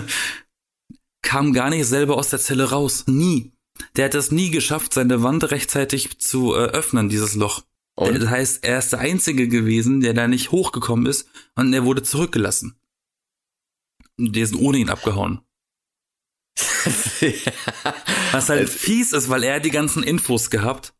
kam 1.21 1.53
gar 1.53 1.69
nicht 1.69 1.85
selber 1.85 2.17
aus 2.17 2.29
der 2.29 2.39
Zelle 2.39 2.69
raus. 2.69 3.05
Nie. 3.07 3.51
Der 3.95 4.05
hat 4.05 4.15
es 4.15 4.31
nie 4.31 4.49
geschafft, 4.49 4.93
seine 4.93 5.21
Wand 5.21 5.51
rechtzeitig 5.51 6.19
zu 6.19 6.53
äh, 6.53 6.65
öffnen, 6.65 7.09
dieses 7.09 7.35
Loch. 7.35 7.63
Und? 7.95 8.21
Das 8.21 8.29
heißt, 8.29 8.63
er 8.63 8.79
ist 8.79 8.93
der 8.93 8.99
Einzige 8.99 9.47
gewesen, 9.47 10.01
der 10.01 10.13
da 10.13 10.27
nicht 10.27 10.51
hochgekommen 10.51 11.07
ist 11.07 11.27
und 11.55 11.73
er 11.73 11.83
wurde 11.83 12.03
zurückgelassen. 12.03 12.79
Die 14.17 14.45
sind 14.45 14.59
ohne 14.59 14.77
ihn 14.77 14.89
abgehauen. 14.89 15.41
Was 18.31 18.49
halt 18.49 18.69
fies 18.69 19.13
ist, 19.13 19.29
weil 19.29 19.43
er 19.43 19.59
die 19.59 19.71
ganzen 19.71 20.03
Infos 20.03 20.49
gehabt. 20.49 20.95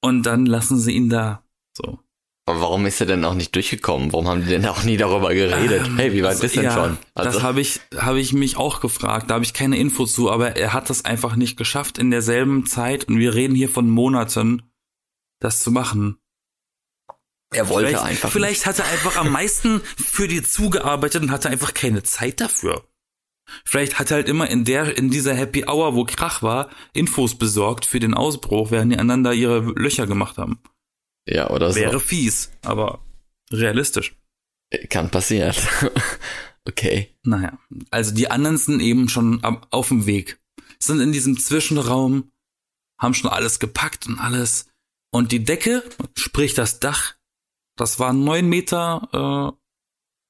Und 0.00 0.24
dann 0.24 0.46
lassen 0.46 0.78
sie 0.78 0.92
ihn 0.92 1.08
da. 1.08 1.44
So. 1.76 1.98
Aber 2.48 2.60
warum 2.60 2.86
ist 2.86 3.00
er 3.00 3.06
denn 3.06 3.24
auch 3.24 3.34
nicht 3.34 3.56
durchgekommen? 3.56 4.12
Warum 4.12 4.28
haben 4.28 4.42
die 4.42 4.48
denn 4.48 4.64
auch 4.66 4.84
nie 4.84 4.96
darüber 4.96 5.34
geredet? 5.34 5.84
Ähm, 5.84 5.96
hey, 5.96 6.12
wie 6.12 6.22
weit 6.22 6.30
also, 6.30 6.42
bist 6.42 6.54
du 6.54 6.60
denn 6.60 6.70
ja, 6.70 6.74
schon? 6.74 6.98
Also, 7.14 7.30
das 7.32 7.42
habe 7.42 7.60
ich, 7.60 7.80
habe 7.96 8.20
ich 8.20 8.32
mich 8.32 8.56
auch 8.56 8.80
gefragt. 8.80 9.30
Da 9.30 9.34
habe 9.34 9.44
ich 9.44 9.52
keine 9.52 9.76
Info 9.76 10.06
zu, 10.06 10.30
aber 10.30 10.54
er 10.54 10.72
hat 10.72 10.88
das 10.88 11.04
einfach 11.04 11.34
nicht 11.34 11.56
geschafft 11.56 11.98
in 11.98 12.12
derselben 12.12 12.64
Zeit. 12.64 13.08
Und 13.08 13.18
wir 13.18 13.34
reden 13.34 13.56
hier 13.56 13.68
von 13.68 13.90
Monaten, 13.90 14.62
das 15.40 15.58
zu 15.58 15.72
machen. 15.72 16.18
er 17.52 17.68
wollte 17.68 17.88
vielleicht, 17.88 18.04
einfach. 18.04 18.30
Vielleicht 18.30 18.64
hat 18.64 18.78
er 18.78 18.84
einfach 18.86 19.16
am 19.16 19.32
meisten 19.32 19.80
für 19.96 20.28
die 20.28 20.44
zugearbeitet 20.44 21.24
und 21.24 21.32
hatte 21.32 21.48
einfach 21.48 21.74
keine 21.74 22.04
Zeit 22.04 22.40
dafür. 22.40 22.86
Vielleicht 23.64 23.98
hat 23.98 24.12
er 24.12 24.18
halt 24.18 24.28
immer 24.28 24.48
in 24.48 24.64
der, 24.64 24.96
in 24.96 25.10
dieser 25.10 25.34
Happy 25.34 25.64
Hour, 25.66 25.96
wo 25.96 26.04
Krach 26.04 26.42
war, 26.42 26.70
Infos 26.92 27.36
besorgt 27.36 27.86
für 27.86 27.98
den 27.98 28.14
Ausbruch, 28.14 28.70
während 28.70 28.92
die 28.92 28.98
anderen 28.98 29.24
da 29.24 29.32
ihre 29.32 29.60
Löcher 29.60 30.06
gemacht 30.06 30.38
haben. 30.38 30.60
Ja, 31.26 31.50
oder 31.50 31.72
so. 31.72 31.80
Wäre 31.80 32.00
fies, 32.00 32.52
aber 32.62 33.00
realistisch. 33.50 34.14
Kann 34.88 35.10
passieren. 35.10 35.54
okay. 36.68 37.14
Naja, 37.22 37.58
also 37.90 38.14
die 38.14 38.30
anderen 38.30 38.56
sind 38.56 38.80
eben 38.80 39.08
schon 39.08 39.42
auf 39.44 39.88
dem 39.88 40.06
Weg. 40.06 40.40
Sind 40.78 41.00
in 41.00 41.12
diesem 41.12 41.38
Zwischenraum, 41.38 42.30
haben 42.98 43.14
schon 43.14 43.30
alles 43.30 43.58
gepackt 43.58 44.06
und 44.06 44.18
alles. 44.18 44.66
Und 45.10 45.32
die 45.32 45.44
Decke, 45.44 45.82
sprich 46.16 46.54
das 46.54 46.80
Dach, 46.80 47.14
das 47.76 47.98
war 47.98 48.12
neun 48.12 48.48
Meter 48.48 49.56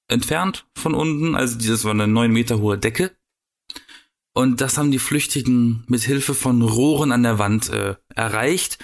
äh, 0.08 0.12
entfernt 0.12 0.66
von 0.74 0.94
unten. 0.94 1.34
Also 1.34 1.58
dieses 1.58 1.84
war 1.84 1.92
eine 1.92 2.06
neun 2.06 2.32
Meter 2.32 2.60
hohe 2.60 2.78
Decke. 2.78 3.16
Und 4.32 4.60
das 4.60 4.76
haben 4.76 4.90
die 4.90 4.98
Flüchtigen 4.98 5.84
mit 5.88 6.02
Hilfe 6.02 6.34
von 6.34 6.60
Rohren 6.60 7.10
an 7.10 7.22
der 7.22 7.38
Wand 7.38 7.70
äh, 7.70 7.96
erreicht 8.14 8.78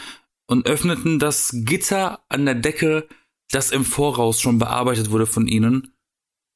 und 0.47 0.67
öffneten 0.67 1.19
das 1.19 1.51
Gitter 1.53 2.25
an 2.29 2.45
der 2.45 2.55
Decke, 2.55 3.09
das 3.51 3.71
im 3.71 3.85
Voraus 3.85 4.41
schon 4.41 4.59
bearbeitet 4.59 5.11
wurde 5.11 5.27
von 5.27 5.47
ihnen, 5.47 5.95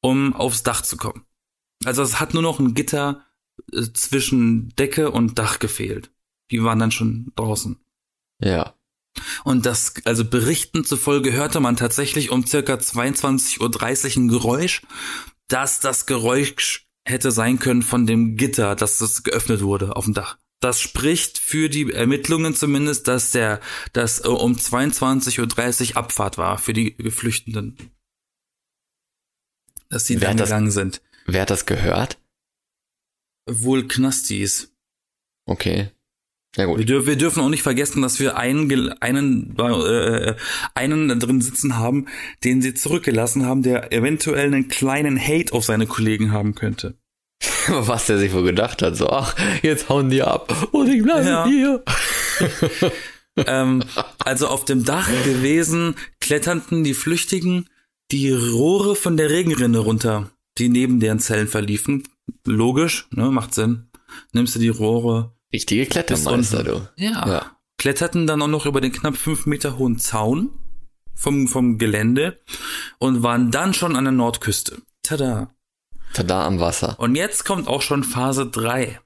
um 0.01 0.33
aufs 0.33 0.63
Dach 0.63 0.81
zu 0.81 0.97
kommen. 0.97 1.25
Also 1.85 2.01
es 2.01 2.19
hat 2.19 2.33
nur 2.33 2.43
noch 2.43 2.59
ein 2.59 2.73
Gitter 2.73 3.25
äh, 3.71 3.83
zwischen 3.93 4.69
Decke 4.75 5.11
und 5.11 5.37
Dach 5.39 5.59
gefehlt. 5.59 6.11
Die 6.51 6.63
waren 6.63 6.79
dann 6.79 6.91
schon 6.91 7.31
draußen. 7.35 7.79
Ja. 8.41 8.73
Und 9.43 9.65
das, 9.65 9.93
also 10.05 10.25
Berichten 10.25 10.83
zufolge 10.83 11.33
hörte 11.33 11.59
man 11.59 11.75
tatsächlich 11.75 12.29
um 12.29 12.45
circa 12.45 12.75
22.30 12.75 13.59
Uhr 14.17 14.23
ein 14.23 14.27
Geräusch, 14.27 14.83
dass 15.47 15.79
das 15.79 16.05
Geräusch 16.05 16.87
hätte 17.05 17.31
sein 17.31 17.57
können 17.59 17.81
von 17.81 18.05
dem 18.05 18.35
Gitter, 18.35 18.75
dass 18.75 18.99
das 18.99 19.23
geöffnet 19.23 19.61
wurde 19.61 19.95
auf 19.95 20.05
dem 20.05 20.13
Dach. 20.13 20.37
Das 20.59 20.81
spricht 20.81 21.37
für 21.37 21.69
die 21.69 21.91
Ermittlungen 21.91 22.55
zumindest, 22.55 23.07
dass 23.07 23.31
der, 23.31 23.59
dass 23.93 24.23
äh, 24.23 24.27
um 24.27 24.53
22.30 24.53 25.91
Uhr 25.91 25.97
Abfahrt 25.97 26.37
war 26.37 26.57
für 26.57 26.73
die 26.73 26.95
Geflüchteten. 26.97 27.77
Dass 29.89 30.05
sie 30.07 30.15
Wer 30.15 30.21
dann 30.21 30.29
hat 30.31 30.39
das- 30.41 30.49
gegangen 30.49 30.71
sind. 30.71 31.01
Wer 31.25 31.41
hat 31.41 31.49
das 31.49 31.65
gehört? 31.65 32.17
Wohl 33.49 33.87
Knastis. 33.87 34.73
Okay. 35.45 35.91
Ja 36.55 36.63
Wir, 36.67 36.75
gut. 36.75 36.89
dür 36.89 37.05
wir 37.05 37.17
dürfen 37.17 37.41
auch 37.43 37.49
nicht 37.49 37.61
vergessen, 37.63 38.01
dass 38.01 38.19
wir 38.19 38.35
einen, 38.37 38.91
einen, 39.01 39.55
äh, 39.59 40.35
einen 40.73 41.07
da 41.09 41.15
drin 41.15 41.41
sitzen 41.41 41.75
haben, 41.77 42.07
den 42.43 42.61
sie 42.61 42.73
zurückgelassen 42.73 43.45
haben, 43.45 43.61
der 43.63 43.93
eventuell 43.93 44.47
einen 44.47 44.67
kleinen 44.69 45.19
Hate 45.19 45.53
auf 45.53 45.65
seine 45.65 45.85
Kollegen 45.85 46.31
haben 46.31 46.55
könnte. 46.55 46.97
Was 47.67 48.07
der 48.07 48.17
sich 48.17 48.33
wohl 48.33 48.43
gedacht 48.43 48.81
hat. 48.81 48.95
So, 48.95 49.09
ach, 49.09 49.35
jetzt 49.61 49.89
hauen 49.89 50.09
die 50.09 50.23
ab 50.23 50.69
und 50.71 50.87
ich 50.89 51.03
bleibe 51.03 51.27
Ja. 51.27 51.45
hier. 51.45 51.83
ähm, 53.35 53.83
also 54.19 54.47
auf 54.47 54.65
dem 54.65 54.85
Dach 54.85 55.07
gewesen, 55.25 55.95
kletterten 56.19 56.83
die 56.83 56.93
Flüchtigen 56.93 57.69
die 58.11 58.31
Rohre 58.31 58.95
von 58.95 59.17
der 59.17 59.29
Regenrinne 59.29 59.79
runter, 59.79 60.31
die 60.57 60.69
neben 60.69 60.99
deren 60.99 61.19
Zellen 61.19 61.47
verliefen. 61.47 62.03
Logisch, 62.45 63.07
ne, 63.11 63.29
macht 63.31 63.53
Sinn. 63.53 63.89
Nimmst 64.31 64.55
du 64.55 64.59
die 64.59 64.69
Rohre. 64.69 65.35
Richtige 65.53 65.85
Klettermeister, 65.85 66.63
du. 66.63 66.87
Ja. 66.95 67.27
Ja. 67.27 67.51
Kletterten 67.77 68.25
dann 68.27 68.41
auch 68.41 68.47
noch 68.47 68.65
über 68.65 68.81
den 68.81 68.91
knapp 68.91 69.17
fünf 69.17 69.45
Meter 69.45 69.77
hohen 69.77 69.99
Zaun 69.99 70.49
vom, 71.13 71.47
vom 71.47 71.77
Gelände 71.77 72.39
und 72.97 73.23
waren 73.23 73.51
dann 73.51 73.73
schon 73.73 73.95
an 73.95 74.05
der 74.05 74.13
Nordküste. 74.13 74.81
Tada. 75.03 75.53
Tada 76.17 76.45
am 76.45 76.59
Wasser. 76.59 76.99
Und 76.99 77.15
jetzt 77.15 77.45
kommt 77.45 77.67
auch 77.67 77.81
schon 77.81 78.03
Phase 78.03 78.47
3. 78.49 78.99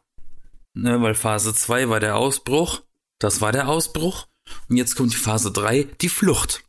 Ne, 0.73 1.01
weil 1.01 1.15
Phase 1.15 1.53
2 1.53 1.89
war 1.89 1.99
der 1.99 2.15
Ausbruch. 2.15 2.81
Das 3.19 3.41
war 3.41 3.51
der 3.51 3.67
Ausbruch. 3.67 4.27
Und 4.69 4.77
jetzt 4.77 4.95
kommt 4.95 5.11
die 5.13 5.17
Phase 5.17 5.51
3, 5.51 5.83
die 6.01 6.09
Flucht. 6.09 6.63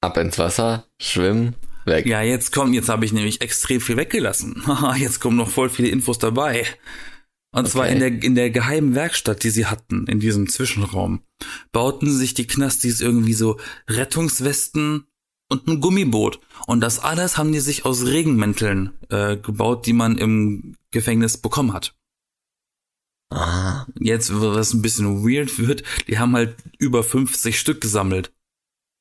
Ab 0.00 0.16
ins 0.16 0.38
Wasser, 0.38 0.86
schwimmen, 1.00 1.56
weg. 1.84 2.06
Ja, 2.06 2.22
jetzt 2.22 2.52
kommt, 2.52 2.74
jetzt 2.74 2.88
habe 2.88 3.04
ich 3.04 3.12
nämlich 3.12 3.40
extrem 3.40 3.80
viel 3.80 3.96
weggelassen. 3.96 4.62
Jetzt 4.96 5.20
kommen 5.20 5.36
noch 5.36 5.48
voll 5.50 5.70
viele 5.70 5.88
Infos 5.88 6.18
dabei. 6.18 6.66
Und 7.50 7.66
zwar 7.68 7.86
Okay. 7.86 7.92
in 7.94 7.98
der, 8.00 8.22
in 8.22 8.34
der 8.36 8.50
geheimen 8.50 8.94
Werkstatt, 8.94 9.42
die 9.42 9.50
sie 9.50 9.66
hatten, 9.66 10.06
in 10.06 10.20
diesem 10.20 10.48
Zwischenraum, 10.48 11.22
bauten 11.72 12.12
sich 12.12 12.34
die 12.34 12.46
Knastis 12.46 13.00
irgendwie 13.00 13.32
so 13.32 13.58
Rettungswesten 13.88 15.06
und 15.50 15.66
ein 15.66 15.80
Gummiboot. 15.80 16.40
Und 16.68 16.82
das 16.82 16.98
alles 16.98 17.38
haben 17.38 17.50
die 17.50 17.60
sich 17.60 17.86
aus 17.86 18.04
Regenmänteln 18.04 18.92
äh, 19.08 19.38
gebaut, 19.38 19.86
die 19.86 19.94
man 19.94 20.18
im 20.18 20.76
Gefängnis 20.90 21.38
bekommen 21.38 21.72
hat. 21.72 21.94
Ah, 23.30 23.86
Jetzt, 23.98 24.30
was 24.38 24.74
ein 24.74 24.82
bisschen 24.82 25.24
weird 25.24 25.58
wird, 25.58 25.82
die 26.08 26.18
haben 26.18 26.36
halt 26.36 26.56
über 26.76 27.02
50 27.02 27.58
Stück 27.58 27.80
gesammelt. 27.80 28.34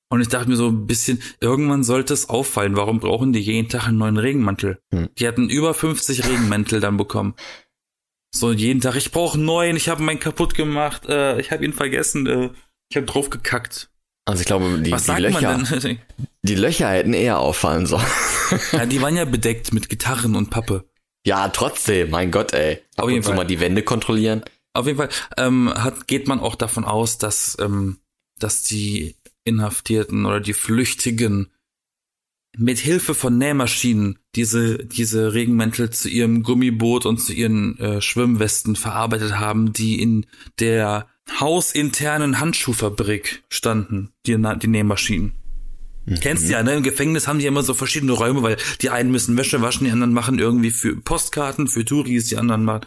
Und 0.10 0.22
ich 0.22 0.30
dachte 0.30 0.48
mir 0.48 0.56
so 0.56 0.70
ein 0.70 0.88
bisschen, 0.88 1.22
irgendwann 1.42 1.84
sollte 1.84 2.14
es 2.14 2.30
auffallen, 2.30 2.78
warum 2.78 3.02
brauchen 3.02 3.34
die 3.34 3.42
jeden 3.42 3.68
Tag 3.68 3.90
einen 3.90 3.98
neuen 3.98 4.16
Regenmantel? 4.16 4.80
Hm. 4.94 5.10
Die 5.20 5.28
hatten 5.28 5.50
über 5.50 5.74
50 5.74 6.26
Regenmäntel 6.26 6.80
dann 6.80 6.96
bekommen. 6.96 7.36
So 8.34 8.54
jeden 8.54 8.80
Tag, 8.80 8.96
ich 8.96 9.12
brauche 9.12 9.36
einen 9.36 9.46
neuen, 9.46 9.76
ich 9.76 9.90
habe 9.90 10.04
meinen 10.04 10.22
kaputt 10.22 10.54
gemacht, 10.54 11.06
äh, 11.10 11.38
ich 11.42 11.52
habe 11.52 11.66
ihn 11.66 11.74
vergessen, 11.74 12.28
äh, 12.28 12.50
ich 12.90 12.96
habe 12.96 13.08
drauf 13.08 13.30
gekackt. 13.30 13.90
Also 14.28 14.42
ich 14.42 14.46
glaube, 14.46 14.80
die, 14.80 14.92
die 14.92 15.22
Löcher, 15.22 15.64
die 16.42 16.56
Löcher 16.56 16.90
hätten 16.90 17.14
eher 17.14 17.40
auffallen 17.40 17.86
sollen. 17.86 18.06
ja, 18.74 18.86
die 18.86 19.02
waren 19.02 19.16
ja 19.16 19.24
bedeckt 19.24 19.74
mit 19.74 19.88
Gitarren 19.88 20.36
und 20.36 20.50
Pappe. 20.50 20.84
ja, 21.26 21.48
trotzdem, 21.48 22.10
mein 22.10 22.30
Gott, 22.30 22.52
ey. 22.54 22.82
Ab 22.98 23.06
Auf 23.06 23.10
jeden 23.10 23.24
Fall. 23.24 23.36
mal 23.36 23.48
die 23.48 23.62
Wände 23.62 23.84
kontrollieren. 23.84 24.44
Auf 24.74 24.86
jeden 24.86 24.98
Fall 24.98 25.10
ähm, 25.38 25.74
hat, 25.74 26.10
geht 26.10 26.28
man 26.28 26.42
auch 26.42 26.56
davon 26.56 26.84
aus, 26.84 27.18
dass, 27.18 27.56
ähm, 27.62 28.00
dass 28.38 28.64
die 28.64 29.16
Inhaftierten 29.46 30.26
oder 30.26 30.42
die 30.42 30.54
Flüchtigen 30.54 31.54
mit 32.58 32.80
Hilfe 32.80 33.16
von 33.16 33.38
Nähmaschinen 33.38 34.20
diese, 34.36 34.78
diese 34.78 35.34
Regenmäntel 35.34 35.92
zu 35.92 36.10
ihrem 36.10 36.44
Gummiboot 36.44 37.06
und 37.06 37.20
zu 37.20 37.32
ihren 37.32 37.80
äh, 37.80 38.02
Schwimmwesten 38.02 38.76
verarbeitet 38.76 39.40
haben, 39.40 39.72
die 39.72 40.02
in 40.02 40.26
der 40.60 41.08
hausinternen 41.40 42.40
Handschuhfabrik 42.40 43.44
standen, 43.50 44.12
die, 44.26 44.38
die 44.62 44.68
Nähmaschinen. 44.68 45.34
Mhm. 46.06 46.20
Kennst 46.22 46.48
du 46.48 46.54
ja, 46.54 46.64
ne? 46.64 46.74
Im 46.76 46.84
Gefängnis 46.84 47.28
haben 47.28 47.40
die 47.40 47.46
immer 47.46 47.64
so 47.64 47.74
verschiedene 47.74 48.14
Räume, 48.14 48.42
weil 48.42 48.58
die 48.82 48.90
einen 48.90 49.12
müssen 49.12 49.38
Wäsche 49.38 49.62
waschen, 49.62 49.86
die 49.86 49.92
anderen 49.92 50.14
machen 50.14 50.40
irgendwie 50.40 50.72
für 50.72 50.96
Postkarten, 50.96 51.68
für 51.68 51.84
Touris, 51.84 52.28
die 52.30 52.38
anderen 52.38 52.64
machen, 52.64 52.86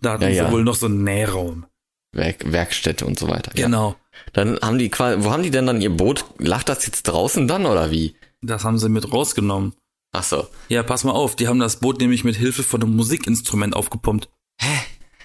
da 0.00 0.12
hatten 0.12 0.24
ja, 0.24 0.30
ja. 0.30 0.52
wohl 0.52 0.64
noch 0.64 0.74
so 0.74 0.86
einen 0.86 1.04
Nähraum. 1.04 1.66
Werk 2.14 2.50
Werkstätte 2.50 3.06
und 3.06 3.18
so 3.18 3.28
weiter. 3.28 3.52
Genau. 3.54 3.90
Ja. 3.90 3.96
Dann 4.32 4.58
haben 4.60 4.78
die 4.78 4.88
quasi, 4.88 5.24
wo 5.24 5.30
haben 5.30 5.42
die 5.42 5.50
denn 5.50 5.66
dann 5.66 5.80
ihr 5.80 5.90
Boot? 5.90 6.24
Lacht 6.38 6.68
das 6.68 6.86
jetzt 6.86 7.04
draußen 7.04 7.48
dann 7.48 7.66
oder 7.66 7.90
wie? 7.90 8.14
Das 8.42 8.64
haben 8.64 8.78
sie 8.78 8.88
mit 8.88 9.12
rausgenommen. 9.12 9.74
Ach 10.12 10.22
so. 10.22 10.46
Ja, 10.68 10.82
pass 10.82 11.04
mal 11.04 11.12
auf, 11.12 11.36
die 11.36 11.48
haben 11.48 11.58
das 11.58 11.76
Boot 11.76 12.00
nämlich 12.00 12.22
mit 12.24 12.36
Hilfe 12.36 12.62
von 12.62 12.82
einem 12.82 12.94
Musikinstrument 12.96 13.74
aufgepumpt. 13.74 14.28
Hä? 14.60 14.78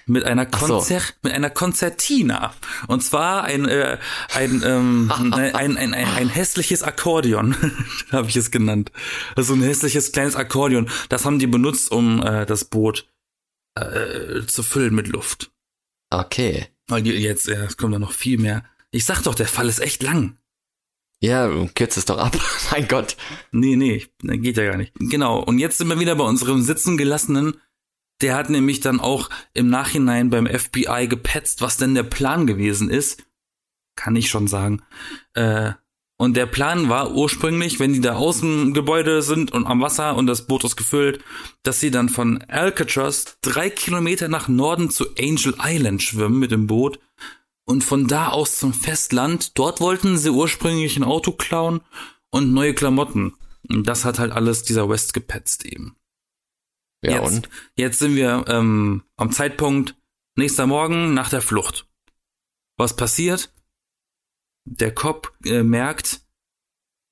Mit 0.08 0.24
einer 0.24 0.46
Konzert, 0.46 1.02
so. 1.02 1.12
mit 1.22 1.32
einer 1.32 1.50
Konzertina. 1.50 2.54
Und 2.86 3.02
zwar 3.02 3.44
ein, 3.44 3.66
äh, 3.66 3.98
ein, 4.34 4.62
ähm, 4.64 5.12
ein, 5.16 5.32
ein, 5.34 5.76
ein, 5.76 5.94
ein, 5.94 5.94
ein 5.94 6.28
hässliches 6.28 6.82
Akkordeon, 6.82 7.54
habe 8.12 8.28
ich 8.28 8.36
es 8.36 8.50
genannt. 8.50 8.90
Also 9.36 9.54
ein 9.54 9.62
hässliches 9.62 10.12
kleines 10.12 10.34
Akkordeon. 10.34 10.88
Das 11.08 11.24
haben 11.24 11.38
die 11.38 11.46
benutzt, 11.46 11.92
um 11.92 12.22
äh, 12.22 12.46
das 12.46 12.64
Boot 12.64 13.06
äh, 13.74 14.46
zu 14.46 14.62
füllen 14.62 14.94
mit 14.94 15.08
Luft. 15.08 15.52
Okay. 16.10 16.68
Weil 16.86 17.06
jetzt, 17.06 17.46
ja, 17.46 17.64
es 17.64 17.76
kommt 17.76 17.94
da 17.94 17.98
noch 17.98 18.12
viel 18.12 18.38
mehr. 18.38 18.64
Ich 18.90 19.04
sag 19.04 19.22
doch, 19.22 19.34
der 19.34 19.46
Fall 19.46 19.68
ist 19.68 19.80
echt 19.80 20.02
lang. 20.02 20.38
Ja, 21.20 21.50
kürzt 21.74 21.98
es 21.98 22.04
doch 22.04 22.18
ab. 22.18 22.38
mein 22.70 22.88
Gott. 22.88 23.16
Nee, 23.50 23.76
nee, 23.76 24.06
geht 24.22 24.56
ja 24.56 24.64
gar 24.64 24.76
nicht. 24.76 24.92
Genau. 24.98 25.42
Und 25.42 25.58
jetzt 25.58 25.78
sind 25.78 25.88
wir 25.88 25.98
wieder 25.98 26.14
bei 26.14 26.24
unserem 26.24 26.62
sitzen 26.62 26.96
gelassenen. 26.96 27.60
Der 28.20 28.34
hat 28.34 28.50
nämlich 28.50 28.80
dann 28.80 29.00
auch 29.00 29.30
im 29.54 29.68
Nachhinein 29.68 30.30
beim 30.30 30.46
FBI 30.46 31.06
gepetzt, 31.08 31.60
was 31.60 31.76
denn 31.76 31.94
der 31.94 32.02
Plan 32.02 32.46
gewesen 32.46 32.90
ist. 32.90 33.24
Kann 33.96 34.16
ich 34.16 34.28
schon 34.28 34.48
sagen. 34.48 34.82
Äh, 35.34 35.72
und 36.20 36.36
der 36.36 36.46
Plan 36.46 36.88
war 36.88 37.14
ursprünglich, 37.14 37.78
wenn 37.78 37.92
die 37.92 38.00
da 38.00 38.16
außen 38.16 38.74
Gebäude 38.74 39.22
sind 39.22 39.52
und 39.52 39.66
am 39.66 39.80
Wasser 39.80 40.16
und 40.16 40.26
das 40.26 40.48
Boot 40.48 40.64
ist 40.64 40.74
gefüllt, 40.76 41.22
dass 41.62 41.78
sie 41.78 41.92
dann 41.92 42.08
von 42.08 42.42
Alcatraz 42.48 43.38
drei 43.40 43.70
Kilometer 43.70 44.26
nach 44.26 44.48
Norden 44.48 44.90
zu 44.90 45.06
Angel 45.16 45.54
Island 45.62 46.02
schwimmen 46.02 46.40
mit 46.40 46.50
dem 46.50 46.66
Boot 46.66 46.98
und 47.64 47.84
von 47.84 48.08
da 48.08 48.30
aus 48.30 48.58
zum 48.58 48.74
Festland. 48.74 49.56
Dort 49.56 49.80
wollten 49.80 50.18
sie 50.18 50.30
ursprünglich 50.30 50.96
ein 50.96 51.04
Auto 51.04 51.30
klauen 51.30 51.82
und 52.30 52.52
neue 52.52 52.74
Klamotten. 52.74 53.34
Und 53.68 53.86
das 53.86 54.04
hat 54.04 54.18
halt 54.18 54.32
alles 54.32 54.64
dieser 54.64 54.88
West 54.88 55.14
gepetzt 55.14 55.64
eben. 55.66 55.97
Ja, 57.02 57.22
jetzt, 57.22 57.32
und? 57.32 57.48
Jetzt 57.76 57.98
sind 57.98 58.16
wir 58.16 58.44
ähm, 58.48 59.04
am 59.16 59.32
Zeitpunkt 59.32 59.96
nächster 60.36 60.66
Morgen 60.66 61.14
nach 61.14 61.30
der 61.30 61.42
Flucht. 61.42 61.88
Was 62.76 62.96
passiert? 62.96 63.52
Der 64.64 64.94
Cop 64.94 65.36
äh, 65.44 65.62
merkt 65.62 66.22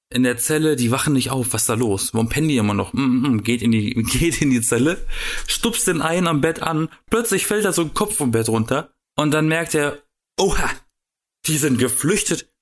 in 0.08 0.22
der 0.22 0.38
Zelle, 0.38 0.76
die 0.76 0.90
wachen 0.90 1.14
nicht 1.14 1.30
auf, 1.30 1.52
was 1.52 1.62
ist 1.62 1.68
da 1.68 1.74
los? 1.74 2.14
Warum 2.14 2.28
pennen 2.28 2.48
die 2.48 2.56
immer 2.56 2.74
noch? 2.74 2.92
Mm, 2.92 3.00
mm, 3.00 3.26
mm, 3.26 3.42
geht 3.42 3.62
in 3.62 3.72
die, 3.72 3.94
geht 3.94 4.40
in 4.40 4.50
die 4.50 4.62
Zelle, 4.62 5.04
stupst 5.46 5.86
den 5.86 6.00
einen 6.00 6.28
am 6.28 6.40
Bett 6.40 6.62
an, 6.62 6.88
plötzlich 7.10 7.46
fällt 7.46 7.64
da 7.64 7.72
so 7.72 7.82
ein 7.82 7.94
Kopf 7.94 8.16
vom 8.16 8.30
Bett 8.30 8.48
runter 8.48 8.92
und 9.16 9.32
dann 9.32 9.48
merkt 9.48 9.74
er, 9.74 10.02
oha, 10.38 10.70
die 11.46 11.58
sind 11.58 11.78
geflüchtet. 11.78 12.52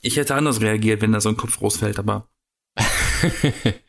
Ich 0.00 0.16
hätte 0.16 0.34
anders 0.34 0.60
reagiert, 0.60 1.00
wenn 1.00 1.12
da 1.12 1.20
so 1.20 1.28
ein 1.28 1.36
Kopf 1.36 1.60
rausfällt, 1.60 1.98
aber. 1.98 2.28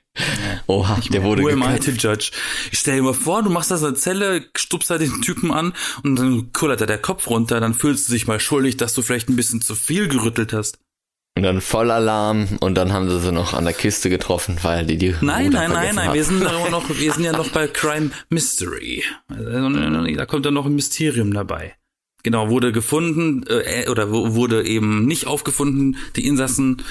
Oha, 0.70 1.00
ich 1.02 1.10
der 1.10 1.24
wurde 1.24 1.42
geköpft. 1.42 2.04
Judge. 2.04 2.32
Ich 2.72 2.78
stell 2.78 2.98
dir 2.98 3.02
mal 3.02 3.16
vor, 3.16 3.42
du 3.42 3.50
machst 3.50 3.72
das 3.72 3.82
in 3.82 3.88
der 3.88 3.96
Zelle, 3.96 4.46
stupst 4.56 4.92
da 4.92 5.00
den 5.00 5.20
Typen 5.24 5.52
an 5.52 5.74
und 6.04 6.16
dann 6.18 6.54
kullert 6.54 6.80
da 6.80 6.86
der 6.86 7.00
Kopf 7.00 7.28
runter, 7.28 7.60
dann 7.60 7.74
fühlst 7.74 8.08
du 8.08 8.14
dich 8.14 8.28
mal 8.28 8.40
schuldig, 8.40 8.78
dass 8.78 8.94
du 8.94 9.02
vielleicht 9.02 9.30
ein 9.30 9.36
bisschen 9.36 9.62
zu 9.62 9.74
viel 9.74 10.08
gerüttelt 10.08 10.54
hast. 10.54 10.78
Und 11.36 11.42
dann 11.42 11.62
Vollalarm 11.62 12.60
und 12.60 12.76
dann 12.76 12.94
haben 12.94 13.10
sie 13.10 13.20
sie 13.20 13.32
noch 13.32 13.56
an 13.56 13.64
der 13.64 13.74
Kiste 13.74 14.12
getroffen, 14.12 14.60
weil 14.62 14.86
die 14.86 14.98
die 14.98 15.16
Nein, 15.22 15.48
Ruder 15.48 15.60
nein, 15.60 15.72
nein, 15.72 15.96
nein, 15.96 16.14
wir 16.14 16.24
sind 16.24 16.44
da 16.44 16.52
noch, 16.70 16.88
wir 16.88 17.14
sind 17.14 17.24
ja 17.24 17.32
noch 17.32 17.50
bei 17.50 17.68
Crime 17.68 18.12
Mystery. 18.30 19.04
Also, 19.28 19.70
da 20.16 20.26
kommt 20.28 20.46
dann 20.46 20.54
noch 20.54 20.68
ein 20.68 20.76
Mysterium 20.76 21.34
dabei. 21.34 21.74
Genau, 22.22 22.50
wurde 22.50 22.72
gefunden 22.72 23.44
äh, 23.48 23.90
oder 23.90 24.12
wurde 24.12 24.68
eben 24.68 25.06
nicht 25.06 25.26
aufgefunden, 25.26 25.98
die 26.16 26.28
Insassen 26.28 26.84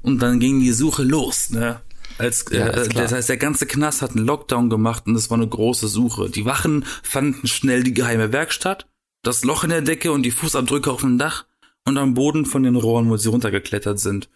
und 0.00 0.22
dann 0.22 0.40
ging 0.40 0.60
die 0.60 0.72
Suche 0.72 1.02
los, 1.02 1.50
ne? 1.50 1.82
Als, 2.18 2.46
ja, 2.50 2.68
äh, 2.68 2.88
das 2.88 3.12
heißt, 3.12 3.28
der 3.28 3.36
ganze 3.36 3.66
Knast 3.66 4.02
hat 4.02 4.16
einen 4.16 4.26
Lockdown 4.26 4.70
gemacht 4.70 5.06
und 5.06 5.16
es 5.16 5.30
war 5.30 5.36
eine 5.36 5.48
große 5.48 5.88
Suche. 5.88 6.30
Die 6.30 6.44
Wachen 6.44 6.84
fanden 7.02 7.46
schnell 7.46 7.82
die 7.82 7.94
geheime 7.94 8.32
Werkstatt, 8.32 8.88
das 9.22 9.44
Loch 9.44 9.64
in 9.64 9.70
der 9.70 9.82
Decke 9.82 10.12
und 10.12 10.22
die 10.22 10.30
Fußabdrücke 10.30 10.90
auf 10.90 11.02
dem 11.02 11.18
Dach 11.18 11.46
und 11.84 11.98
am 11.98 12.14
Boden 12.14 12.46
von 12.46 12.62
den 12.62 12.76
Rohren, 12.76 13.08
wo 13.10 13.16
sie 13.16 13.28
runtergeklettert 13.28 14.00
sind. 14.00 14.28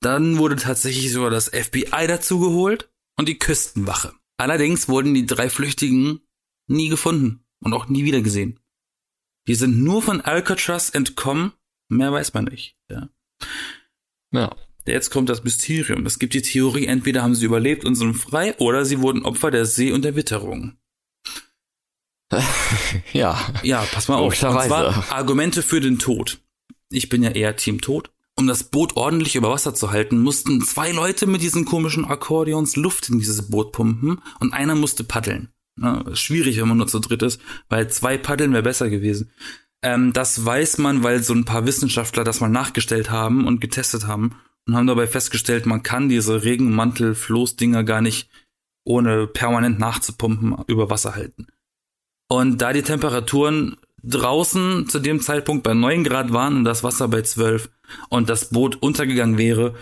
Dann 0.00 0.38
wurde 0.38 0.56
tatsächlich 0.56 1.12
sogar 1.12 1.30
das 1.30 1.48
FBI 1.48 2.06
dazugeholt 2.06 2.90
und 3.16 3.28
die 3.28 3.38
Küstenwache. 3.38 4.14
Allerdings 4.36 4.88
wurden 4.88 5.14
die 5.14 5.26
drei 5.26 5.48
Flüchtigen 5.48 6.20
nie 6.68 6.88
gefunden 6.88 7.44
und 7.60 7.72
auch 7.72 7.88
nie 7.88 8.04
wiedergesehen. 8.04 8.60
Die 9.48 9.54
sind 9.54 9.82
nur 9.82 10.02
von 10.02 10.20
Alcatraz 10.20 10.90
entkommen, 10.90 11.52
mehr 11.88 12.12
weiß 12.12 12.34
man 12.34 12.44
nicht. 12.44 12.76
Ja. 12.88 13.08
ja. 14.32 14.54
Jetzt 14.86 15.10
kommt 15.10 15.28
das 15.28 15.44
Mysterium. 15.44 16.06
Es 16.06 16.18
gibt 16.18 16.34
die 16.34 16.42
Theorie, 16.42 16.86
entweder 16.86 17.22
haben 17.22 17.34
sie 17.34 17.44
überlebt 17.44 17.84
und 17.84 17.94
sind 17.94 18.14
frei, 18.14 18.56
oder 18.58 18.84
sie 18.84 19.00
wurden 19.00 19.24
Opfer 19.24 19.50
der 19.50 19.64
See- 19.64 19.92
und 19.92 20.04
der 20.04 20.16
Witterung. 20.16 20.76
ja. 23.12 23.38
Ja, 23.62 23.86
pass 23.92 24.08
mal 24.08 24.16
auf. 24.16 24.32
Und 24.32 24.36
zwar 24.36 25.12
Argumente 25.12 25.62
für 25.62 25.80
den 25.80 25.98
Tod. 25.98 26.40
Ich 26.90 27.08
bin 27.08 27.22
ja 27.22 27.30
eher 27.30 27.56
Team 27.56 27.80
Tod. 27.80 28.10
Um 28.34 28.46
das 28.46 28.64
Boot 28.64 28.96
ordentlich 28.96 29.36
über 29.36 29.50
Wasser 29.50 29.74
zu 29.74 29.90
halten, 29.90 30.18
mussten 30.20 30.62
zwei 30.62 30.90
Leute 30.90 31.26
mit 31.26 31.42
diesen 31.42 31.66
komischen 31.66 32.06
Akkordeons 32.06 32.76
Luft 32.76 33.10
in 33.10 33.18
dieses 33.18 33.50
Boot 33.50 33.72
pumpen 33.72 34.22
und 34.40 34.54
einer 34.54 34.74
musste 34.74 35.04
paddeln. 35.04 35.50
Ja, 35.80 36.04
schwierig, 36.14 36.58
wenn 36.58 36.68
man 36.68 36.78
nur 36.78 36.88
zu 36.88 36.98
dritt 36.98 37.22
ist, 37.22 37.40
weil 37.68 37.88
zwei 37.90 38.16
Paddeln 38.16 38.52
wäre 38.52 38.62
besser 38.62 38.88
gewesen. 38.88 39.30
Ähm, 39.82 40.14
das 40.14 40.44
weiß 40.44 40.78
man, 40.78 41.02
weil 41.02 41.22
so 41.22 41.34
ein 41.34 41.44
paar 41.44 41.66
Wissenschaftler 41.66 42.24
das 42.24 42.40
mal 42.40 42.48
nachgestellt 42.48 43.10
haben 43.10 43.46
und 43.46 43.60
getestet 43.60 44.06
haben 44.06 44.34
und 44.66 44.76
haben 44.76 44.86
dabei 44.86 45.06
festgestellt, 45.06 45.66
man 45.66 45.82
kann 45.82 46.08
diese 46.08 46.44
Regenmantel-Floßdinger 46.44 47.84
gar 47.84 48.00
nicht 48.00 48.28
ohne 48.84 49.26
permanent 49.26 49.78
nachzupumpen 49.78 50.56
über 50.66 50.90
Wasser 50.90 51.14
halten. 51.14 51.46
Und 52.28 52.58
da 52.58 52.72
die 52.72 52.82
Temperaturen 52.82 53.76
draußen 54.02 54.88
zu 54.88 54.98
dem 54.98 55.20
Zeitpunkt 55.20 55.62
bei 55.62 55.74
9 55.74 56.04
Grad 56.04 56.32
waren 56.32 56.56
und 56.56 56.64
das 56.64 56.82
Wasser 56.82 57.08
bei 57.08 57.22
12 57.22 57.70
und 58.08 58.28
das 58.28 58.50
Boot 58.50 58.82
untergegangen 58.82 59.38
wäre, 59.38 59.74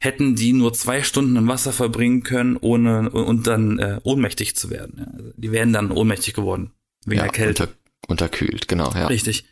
hätten 0.00 0.34
die 0.34 0.52
nur 0.52 0.72
zwei 0.72 1.02
Stunden 1.02 1.36
im 1.36 1.48
Wasser 1.48 1.72
verbringen 1.72 2.22
können, 2.22 2.56
ohne 2.56 3.10
und 3.10 3.46
dann 3.46 3.78
äh, 3.78 4.00
ohnmächtig 4.02 4.56
zu 4.56 4.70
werden. 4.70 5.06
Also 5.12 5.32
die 5.36 5.52
wären 5.52 5.72
dann 5.72 5.90
ohnmächtig 5.90 6.34
geworden 6.34 6.72
wegen 7.04 7.18
ja, 7.18 7.24
der 7.24 7.32
Kälte. 7.32 7.62
Unter, 7.64 7.74
unterkühlt, 8.08 8.68
genau, 8.68 8.90
ja. 8.92 9.06
Richtig. 9.06 9.44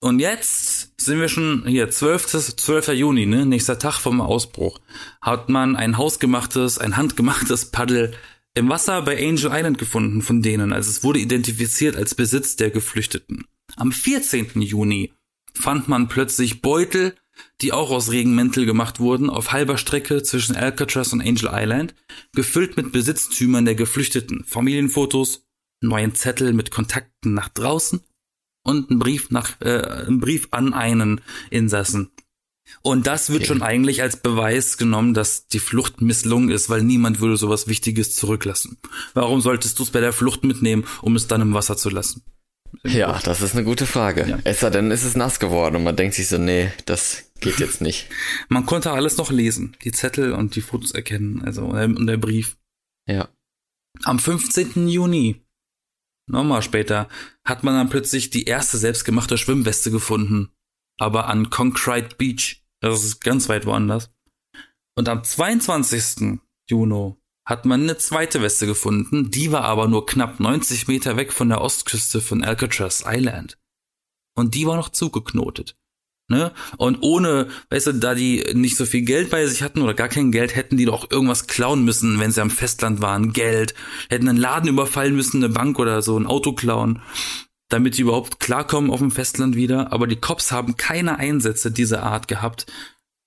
Und 0.00 0.18
jetzt 0.18 0.73
sind 0.96 1.20
wir 1.20 1.28
schon 1.28 1.64
hier, 1.66 1.90
12. 1.90 2.56
12. 2.56 2.88
Juni, 2.88 3.26
ne, 3.26 3.46
nächster 3.46 3.78
Tag 3.78 3.98
vom 3.98 4.20
Ausbruch, 4.20 4.80
hat 5.20 5.48
man 5.48 5.76
ein 5.76 5.98
hausgemachtes, 5.98 6.78
ein 6.78 6.96
handgemachtes 6.96 7.70
Paddel 7.70 8.14
im 8.54 8.68
Wasser 8.68 9.02
bei 9.02 9.18
Angel 9.18 9.50
Island 9.52 9.78
gefunden 9.78 10.22
von 10.22 10.42
denen. 10.42 10.72
Also 10.72 10.90
es 10.90 11.02
wurde 11.02 11.18
identifiziert 11.18 11.96
als 11.96 12.14
Besitz 12.14 12.56
der 12.56 12.70
Geflüchteten. 12.70 13.46
Am 13.76 13.90
14. 13.90 14.60
Juni 14.62 15.12
fand 15.52 15.88
man 15.88 16.08
plötzlich 16.08 16.62
Beutel, 16.62 17.14
die 17.60 17.72
auch 17.72 17.90
aus 17.90 18.12
Regenmäntel 18.12 18.64
gemacht 18.64 19.00
wurden, 19.00 19.28
auf 19.28 19.50
halber 19.50 19.76
Strecke 19.76 20.22
zwischen 20.22 20.54
Alcatraz 20.54 21.12
und 21.12 21.20
Angel 21.20 21.50
Island, 21.52 21.94
gefüllt 22.32 22.76
mit 22.76 22.92
Besitztümern 22.92 23.64
der 23.64 23.74
Geflüchteten, 23.74 24.44
Familienfotos, 24.44 25.44
neuen 25.80 26.14
Zettel 26.14 26.52
mit 26.52 26.70
Kontakten 26.70 27.34
nach 27.34 27.48
draußen 27.48 28.00
und 28.64 28.90
ein 28.90 28.98
Brief 28.98 29.30
nach 29.30 29.60
äh, 29.60 30.06
ein 30.06 30.18
Brief 30.18 30.48
an 30.50 30.74
einen 30.74 31.20
Insassen. 31.50 32.10
Und 32.82 33.06
das 33.06 33.30
wird 33.30 33.42
okay. 33.42 33.48
schon 33.48 33.62
eigentlich 33.62 34.02
als 34.02 34.16
Beweis 34.16 34.78
genommen, 34.78 35.14
dass 35.14 35.46
die 35.48 35.58
Flucht 35.58 36.00
misslungen 36.00 36.50
ist, 36.50 36.70
weil 36.70 36.82
niemand 36.82 37.20
würde 37.20 37.36
sowas 37.36 37.68
Wichtiges 37.68 38.16
zurücklassen. 38.16 38.78
Warum 39.12 39.40
solltest 39.40 39.78
du 39.78 39.82
es 39.82 39.90
bei 39.90 40.00
der 40.00 40.12
Flucht 40.12 40.44
mitnehmen, 40.44 40.84
um 41.02 41.14
es 41.14 41.28
dann 41.28 41.42
im 41.42 41.54
Wasser 41.54 41.76
zu 41.76 41.90
lassen? 41.90 42.22
Ja, 42.82 43.20
das 43.22 43.40
ist 43.40 43.54
eine 43.54 43.64
gute 43.64 43.86
Frage. 43.86 44.26
Ja. 44.28 44.38
Es 44.44 44.60
sei 44.60 44.70
denn, 44.70 44.90
ist 44.90 45.04
es 45.04 45.14
nass 45.14 45.38
geworden 45.38 45.76
und 45.76 45.84
man 45.84 45.96
denkt 45.96 46.14
sich 46.14 46.28
so, 46.28 46.38
nee, 46.38 46.72
das 46.86 47.30
geht 47.40 47.58
jetzt 47.58 47.80
nicht. 47.80 48.08
man 48.48 48.66
konnte 48.66 48.90
alles 48.90 49.16
noch 49.16 49.30
lesen, 49.30 49.76
die 49.84 49.92
Zettel 49.92 50.32
und 50.32 50.56
die 50.56 50.60
Fotos 50.60 50.90
erkennen, 50.90 51.42
also 51.44 51.66
und 51.66 52.06
der 52.06 52.16
Brief. 52.16 52.56
Ja. 53.06 53.28
Am 54.02 54.18
15. 54.18 54.88
Juni 54.88 55.43
Nochmal 56.26 56.62
später 56.62 57.08
hat 57.44 57.64
man 57.64 57.74
dann 57.74 57.90
plötzlich 57.90 58.30
die 58.30 58.44
erste 58.44 58.78
selbstgemachte 58.78 59.36
Schwimmweste 59.38 59.90
gefunden. 59.90 60.50
Aber 60.98 61.28
an 61.28 61.50
Concrete 61.50 62.16
Beach. 62.16 62.64
Das 62.80 63.04
ist 63.04 63.20
ganz 63.22 63.48
weit 63.48 63.66
woanders. 63.66 64.10
Und 64.96 65.08
am 65.08 65.24
22. 65.24 66.40
Juni 66.68 67.14
hat 67.46 67.66
man 67.66 67.82
eine 67.82 67.98
zweite 67.98 68.40
Weste 68.42 68.66
gefunden. 68.66 69.30
Die 69.30 69.52
war 69.52 69.62
aber 69.62 69.88
nur 69.88 70.06
knapp 70.06 70.40
90 70.40 70.88
Meter 70.88 71.16
weg 71.16 71.32
von 71.32 71.48
der 71.48 71.60
Ostküste 71.60 72.20
von 72.20 72.42
Alcatraz 72.42 73.04
Island. 73.06 73.58
und 74.36 74.54
die 74.54 74.66
war 74.66 74.76
noch 74.76 74.88
zugeknotet. 74.88 75.76
Ne? 76.28 76.52
Und 76.78 76.98
ohne, 77.02 77.48
weißt 77.68 77.88
du, 77.88 77.92
da 77.92 78.14
die 78.14 78.44
nicht 78.54 78.76
so 78.76 78.86
viel 78.86 79.02
Geld 79.02 79.30
bei 79.30 79.46
sich 79.46 79.62
hatten 79.62 79.82
oder 79.82 79.92
gar 79.92 80.08
kein 80.08 80.32
Geld, 80.32 80.56
hätten 80.56 80.78
die 80.78 80.86
doch 80.86 81.10
irgendwas 81.10 81.46
klauen 81.46 81.84
müssen, 81.84 82.18
wenn 82.18 82.30
sie 82.30 82.40
am 82.40 82.50
Festland 82.50 83.02
waren. 83.02 83.32
Geld. 83.32 83.74
Hätten 84.08 84.28
einen 84.28 84.38
Laden 84.38 84.68
überfallen 84.68 85.14
müssen, 85.14 85.44
eine 85.44 85.52
Bank 85.52 85.78
oder 85.78 86.00
so, 86.00 86.18
ein 86.18 86.26
Auto 86.26 86.54
klauen, 86.54 87.02
damit 87.68 87.98
die 87.98 88.02
überhaupt 88.02 88.40
klarkommen 88.40 88.90
auf 88.90 89.00
dem 89.00 89.10
Festland 89.10 89.54
wieder. 89.54 89.92
Aber 89.92 90.06
die 90.06 90.16
Cops 90.16 90.50
haben 90.50 90.76
keine 90.76 91.18
Einsätze 91.18 91.70
dieser 91.70 92.02
Art 92.02 92.26
gehabt 92.26 92.66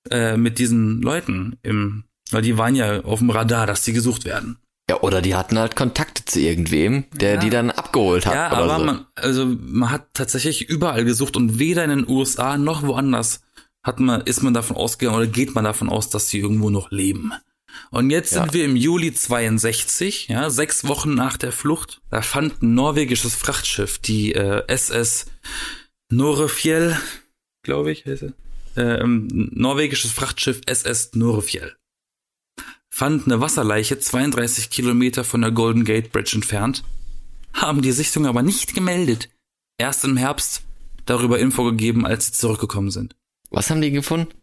äh, 0.09 0.35
mit 0.35 0.57
diesen 0.57 1.01
Leuten 1.03 1.57
im, 1.61 2.05
weil 2.31 2.41
die 2.41 2.57
waren 2.57 2.75
ja 2.75 3.03
auf 3.03 3.19
dem 3.19 3.29
Radar, 3.29 3.67
dass 3.67 3.83
die 3.83 3.93
gesucht 3.93 4.25
werden. 4.25 4.57
Ja, 4.89 5.01
oder 5.01 5.21
die 5.21 5.35
hatten 5.35 5.59
halt 5.59 5.75
Kontakte 5.75 6.23
zu 6.23 6.39
irgendwem, 6.39 7.05
der 7.11 7.35
Ja. 7.35 7.39
die 7.41 7.49
dann 7.49 7.71
abgeholt 7.71 8.25
hat. 8.25 8.33
Ja, 8.33 8.47
aber 8.51 8.79
so. 8.79 8.85
man, 8.85 9.05
also 9.15 9.45
man 9.45 9.91
hat 9.91 10.07
tatsächlich 10.13 10.69
überall 10.69 11.03
gesucht 11.03 11.35
und 11.35 11.59
weder 11.59 11.83
in 11.83 11.89
den 11.89 12.09
USA 12.09 12.57
noch 12.57 12.83
woanders 12.83 13.41
hat 13.83 13.99
man, 13.99 14.21
ist 14.21 14.43
man 14.43 14.53
davon 14.53 14.77
ausgegangen 14.77 15.17
oder 15.17 15.27
geht 15.27 15.55
man 15.55 15.63
davon 15.65 15.89
aus, 15.89 16.09
dass 16.09 16.29
sie 16.29 16.39
irgendwo 16.39 16.69
noch 16.69 16.89
leben. 16.91 17.33
Und 17.91 18.09
jetzt 18.11 18.33
Ja. 18.33 18.41
sind 18.43 18.53
wir 18.53 18.63
im 18.65 18.75
Juli 18.77 19.13
62, 19.13 20.29
ja, 20.29 20.49
sechs 20.49 20.87
Wochen 20.87 21.13
nach 21.13 21.35
der 21.37 21.51
Flucht. 21.51 22.01
Da 22.09 22.21
fand 22.21 22.61
ein 22.63 22.73
norwegisches 22.73 23.35
Frachtschiff, 23.35 23.97
die 23.99 24.33
äh, 24.33 24.63
SS 24.67 25.25
Norefjell, 26.09 26.97
glaube 27.63 27.91
ich, 27.91 28.05
heißt 28.05 28.23
es. 28.23 28.31
Äh, 28.77 29.01
ähm, 29.01 29.27
norwegisches 29.53 30.11
Frachtschiff 30.11 30.61
SS 30.65 31.11
Norefjell. 31.13 31.75
Fand 32.97 33.27
eine 33.27 33.39
Wasserleiche 33.39 33.99
32 33.99 34.71
Kilometer 34.71 35.23
von 35.23 35.41
der 35.41 35.51
Golden 35.51 35.85
Gate 35.85 36.11
Bridge 36.11 36.31
entfernt 36.33 36.83
haben 37.53 37.83
die 37.83 37.91
Sichtung 37.91 38.25
aber 38.25 38.41
nicht 38.41 38.73
gemeldet. 38.73 39.29
Erst 39.77 40.03
im 40.03 40.17
Herbst 40.17 40.63
darüber 41.05 41.37
Info 41.37 41.63
gegeben, 41.63 42.07
als 42.07 42.25
sie 42.25 42.33
zurückgekommen 42.33 42.89
sind. 42.89 43.15
Was 43.51 43.69
haben 43.69 43.81
die 43.81 43.91
gefunden? 43.91 44.33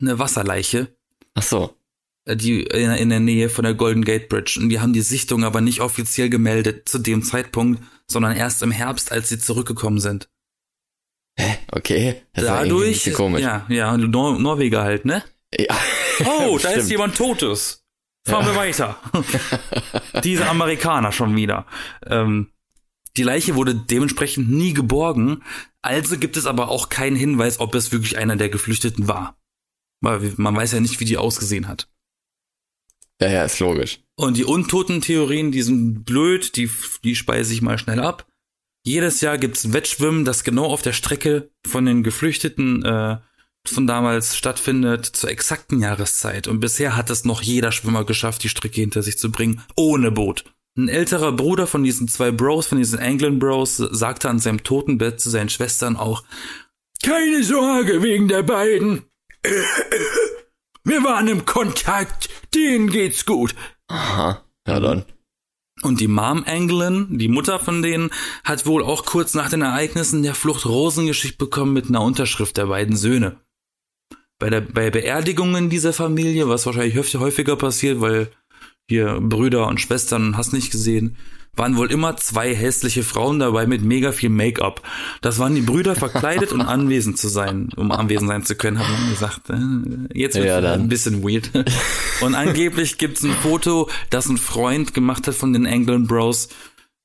Eine 0.00 0.18
Wasserleiche, 0.18 0.88
Ach 1.34 1.44
so. 1.44 1.76
äh, 2.24 2.34
die 2.34 2.64
in, 2.64 2.90
in 2.90 3.10
der 3.10 3.20
Nähe 3.20 3.48
von 3.48 3.62
der 3.62 3.74
Golden 3.74 4.04
Gate 4.04 4.28
Bridge. 4.28 4.58
Und 4.60 4.70
die 4.70 4.80
haben 4.80 4.92
die 4.92 5.02
Sichtung 5.02 5.44
aber 5.44 5.60
nicht 5.60 5.80
offiziell 5.80 6.30
gemeldet 6.30 6.88
zu 6.88 6.98
dem 6.98 7.22
Zeitpunkt, 7.22 7.80
sondern 8.08 8.34
erst 8.36 8.60
im 8.64 8.72
Herbst, 8.72 9.12
als 9.12 9.28
sie 9.28 9.38
zurückgekommen 9.38 10.00
sind. 10.00 10.28
Hä? 11.38 11.58
Okay. 11.70 12.22
Das 12.32 12.46
war 12.46 12.62
Dadurch, 12.62 13.04
bisschen 13.04 13.14
komisch. 13.14 13.42
ja, 13.42 13.66
ja, 13.68 13.96
Nor 13.96 14.36
Norweger 14.36 14.82
halt, 14.82 15.04
ne? 15.04 15.22
Ja. 15.56 15.78
Oh, 16.24 16.58
da 16.62 16.70
ist 16.70 16.90
jemand 16.90 17.14
Totes. 17.16 17.84
Fahren 18.24 18.46
wir 18.46 18.56
weiter. 18.56 18.98
Diese 20.24 20.48
Amerikaner 20.48 21.12
schon 21.12 21.34
wieder. 21.36 21.66
Ähm, 22.06 22.50
die 23.16 23.22
Leiche 23.22 23.54
wurde 23.54 23.74
dementsprechend 23.74 24.50
nie 24.50 24.72
geborgen, 24.72 25.42
also 25.82 26.18
gibt 26.18 26.36
es 26.36 26.46
aber 26.46 26.68
auch 26.68 26.88
keinen 26.90 27.16
Hinweis, 27.16 27.58
ob 27.58 27.74
es 27.74 27.92
wirklich 27.92 28.18
einer 28.18 28.36
der 28.36 28.50
Geflüchteten 28.50 29.08
war. 29.08 29.36
Weil 30.00 30.34
man 30.36 30.54
weiß 30.54 30.72
ja 30.72 30.80
nicht, 30.80 31.00
wie 31.00 31.04
die 31.04 31.16
ausgesehen 31.16 31.68
hat. 31.68 31.88
ja, 33.20 33.28
ja, 33.28 33.44
ist 33.44 33.58
logisch. 33.58 34.00
Und 34.16 34.36
die 34.36 34.44
Untoten-Theorien, 34.44 35.52
die 35.52 35.62
sind 35.62 36.04
blöd, 36.04 36.56
die, 36.56 36.70
die 37.04 37.16
speise 37.16 37.52
ich 37.52 37.62
mal 37.62 37.78
schnell 37.78 38.00
ab. 38.00 38.26
Jedes 38.82 39.20
Jahr 39.20 39.38
gibt's 39.38 39.64
ein 39.64 39.72
Wettschwimmen, 39.74 40.24
das 40.24 40.44
genau 40.44 40.66
auf 40.66 40.82
der 40.82 40.92
Strecke 40.92 41.50
von 41.66 41.84
den 41.84 42.02
Geflüchteten 42.02 42.82
äh, 42.82 43.18
von 43.66 43.86
damals 43.86 44.36
stattfindet, 44.36 45.06
zur 45.06 45.30
exakten 45.30 45.80
Jahreszeit. 45.80 46.48
Und 46.48 46.60
bisher 46.60 46.96
hat 46.96 47.10
es 47.10 47.24
noch 47.24 47.42
jeder 47.42 47.72
Schwimmer 47.72 48.04
geschafft, 48.04 48.42
die 48.42 48.48
Strecke 48.48 48.80
hinter 48.80 49.02
sich 49.02 49.18
zu 49.18 49.30
bringen, 49.30 49.62
ohne 49.76 50.10
Boot. 50.10 50.44
Ein 50.76 50.88
älterer 50.88 51.32
Bruder 51.32 51.66
von 51.66 51.82
diesen 51.82 52.08
zwei 52.08 52.30
Bros, 52.30 52.66
von 52.66 52.78
diesen 52.78 52.98
Anglin 52.98 53.38
Bros, 53.38 53.76
sagte 53.76 54.28
an 54.28 54.38
seinem 54.38 54.62
Totenbett 54.62 55.20
zu 55.20 55.28
seinen 55.28 55.48
Schwestern 55.48 55.96
auch, 55.96 56.22
keine 57.02 57.42
Sorge 57.42 58.02
wegen 58.02 58.28
der 58.28 58.42
beiden. 58.42 59.02
Wir 60.84 61.02
waren 61.02 61.28
im 61.28 61.44
Kontakt, 61.44 62.28
denen 62.54 62.90
geht's 62.90 63.26
gut. 63.26 63.54
Aha. 63.88 64.44
Ja, 64.66 64.80
dann. 64.80 65.04
Und 65.82 66.00
die 66.00 66.08
Mom 66.08 66.44
Anglin, 66.46 67.18
die 67.18 67.28
Mutter 67.28 67.58
von 67.58 67.82
denen, 67.82 68.10
hat 68.44 68.66
wohl 68.66 68.82
auch 68.82 69.06
kurz 69.06 69.34
nach 69.34 69.48
den 69.48 69.62
Ereignissen 69.62 70.22
der 70.22 70.34
Flucht 70.34 70.66
Rosen 70.66 71.06
geschickt 71.06 71.38
bekommen 71.38 71.72
mit 71.72 71.88
einer 71.88 72.02
Unterschrift 72.02 72.56
der 72.58 72.66
beiden 72.66 72.96
Söhne. 72.96 73.40
Bei 74.40 74.50
der 74.50 74.62
bei 74.62 74.90
Beerdigungen 74.90 75.70
dieser 75.70 75.92
Familie, 75.92 76.48
was 76.48 76.66
wahrscheinlich 76.66 76.96
häufig- 76.96 77.20
häufiger 77.20 77.54
passiert, 77.56 78.00
weil 78.00 78.28
hier 78.88 79.20
Brüder 79.20 79.68
und 79.68 79.80
Schwestern 79.80 80.36
hast 80.36 80.52
nicht 80.52 80.72
gesehen, 80.72 81.16
waren 81.56 81.76
wohl 81.76 81.90
immer 81.92 82.16
zwei 82.16 82.54
hässliche 82.54 83.02
Frauen 83.02 83.38
dabei 83.40 83.66
mit 83.66 83.82
mega 83.82 84.12
viel 84.12 84.30
Make-up. 84.30 84.82
Das 85.20 85.38
waren 85.38 85.54
die 85.54 85.60
Brüder 85.60 85.94
verkleidet 85.94 86.52
und 86.52 86.60
anwesend 86.76 87.18
zu 87.18 87.28
sein, 87.28 87.68
um 87.76 87.90
anwesend 87.92 88.28
sein 88.28 88.44
zu 88.44 88.54
können, 88.54 88.78
hat 88.78 88.88
man 88.88 89.10
gesagt. 89.10 89.50
Äh, 89.50 90.18
Jetzt 90.18 90.36
wird 90.36 90.46
Ja, 90.46 90.72
ein 90.72 90.88
bisschen 90.88 91.22
weird. 91.22 91.50
Und 92.20 92.34
angeblich 92.34 92.98
gibt's 92.98 93.22
ein 93.24 93.32
Foto, 93.42 93.88
das 94.10 94.26
ein 94.28 94.38
Freund 94.38 94.94
gemacht 94.94 95.26
hat 95.26 95.34
von 95.34 95.52
den 95.52 95.66
Anglin 95.66 96.06
Bros, 96.06 96.48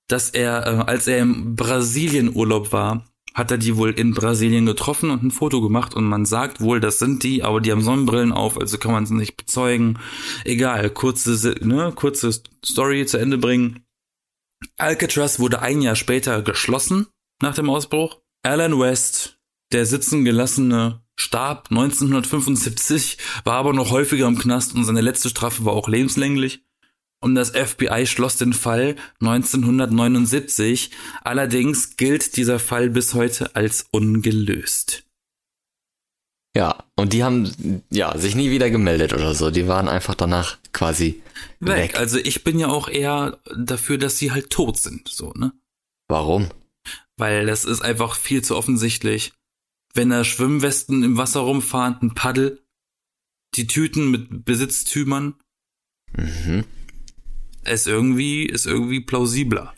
dass 0.08 0.30
er, 0.30 0.66
äh, 0.68 0.84
als 0.92 1.08
er 1.08 1.18
im 1.18 1.56
Brasilien-Urlaub 1.56 2.72
war, 2.72 3.04
hat 3.36 3.52
er 3.52 3.58
die 3.58 3.76
wohl 3.76 3.92
in 3.92 4.14
Brasilien 4.14 4.66
getroffen 4.66 5.12
und 5.12 5.22
ein 5.22 5.30
Foto 5.30 5.62
gemacht 5.62 5.94
und 5.94 6.06
man 6.06 6.26
sagt 6.26 6.62
wohl, 6.62 6.80
das 6.80 7.00
sind 7.00 7.22
die, 7.22 7.44
aber 7.44 7.60
die 7.60 7.72
haben 7.72 7.82
Sonnenbrillen 7.82 8.32
auf, 8.32 8.58
also 8.58 8.78
kann 8.78 8.94
man 8.94 9.04
es 9.04 9.10
nicht 9.10 9.36
bezeugen. 9.36 10.00
Egal, 10.46 10.90
kurze, 10.90 11.54
ne, 11.62 11.92
kurze 11.94 12.32
Story 12.66 13.06
zu 13.06 13.18
Ende 13.18 13.38
bringen. 13.38 13.86
Alcatraz 14.78 15.40
wurde 15.40 15.62
ein 15.62 15.82
Jahr 15.82 15.98
später 15.98 16.42
geschlossen 16.42 17.08
nach 17.42 17.56
dem 17.56 17.70
Ausbruch. 17.70 18.22
Alan 18.42 18.80
West, 18.80 19.38
der 19.74 19.86
sitzen 19.86 20.24
gelassene, 20.24 21.02
starb 21.18 21.68
1975, 21.72 23.18
war 23.44 23.56
aber 23.56 23.74
noch 23.74 23.92
häufiger 23.92 24.28
im 24.28 24.40
Knast 24.40 24.76
und 24.76 24.86
seine 24.86 25.02
letzte 25.02 25.28
Strafe 25.28 25.66
war 25.66 25.74
auch 25.74 25.90
lebenslänglich. 25.90 26.64
Und 27.26 27.34
das 27.34 27.50
FBI 27.50 28.06
schloss 28.06 28.38
den 28.38 28.54
Fall 28.54 28.96
1979. 29.20 30.92
Allerdings 31.24 31.98
gilt 31.98 32.38
dieser 32.38 32.60
Fall 32.60 32.92
bis 32.92 33.16
heute 33.16 33.56
als 33.56 33.88
ungelöst. 33.90 35.08
Ja, 36.56 36.84
und 36.96 37.14
die 37.14 37.24
haben 37.24 37.82
ja 37.90 38.16
sich 38.16 38.36
nie 38.36 38.52
wieder 38.52 38.70
gemeldet 38.70 39.12
oder 39.12 39.34
so. 39.34 39.50
Die 39.50 39.68
waren 39.68 39.88
einfach 39.88 40.14
danach 40.14 40.60
quasi 40.72 41.24
Weg. 41.60 41.94
weg. 41.94 41.98
Also 41.98 42.20
ich 42.20 42.44
bin 42.44 42.60
ja 42.60 42.68
auch 42.68 42.90
eher 42.90 43.40
dafür, 43.58 43.98
dass 43.98 44.20
sie 44.20 44.32
halt 44.32 44.52
tot 44.52 44.78
sind, 44.78 45.08
so, 45.08 45.34
ne? 45.34 45.52
Warum? 46.08 46.50
Weil 47.18 47.48
das 47.48 47.66
ist 47.66 47.82
einfach 47.82 48.14
viel 48.18 48.44
zu 48.44 48.56
offensichtlich. 48.56 49.34
Wenn 49.96 50.12
da 50.12 50.24
Schwimmwesten 50.24 51.02
im 51.02 51.18
Wasser 51.18 51.40
rumfahren, 51.40 51.98
ein 52.04 52.14
Paddel, 52.14 52.62
die 53.56 53.66
Tüten 53.66 54.12
mit 54.12 54.46
Besitztümern, 54.46 55.34
Mhm. 56.18 56.66
Ist 57.68 57.88
irgendwie, 57.88 58.46
ist 58.46 58.66
irgendwie 58.66 59.02
plausibler. 59.02 59.74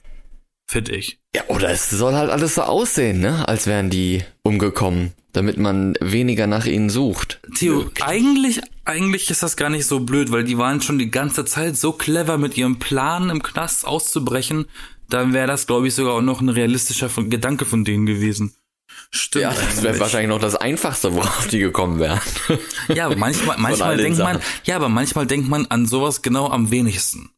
Finde 0.70 0.96
ich. 0.96 1.20
Ja, 1.36 1.44
oder 1.48 1.70
es 1.70 1.90
soll 1.90 2.14
halt 2.14 2.30
alles 2.30 2.56
so 2.56 2.64
aussehen, 2.64 3.22
ne? 3.22 3.48
Als 3.48 3.68
wären 3.68 3.90
die 3.90 4.24
umgekommen, 4.44 5.14
damit 5.32 5.58
man 5.58 5.96
weniger 6.02 6.46
nach 6.46 6.66
ihnen 6.66 6.90
sucht. 6.90 7.40
Theo, 7.56 7.90
eigentlich, 8.02 8.62
eigentlich 8.84 9.30
ist 9.30 9.44
das 9.44 9.56
gar 9.56 9.70
nicht 9.70 9.86
so 9.86 10.02
blöd, 10.02 10.32
weil 10.32 10.44
die 10.44 10.58
waren 10.58 10.82
schon 10.82 11.00
die 11.00 11.10
ganze 11.10 11.46
Zeit 11.46 11.78
so 11.78 11.94
clever 11.94 12.38
mit 12.38 12.58
ihrem 12.58 12.80
Plan 12.80 13.30
im 13.30 13.42
Knast 13.42 13.88
auszubrechen. 13.88 14.66
Dann 15.10 15.34
wäre 15.34 15.48
das, 15.48 15.68
glaube 15.68 15.88
ich, 15.88 15.96
sogar 15.96 16.16
auch 16.16 16.22
noch 16.22 16.42
ein 16.42 16.50
realistischer 16.50 17.10
von, 17.10 17.30
Gedanke 17.30 17.64
von 17.64 17.86
denen 17.86 18.06
gewesen. 18.06 18.54
Stimmt. 19.12 19.44
Ja, 19.44 19.54
das 19.54 19.84
wäre 19.84 20.00
wahrscheinlich 20.00 20.30
noch 20.30 20.42
das 20.42 20.56
Einfachste, 20.56 21.14
worauf 21.14 21.48
die 21.48 21.60
gekommen 21.60 22.00
wären. 22.00 22.20
Ja, 22.94 23.06
aber 23.06 23.16
manchmal, 23.16 23.58
manchmal 23.60 23.96
den 23.96 24.04
denkt 24.04 24.20
man, 24.20 24.40
ja, 24.66 24.76
aber 24.76 24.90
manchmal 24.90 25.28
denkt 25.28 25.48
man 25.48 25.66
an 25.68 25.86
sowas 25.86 26.22
genau 26.22 26.50
am 26.50 26.72
wenigsten. 26.72 27.30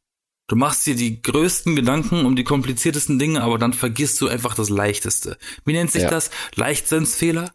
Du 0.49 0.55
machst 0.55 0.85
dir 0.87 0.95
die 0.95 1.21
größten 1.21 1.75
Gedanken 1.75 2.25
um 2.25 2.35
die 2.35 2.43
kompliziertesten 2.43 3.19
Dinge, 3.19 3.41
aber 3.43 3.57
dann 3.59 3.71
vergisst 3.73 4.19
du 4.19 4.27
einfach 4.27 4.55
das 4.55 4.69
Leichteste. 4.69 5.37
Wie 5.63 5.73
nennt 5.73 5.91
sich 5.91 6.03
Ja. 6.03 6.09
das? 6.09 6.31
Leichtsinnsfehler? 6.55 7.53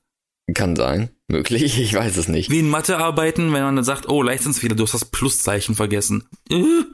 Kann 0.55 0.77
sein. 0.77 1.11
Möglich, 1.27 1.79
ich 1.81 1.93
weiß 1.95 2.17
es 2.19 2.29
nicht. 2.29 2.51
Wie 2.51 2.61
in 2.61 2.69
Mathearbeiten, 2.71 3.53
wenn 3.53 3.63
man 3.63 3.77
dann 3.77 3.85
sagt, 3.85 4.09
oh, 4.09 4.23
Leichtsinnsfehler, 4.23 4.77
du 4.77 4.85
hast 4.85 4.93
das 4.95 5.07
Pluszeichen 5.07 5.75
vergessen. 5.75 6.29
Äh, 6.51 6.85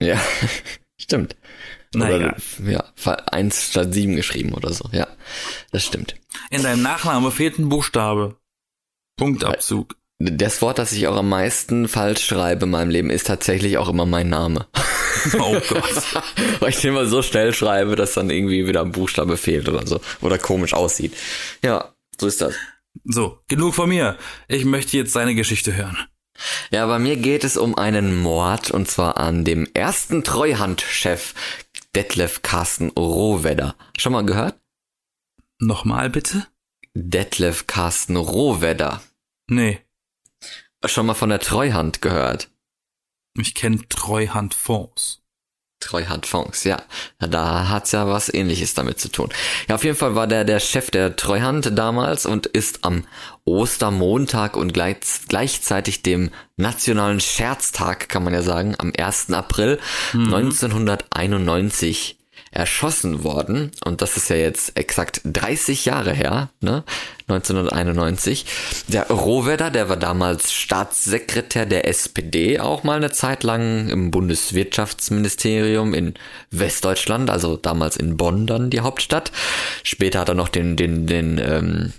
Ja, 0.00 0.18
stimmt. 1.00 1.36
Na 1.94 2.06
oder, 2.06 2.16
egal. 2.16 2.36
ja, 2.66 2.84
1 3.26 3.70
statt 3.70 3.92
7 3.92 4.16
geschrieben 4.16 4.52
oder 4.54 4.72
so. 4.72 4.88
Ja, 4.92 5.06
das 5.72 5.84
stimmt. 5.84 6.14
In 6.50 6.62
deinem 6.62 6.82
Nachname 6.82 7.30
fehlt 7.30 7.58
ein 7.58 7.68
Buchstabe. 7.68 8.36
Punktabzug. 9.16 9.94
Das 10.18 10.62
Wort, 10.62 10.78
das 10.78 10.92
ich 10.92 11.06
auch 11.08 11.16
am 11.16 11.28
meisten 11.28 11.86
falsch 11.88 12.24
schreibe 12.24 12.64
in 12.64 12.70
meinem 12.70 12.90
Leben, 12.90 13.10
ist 13.10 13.26
tatsächlich 13.26 13.76
auch 13.78 13.88
immer 13.88 14.06
mein 14.06 14.28
Name. 14.30 14.66
Oh 15.38 15.60
Gott. 15.68 16.02
Weil 16.60 16.70
ich 16.70 16.80
den 16.80 16.90
immer 16.90 17.06
so 17.06 17.22
schnell 17.22 17.52
schreibe, 17.52 17.96
dass 17.96 18.14
dann 18.14 18.30
irgendwie 18.30 18.66
wieder 18.66 18.82
ein 18.82 18.92
Buchstabe 18.92 19.36
fehlt 19.36 19.68
oder 19.68 19.86
so. 19.86 20.00
Oder 20.20 20.38
komisch 20.38 20.74
aussieht. 20.74 21.14
Ja, 21.62 21.94
so 22.18 22.26
ist 22.26 22.40
das. 22.40 22.54
So, 23.04 23.40
genug 23.48 23.74
von 23.74 23.88
mir. 23.88 24.16
Ich 24.48 24.64
möchte 24.64 24.96
jetzt 24.96 25.12
seine 25.12 25.34
Geschichte 25.34 25.74
hören. 25.74 25.98
Ja, 26.70 26.86
bei 26.86 26.98
mir 26.98 27.16
geht 27.16 27.44
es 27.44 27.56
um 27.56 27.76
einen 27.76 28.20
Mord 28.20 28.70
und 28.70 28.90
zwar 28.90 29.18
an 29.18 29.44
dem 29.44 29.68
ersten 29.74 30.24
Treuhandchef 30.24 31.34
Detlef 31.94 32.42
Carsten 32.42 32.90
Rohwedder. 32.90 33.76
Schon 33.96 34.12
mal 34.12 34.24
gehört? 34.24 34.58
Nochmal 35.58 36.10
bitte? 36.10 36.46
Detlef 36.94 37.66
Carsten 37.66 38.16
Rohwedder. 38.16 39.00
Nee, 39.48 39.80
Schon 40.86 41.06
mal 41.06 41.14
von 41.14 41.30
der 41.30 41.40
Treuhand 41.40 42.02
gehört. 42.02 42.50
Ich 43.38 43.54
kenne 43.54 43.80
Treuhandfonds. 43.88 45.20
Treuhandfonds, 45.80 46.64
ja. 46.64 46.80
da 47.18 47.68
hat's 47.68 47.92
ja 47.92 48.08
was 48.08 48.32
ähnliches 48.32 48.72
damit 48.72 48.98
zu 48.98 49.10
tun. 49.10 49.28
Ja, 49.68 49.74
auf 49.74 49.84
jeden 49.84 49.96
Fall 49.96 50.14
war 50.14 50.26
der 50.26 50.44
der 50.44 50.58
Chef 50.58 50.90
der 50.90 51.14
Treuhand 51.14 51.78
damals 51.78 52.24
und 52.24 52.46
ist 52.46 52.84
am 52.84 53.04
Ostermontag 53.44 54.56
und 54.56 54.72
gleich, 54.72 54.96
gleichzeitig 55.28 56.02
dem 56.02 56.30
nationalen 56.56 57.20
Scherztag, 57.20 58.08
kann 58.08 58.24
man 58.24 58.32
ja 58.32 58.40
sagen, 58.40 58.74
am 58.78 58.94
1. 58.96 59.32
April 59.32 59.78
1991 60.14 62.18
erschossen 62.54 63.24
worden. 63.24 63.72
Und 63.84 64.00
das 64.00 64.16
ist 64.16 64.30
ja 64.30 64.36
jetzt 64.36 64.76
exakt 64.76 65.20
30 65.24 65.84
Jahre 65.84 66.12
her, 66.12 66.50
ne? 66.60 66.84
1991. 67.26 68.44
Der 68.88 69.08
Rohwedder, 69.08 69.70
der 69.70 69.88
war 69.88 69.96
damals 69.96 70.52
Staatssekretär 70.52 71.64
der 71.64 71.88
SPD, 71.88 72.60
auch 72.60 72.84
mal 72.84 72.96
eine 72.96 73.12
Zeit 73.12 73.44
lang 73.44 73.88
im 73.88 74.10
Bundeswirtschaftsministerium 74.10 75.94
in 75.94 76.14
Westdeutschland, 76.50 77.30
also 77.30 77.56
damals 77.56 77.96
in 77.96 78.18
Bonn 78.18 78.46
dann 78.46 78.68
die 78.68 78.80
Hauptstadt. 78.80 79.32
Später 79.82 80.20
hat 80.20 80.28
er 80.28 80.34
noch 80.34 80.50
den, 80.50 80.76
den, 80.76 81.06
den, 81.06 81.38
ähm, 81.38 81.92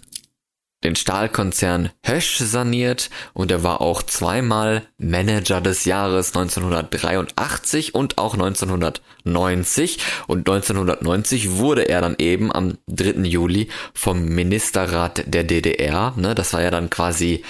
den 0.84 0.96
Stahlkonzern 0.96 1.90
Hösch 2.04 2.38
saniert 2.38 3.10
und 3.34 3.52
er 3.52 3.64
war 3.64 3.82
auch 3.82 4.04
zweimal 4.04 4.84
Manager 4.98 5.62
des 5.62 5.86
Jahres 5.86 6.36
1983 6.36 7.96
und 7.96 8.18
auch 8.18 8.34
1990 8.34 10.00
und 10.28 10.48
1990 10.50 11.58
wurde 11.58 11.90
er 11.90 12.02
dann 12.02 12.16
eben 12.20 12.52
am 12.52 12.78
3. 12.88 13.22
Juli 13.24 13.70
vom 13.94 14.26
Ministerrat 14.26 15.24
der 15.26 15.44
DDR, 15.44 16.14
ne, 16.18 16.36
das 16.36 16.54
war 16.54 16.62
ja 16.62 16.72
dann 16.72 16.90
quasi 16.90 17.44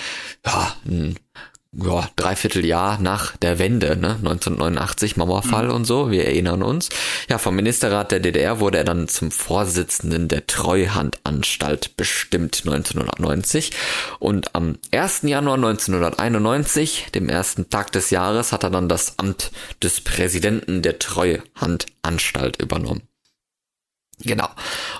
ja, 0.45 0.75
ein 0.85 1.17
ja, 1.83 2.09
dreiviertel 2.15 2.65
Jahr 2.65 2.99
nach 2.99 3.35
der 3.37 3.59
Wende, 3.59 3.97
ne, 3.97 4.15
1989, 4.15 5.17
Mauerfall 5.17 5.69
und 5.69 5.85
so, 5.85 6.11
wir 6.11 6.25
erinnern 6.25 6.63
uns. 6.63 6.89
Ja, 7.29 7.37
vom 7.37 7.55
Ministerrat 7.55 8.11
der 8.11 8.19
DDR 8.19 8.59
wurde 8.59 8.77
er 8.77 8.83
dann 8.83 9.07
zum 9.07 9.31
Vorsitzenden 9.31 10.27
der 10.27 10.47
Treuhandanstalt 10.47 11.97
bestimmt 11.97 12.61
1990 12.65 13.71
und 14.19 14.55
am 14.55 14.77
1. 14.91 15.23
Januar 15.23 15.55
1991, 15.55 17.07
dem 17.13 17.29
ersten 17.29 17.69
Tag 17.69 17.91
des 17.91 18.09
Jahres, 18.09 18.51
hat 18.51 18.63
er 18.63 18.69
dann 18.69 18.89
das 18.89 19.19
Amt 19.19 19.51
des 19.83 20.01
Präsidenten 20.01 20.81
der 20.81 20.99
Treuhandanstalt 20.99 22.61
übernommen. 22.61 23.01
Genau. 24.23 24.47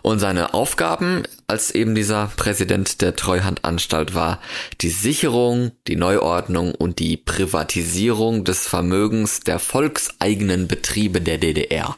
Und 0.01 0.19
seine 0.19 0.53
Aufgaben 0.53 1.23
als 1.47 1.71
eben 1.71 1.95
dieser 1.95 2.31
Präsident 2.35 3.01
der 3.01 3.15
Treuhandanstalt 3.15 4.13
war 4.13 4.41
die 4.81 4.89
Sicherung, 4.89 5.71
die 5.87 5.95
Neuordnung 5.95 6.75
und 6.75 6.99
die 6.99 7.15
Privatisierung 7.15 8.43
des 8.43 8.67
Vermögens 8.67 9.39
der 9.39 9.59
volkseigenen 9.59 10.67
Betriebe 10.67 11.21
der 11.21 11.37
DDR. 11.37 11.95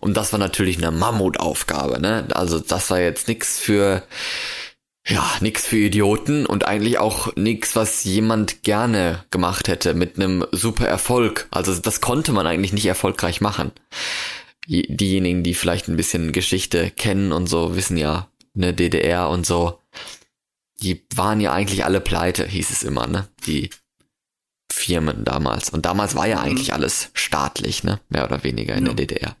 Und 0.00 0.16
das 0.16 0.32
war 0.32 0.38
natürlich 0.38 0.78
eine 0.78 0.90
Mammutaufgabe, 0.90 2.00
ne? 2.00 2.26
Also 2.32 2.58
das 2.58 2.90
war 2.90 3.00
jetzt 3.00 3.26
nichts 3.26 3.58
für 3.58 4.02
ja, 5.08 5.24
nix 5.40 5.66
für 5.66 5.78
Idioten 5.78 6.44
und 6.44 6.66
eigentlich 6.66 6.98
auch 6.98 7.34
nix, 7.34 7.74
was 7.74 8.04
jemand 8.04 8.62
gerne 8.62 9.24
gemacht 9.30 9.66
hätte 9.66 9.94
mit 9.94 10.16
einem 10.16 10.44
super 10.52 10.86
Erfolg. 10.86 11.48
Also 11.50 11.74
das 11.74 12.02
konnte 12.02 12.32
man 12.32 12.46
eigentlich 12.46 12.74
nicht 12.74 12.86
erfolgreich 12.86 13.40
machen 13.40 13.72
diejenigen, 14.66 15.42
die 15.42 15.54
vielleicht 15.54 15.88
ein 15.88 15.96
bisschen 15.96 16.32
Geschichte 16.32 16.90
kennen 16.90 17.32
und 17.32 17.46
so, 17.48 17.76
wissen 17.76 17.96
ja, 17.96 18.28
ne, 18.54 18.72
DDR 18.74 19.28
und 19.28 19.46
so, 19.46 19.80
die 20.82 21.04
waren 21.14 21.40
ja 21.40 21.52
eigentlich 21.52 21.84
alle 21.84 22.00
pleite, 22.00 22.46
hieß 22.46 22.70
es 22.70 22.82
immer, 22.82 23.06
ne? 23.06 23.28
Die 23.46 23.70
Firmen 24.72 25.24
damals. 25.24 25.68
Und 25.70 25.84
damals 25.86 26.14
war 26.14 26.26
ja 26.26 26.40
eigentlich 26.40 26.72
alles 26.72 27.10
staatlich, 27.12 27.84
ne? 27.84 28.00
Mehr 28.08 28.24
oder 28.24 28.42
weniger 28.44 28.74
in 28.74 28.86
Ja. 28.86 28.92
der 28.94 29.06
DDR. 29.06 29.36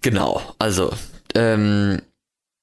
Genau, 0.00 0.42
also, 0.58 0.92
ähm, 1.34 2.02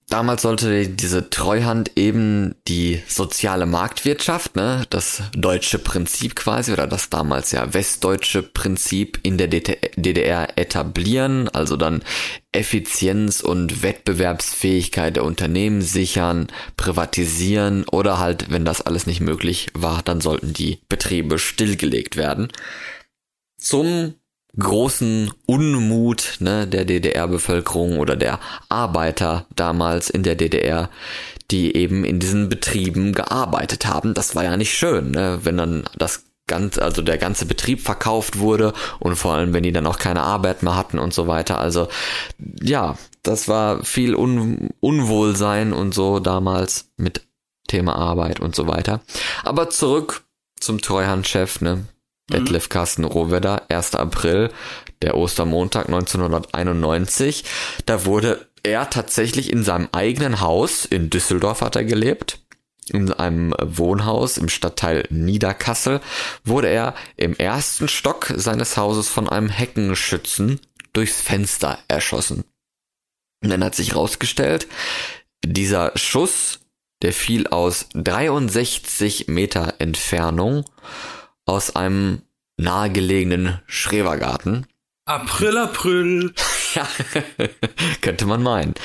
damals 0.10 0.41
sollte 0.41 0.88
diese 0.88 1.30
Treuhand 1.30 1.91
eben 1.95 2.55
die 2.68 3.01
soziale 3.07 3.66
Marktwirtschaft, 3.66 4.55
ne, 4.55 4.86
das 4.89 5.24
deutsche 5.34 5.80
Prinzip 5.80 6.36
quasi 6.36 6.74
oder 6.74 6.88
das 6.88 7.10
damals 7.10 7.51
ja 7.51 7.74
westdeutsche 7.74 8.43
Prinzip 8.43 9.20
in 9.24 9.38
der 9.38 9.47
DDR 9.47 10.57
etablieren, 10.57 11.47
also 11.49 11.78
dann 11.78 12.03
Effizienz 12.51 13.41
und 13.41 13.84
Wettbewerbsfähigkeit 13.84 15.16
der 15.16 15.24
Unternehmen 15.24 15.82
sichern, 15.82 16.47
privatisieren 16.78 17.86
oder 17.89 18.20
halt, 18.20 18.49
wenn 18.49 18.66
das 18.66 18.82
alles 18.82 19.07
nicht 19.07 19.22
möglich 19.22 19.68
war, 19.74 20.01
dann 20.01 20.22
sollten 20.22 20.53
die 20.53 20.80
Betriebe 20.89 21.39
stillgelegt 21.39 22.18
werden. 22.18 22.49
Zum 23.57 24.16
großen 24.58 25.32
Unmut 25.45 26.38
ne, 26.39 26.68
der 26.68 26.86
DDR-Bevölkerung 26.86 28.00
oder 28.00 28.16
der 28.16 28.39
Arbeiter 28.68 29.45
damals 29.56 30.10
in 30.10 30.24
der 30.24 30.36
DDR, 30.36 30.89
die 31.52 31.76
eben 31.76 32.04
in 32.04 32.20
diesen 32.20 32.50
Betrieben 32.50 33.14
gearbeitet 33.14 33.86
haben. 33.86 34.14
Das 34.14 34.36
war 34.36 34.43
ja 34.43 34.58
nicht 34.58 34.74
schön, 34.74 35.12
ne, 35.12 35.39
wenn 35.43 35.58
dann 35.58 35.84
das 35.97 36.26
ganz, 36.47 36.78
also 36.78 37.02
der 37.02 37.18
ganze 37.18 37.45
Betrieb 37.45 37.82
verkauft 37.82 38.39
wurde 38.39 38.74
und 39.00 39.16
vor 39.16 39.34
allem, 39.36 39.54
wenn 39.54 39.64
die 39.64 39.72
dann 39.72 39.86
auch 39.86 40.00
keine 40.00 40.24
Arbeit 40.24 40.64
mehr 40.64 40.76
hatten 40.76 41.00
und 41.00 41.14
so 41.14 41.28
weiter. 41.28 41.60
Also 41.60 41.88
ja, 42.62 42.97
das 43.24 43.47
war 43.47 43.84
viel 43.84 44.16
Un 44.16 44.72
Unwohlsein 44.80 45.72
und 45.72 45.93
so 45.93 46.20
damals 46.20 46.91
mit 46.97 47.22
Thema 47.68 47.95
Arbeit 47.95 48.39
und 48.39 48.56
so 48.56 48.68
weiter. 48.68 49.02
Aber 49.43 49.70
zurück 49.70 50.24
zum 50.60 50.82
Treuhandchef, 50.82 51.62
ne? 51.62 51.86
Detlef 52.30 52.70
Carsten 52.70 53.04
Rohwedder, 53.04 53.64
1. 53.70 53.96
April, 53.96 54.52
der 55.02 55.18
Ostermontag 55.18 55.88
1991. 55.88 57.44
Da 57.86 58.06
wurde 58.06 58.48
er 58.64 58.90
tatsächlich 58.90 59.52
in 59.52 59.64
seinem 59.64 59.90
eigenen 59.92 60.42
Haus, 60.42 60.86
in 60.86 61.10
Düsseldorf 61.10 61.62
hat 61.62 61.76
er 61.76 61.86
gelebt, 61.86 62.40
in 62.92 63.12
einem 63.14 63.54
Wohnhaus 63.62 64.38
im 64.38 64.50
Stadtteil 64.50 65.06
Niederkassel, 65.10 66.02
wurde 66.44 66.70
er 66.70 66.96
im 67.18 67.36
ersten 67.36 67.88
Stock 67.88 68.32
seines 68.36 68.78
Hauses 68.78 69.08
von 69.08 69.30
einem 69.30 69.50
Heckenschützen 69.50 70.60
durchs 70.94 71.22
Fenster 71.22 71.80
erschossen. 71.88 72.44
Und 73.42 73.50
dann 73.50 73.64
hat 73.64 73.76
sich 73.76 73.92
herausgestellt, 73.92 74.68
dieser 75.46 75.94
Schuss, 75.96 76.60
der 77.02 77.14
fiel 77.14 77.48
aus 77.48 77.88
63 77.94 79.28
Meter 79.28 79.76
Entfernung 79.80 80.66
aus 81.50 81.76
einem 81.76 82.22
nahegelegenen 82.58 83.60
Schrebergarten. 83.66 84.68
April, 85.06 85.58
April. 85.58 86.34
Ja, 86.76 86.88
könnte 88.02 88.28
man 88.28 88.43
meinen. 88.43 88.76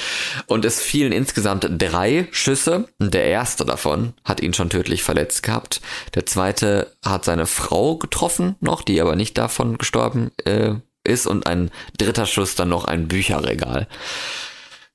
Und 0.46 0.64
es 0.64 0.80
fielen 0.80 1.12
insgesamt 1.12 1.68
drei 1.68 2.28
Schüsse. 2.30 2.88
Der 2.98 3.26
erste 3.26 3.66
davon 3.66 4.14
hat 4.24 4.40
ihn 4.40 4.54
schon 4.54 4.70
tödlich 4.70 5.02
verletzt 5.02 5.42
gehabt. 5.42 5.82
Der 6.14 6.24
zweite 6.24 6.90
hat 7.04 7.26
seine 7.26 7.44
Frau 7.44 7.98
getroffen 7.98 8.56
noch, 8.60 8.80
die 8.80 9.02
aber 9.02 9.16
nicht 9.16 9.36
davon 9.36 9.76
gestorben 9.76 10.30
äh, 10.46 10.76
ist. 11.06 11.26
Und 11.26 11.46
ein 11.46 11.70
dritter 11.98 12.24
Schuss 12.24 12.54
dann 12.54 12.70
noch 12.70 12.86
ein 12.86 13.06
Bücherregal. 13.06 13.86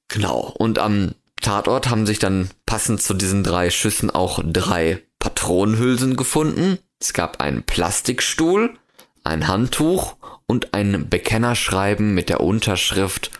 Genau. 0.07 0.51
Und 0.57 0.79
am 0.79 1.13
Tatort 1.39 1.91
haben 1.91 2.07
sich 2.07 2.17
dann 2.17 2.49
passend 2.65 3.03
zu 3.03 3.13
diesen 3.13 3.43
drei 3.43 3.69
Schüssen 3.69 4.09
auch 4.09 4.39
drei 4.43 5.03
Patronenhülsen 5.19 6.15
gefunden. 6.15 6.79
Es 7.01 7.13
gab 7.13 7.39
einen 7.39 7.63
Plastikstuhl, 7.63 8.77
ein 9.23 9.47
Handtuch 9.47 10.17
und 10.47 10.73
ein 10.73 11.07
Bekennerschreiben 11.09 12.13
mit 12.13 12.27
der 12.29 12.41
Unterschrift 12.41 13.31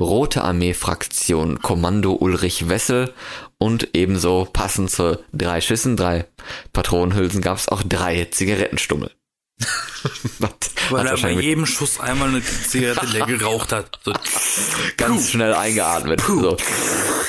Rote 0.00 0.42
Armee 0.44 0.74
Fraktion 0.74 1.60
Kommando 1.60 2.12
Ulrich 2.12 2.68
Wessel 2.68 3.12
und 3.58 3.88
ebenso 3.96 4.44
passend 4.52 4.92
zu 4.92 5.18
drei 5.32 5.60
Schüssen, 5.60 5.96
drei 5.96 6.26
Patronenhülsen 6.72 7.42
gab 7.42 7.56
es 7.56 7.68
auch 7.68 7.82
drei 7.82 8.26
Zigarettenstummel. 8.30 9.10
Weil 10.90 11.08
er 11.08 11.16
bei 11.18 11.32
jedem 11.32 11.66
Schuss 11.66 11.98
einmal 11.98 12.28
eine 12.28 12.42
Zigarette 12.44 13.06
leer 13.06 13.26
geraucht 13.26 13.72
hat. 13.72 13.98
So, 14.04 14.12
ganz 14.96 15.30
schnell 15.30 15.52
eingeatmet. 15.52 16.20
So. 16.20 16.56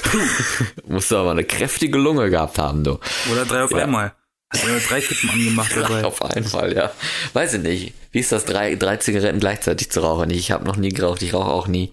Musst 0.88 1.10
du 1.10 1.18
aber 1.18 1.32
eine 1.32 1.44
kräftige 1.44 1.98
Lunge 1.98 2.30
gehabt 2.30 2.60
haben, 2.60 2.84
du. 2.84 3.00
oder 3.32 3.46
drei 3.46 3.64
auf 3.64 3.72
Ja. 3.72 3.78
einmal. 3.80 4.14
Hat 4.52 4.68
er 4.68 4.80
drei 4.80 5.02
Kippen 5.02 5.30
angemacht 5.30 5.72
dabei. 5.76 6.04
Auf 6.04 6.24
einen 6.24 6.44
Fall, 6.44 6.76
ja. 6.76 6.92
Weiß 7.34 7.54
ich 7.54 7.62
nicht. 7.62 7.94
Wie 8.12 8.20
ist 8.20 8.32
das, 8.32 8.46
drei, 8.46 8.76
drei 8.76 8.98
Zigaretten 8.98 9.40
gleichzeitig 9.40 9.92
zu 9.92 10.00
rauchen? 10.00 10.32
Ich 10.32 10.52
habe 10.52 10.66
noch 10.66 10.76
nie 10.76 10.90
geraucht, 10.90 11.22
ich 11.22 11.34
rauche 11.34 11.52
auch 11.52 11.68
nie. 11.68 11.92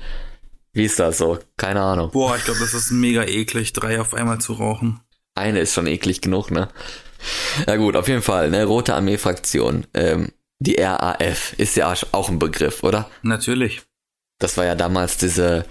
Wie 0.73 0.85
ist 0.85 0.99
das 0.99 1.19
so? 1.19 1.39
Keine 1.57 1.83
Ahnung. 1.83 2.11
Boah, 2.11 2.37
ich 2.37 2.45
glaube, 2.45 2.61
das 2.61 2.73
ist 2.75 2.91
mega 2.91 3.25
eklig, 3.25 3.73
drei 3.73 4.01
auf 4.01 4.15
einmal 4.15 4.39
zu 4.39 4.55
rauchen. 4.55 5.01
Eine 5.35 5.61
ist 5.61 5.75
schon 5.75 5.87
eklig 5.87 6.23
genug, 6.23 6.51
ne? 6.51 6.69
Ja 7.67 7.77
gut, 7.77 7.97
auf 7.97 8.09
jeden 8.09 8.23
Fall, 8.23 8.51
ne? 8.51 8.65
Rote 8.65 8.95
Armee-Fraktion. 8.95 9.87
Ähm, 9.93 10.33
die 10.59 10.77
RAF 10.77 11.53
ist 11.59 11.77
ja 11.77 11.93
auch 12.13 12.29
ein 12.29 12.39
Begriff, 12.39 12.83
oder? 12.83 13.11
Natürlich. 13.23 13.83
Das 14.39 14.57
war 14.57 14.65
ja 14.65 14.75
damals 14.75 15.19
diese, 15.19 15.67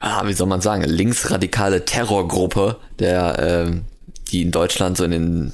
ah, 0.00 0.26
wie 0.26 0.32
soll 0.32 0.48
man 0.48 0.60
sagen, 0.60 0.82
linksradikale 0.84 1.84
Terrorgruppe, 1.84 2.78
der, 2.98 3.38
äh, 3.38 3.80
die 4.30 4.42
in 4.42 4.50
Deutschland 4.50 4.96
so 4.96 5.04
in 5.04 5.10
den 5.10 5.52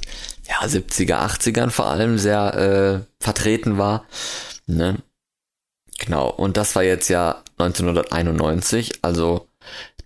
ja, 0.48 0.66
70er, 0.66 1.14
80ern 1.14 1.70
vor 1.70 1.86
allem 1.86 2.18
sehr 2.18 2.54
äh, 2.54 3.22
vertreten 3.22 3.78
war. 3.78 4.06
Ne? 4.66 4.96
Genau, 5.98 6.28
und 6.30 6.56
das 6.56 6.74
war 6.76 6.82
jetzt 6.82 7.08
ja 7.08 7.42
1991, 7.58 9.00
also 9.02 9.46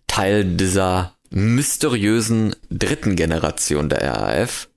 Teil 0.07 0.45
dieser 0.45 1.14
mysteriösen 1.30 2.57
dritten 2.70 3.16
Generation 3.16 3.88
der 3.88 4.03
RAF, 4.03 4.68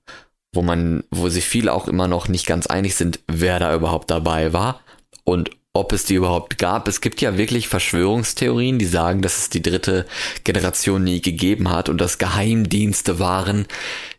wo 0.54 0.62
man, 0.62 1.04
wo 1.10 1.28
sich 1.28 1.44
viele 1.44 1.72
auch 1.72 1.88
immer 1.88 2.08
noch 2.08 2.28
nicht 2.28 2.46
ganz 2.46 2.66
einig 2.66 2.94
sind, 2.94 3.20
wer 3.26 3.58
da 3.58 3.74
überhaupt 3.74 4.10
dabei 4.10 4.52
war 4.52 4.80
und 5.24 5.50
ob 5.74 5.92
es 5.92 6.04
die 6.04 6.14
überhaupt 6.14 6.56
gab. 6.56 6.88
Es 6.88 7.02
gibt 7.02 7.20
ja 7.20 7.36
wirklich 7.36 7.68
Verschwörungstheorien, 7.68 8.78
die 8.78 8.86
sagen, 8.86 9.20
dass 9.20 9.36
es 9.36 9.50
die 9.50 9.62
dritte 9.62 10.06
Generation 10.44 11.04
nie 11.04 11.20
gegeben 11.20 11.70
hat 11.70 11.90
und 11.90 12.00
dass 12.00 12.16
Geheimdienste 12.16 13.18
waren, 13.18 13.66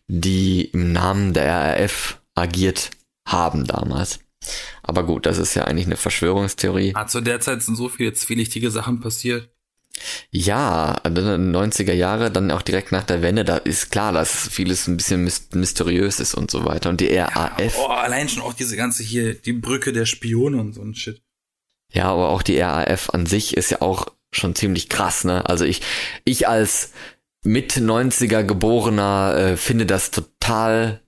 die 0.07 0.65
im 0.65 0.91
Namen 0.91 1.33
der 1.33 1.79
RAF 1.79 2.21
agiert 2.35 2.91
haben 3.25 3.65
damals. 3.65 4.19
Aber 4.83 5.05
gut, 5.05 5.25
das 5.25 5.37
ist 5.37 5.55
ja 5.55 5.65
eigentlich 5.65 5.87
eine 5.87 5.97
Verschwörungstheorie. 5.97 6.93
Ah, 6.95 7.07
zu 7.07 7.21
der 7.21 7.39
Zeit 7.41 7.61
sind 7.61 7.75
so 7.75 7.89
viele 7.89 8.13
zwielichtige 8.13 8.71
Sachen 8.71 9.01
passiert. 9.01 9.49
Ja, 10.29 10.95
90er 11.03 11.93
Jahre, 11.93 12.31
dann 12.31 12.51
auch 12.51 12.61
direkt 12.61 12.91
nach 12.91 13.03
der 13.03 13.23
Wende, 13.23 13.43
da 13.43 13.57
ist 13.57 13.91
klar, 13.91 14.11
dass 14.11 14.47
vieles 14.47 14.87
ein 14.87 14.95
bisschen 14.95 15.29
mysteriös 15.53 16.19
ist 16.19 16.35
und 16.35 16.51
so 16.51 16.65
weiter. 16.65 16.89
Und 16.89 17.01
die 17.01 17.15
RAF. 17.17 17.59
Ja, 17.59 17.71
oh, 17.83 17.87
allein 17.87 18.29
schon 18.29 18.43
auch 18.43 18.53
diese 18.53 18.77
ganze 18.77 19.03
hier, 19.03 19.33
die 19.33 19.53
Brücke 19.53 19.93
der 19.93 20.05
Spione 20.05 20.57
und 20.57 20.73
so 20.73 20.81
ein 20.81 20.93
Shit. 20.93 21.21
Ja, 21.91 22.05
aber 22.05 22.29
auch 22.29 22.43
die 22.43 22.59
RAF 22.59 23.09
an 23.09 23.25
sich 23.25 23.57
ist 23.57 23.71
ja 23.71 23.81
auch 23.81 24.07
schon 24.31 24.55
ziemlich 24.55 24.89
krass, 24.89 25.23
ne? 25.23 25.47
Also 25.49 25.65
ich, 25.65 25.81
ich 26.25 26.47
als 26.47 26.91
mit 27.43 27.73
90er 27.73 28.43
geborener 28.43 29.35
äh, 29.37 29.57
finde 29.57 29.85
das 29.85 30.11
total 30.11 31.01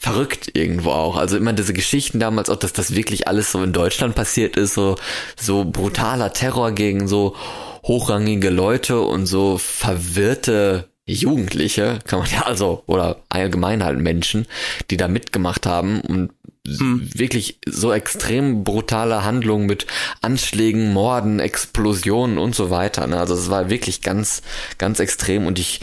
verrückt 0.00 0.50
irgendwo 0.54 0.90
auch. 0.90 1.16
Also 1.16 1.36
immer 1.36 1.52
diese 1.52 1.72
Geschichten 1.72 2.20
damals 2.20 2.50
auch, 2.50 2.56
dass 2.56 2.72
das 2.72 2.94
wirklich 2.94 3.26
alles 3.26 3.50
so 3.50 3.62
in 3.62 3.72
Deutschland 3.72 4.14
passiert 4.14 4.56
ist, 4.56 4.74
so, 4.74 4.96
so 5.36 5.64
brutaler 5.64 6.32
Terror 6.32 6.72
gegen 6.72 7.08
so 7.08 7.34
hochrangige 7.82 8.50
Leute 8.50 9.00
und 9.00 9.26
so 9.26 9.58
verwirrte 9.58 10.88
Jugendliche, 11.06 12.00
kann 12.06 12.18
man 12.18 12.28
ja 12.30 12.42
also, 12.42 12.82
oder 12.86 13.16
allgemein 13.30 13.82
halt 13.82 13.98
Menschen, 13.98 14.46
die 14.90 14.98
da 14.98 15.08
mitgemacht 15.08 15.64
haben 15.64 16.00
und 16.02 16.30
hm. 16.76 17.10
wirklich 17.14 17.58
so 17.66 17.92
extrem 17.92 18.64
brutale 18.64 19.24
Handlungen 19.24 19.66
mit 19.66 19.86
Anschlägen, 20.20 20.92
Morden, 20.92 21.40
Explosionen 21.40 22.38
und 22.38 22.54
so 22.54 22.70
weiter. 22.70 23.06
Ne? 23.06 23.18
Also 23.18 23.34
es 23.34 23.50
war 23.50 23.70
wirklich 23.70 24.02
ganz, 24.02 24.42
ganz 24.78 25.00
extrem 25.00 25.46
und 25.46 25.58
ich, 25.58 25.80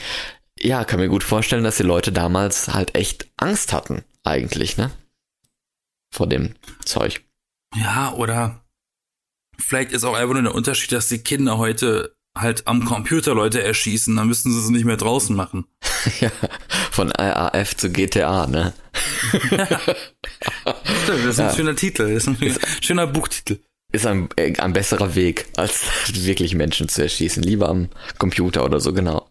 ja, 0.59 0.83
kann 0.83 0.99
mir 0.99 1.09
gut 1.09 1.23
vorstellen, 1.23 1.63
dass 1.63 1.77
die 1.77 1.83
Leute 1.83 2.11
damals 2.11 2.73
halt 2.73 2.95
echt 2.95 3.27
Angst 3.37 3.73
hatten, 3.73 4.03
eigentlich, 4.23 4.77
ne? 4.77 4.91
Vor 6.11 6.27
dem 6.27 6.55
Zeug. 6.85 7.21
Ja, 7.75 8.13
oder 8.13 8.65
Vielleicht 9.57 9.91
ist 9.91 10.03
auch 10.03 10.15
einfach 10.15 10.33
nur 10.33 10.43
der 10.43 10.55
Unterschied, 10.55 10.91
dass 10.91 11.07
die 11.07 11.19
Kinder 11.19 11.57
heute 11.57 12.15
halt 12.37 12.67
am 12.67 12.83
Computer 12.83 13.33
Leute 13.33 13.63
erschießen, 13.63 14.15
dann 14.15 14.27
müssten 14.27 14.51
sie 14.51 14.59
es 14.59 14.69
nicht 14.69 14.85
mehr 14.85 14.97
draußen 14.97 15.35
machen. 15.35 15.65
ja, 16.21 16.31
von 16.91 17.11
RAF 17.11 17.75
zu 17.75 17.91
GTA, 17.91 18.47
ne? 18.47 18.73
das 21.07 21.25
ist 21.25 21.39
ein 21.39 21.47
ja. 21.47 21.55
schöner 21.55 21.75
Titel, 21.75 22.13
das 22.13 22.27
ist 22.27 22.27
ein 22.27 22.57
schöner 22.81 23.07
Buchtitel 23.07 23.59
ist 23.95 24.05
ein, 24.05 24.29
äh, 24.35 24.53
ein 24.59 24.73
besserer 24.73 25.15
Weg, 25.15 25.47
als 25.55 25.83
wirklich 26.13 26.53
Menschen 26.53 26.89
zu 26.89 27.01
erschießen. 27.01 27.41
Lieber 27.41 27.69
am 27.69 27.89
Computer 28.17 28.63
oder 28.63 28.79
so, 28.79 28.93
genau. 28.93 29.27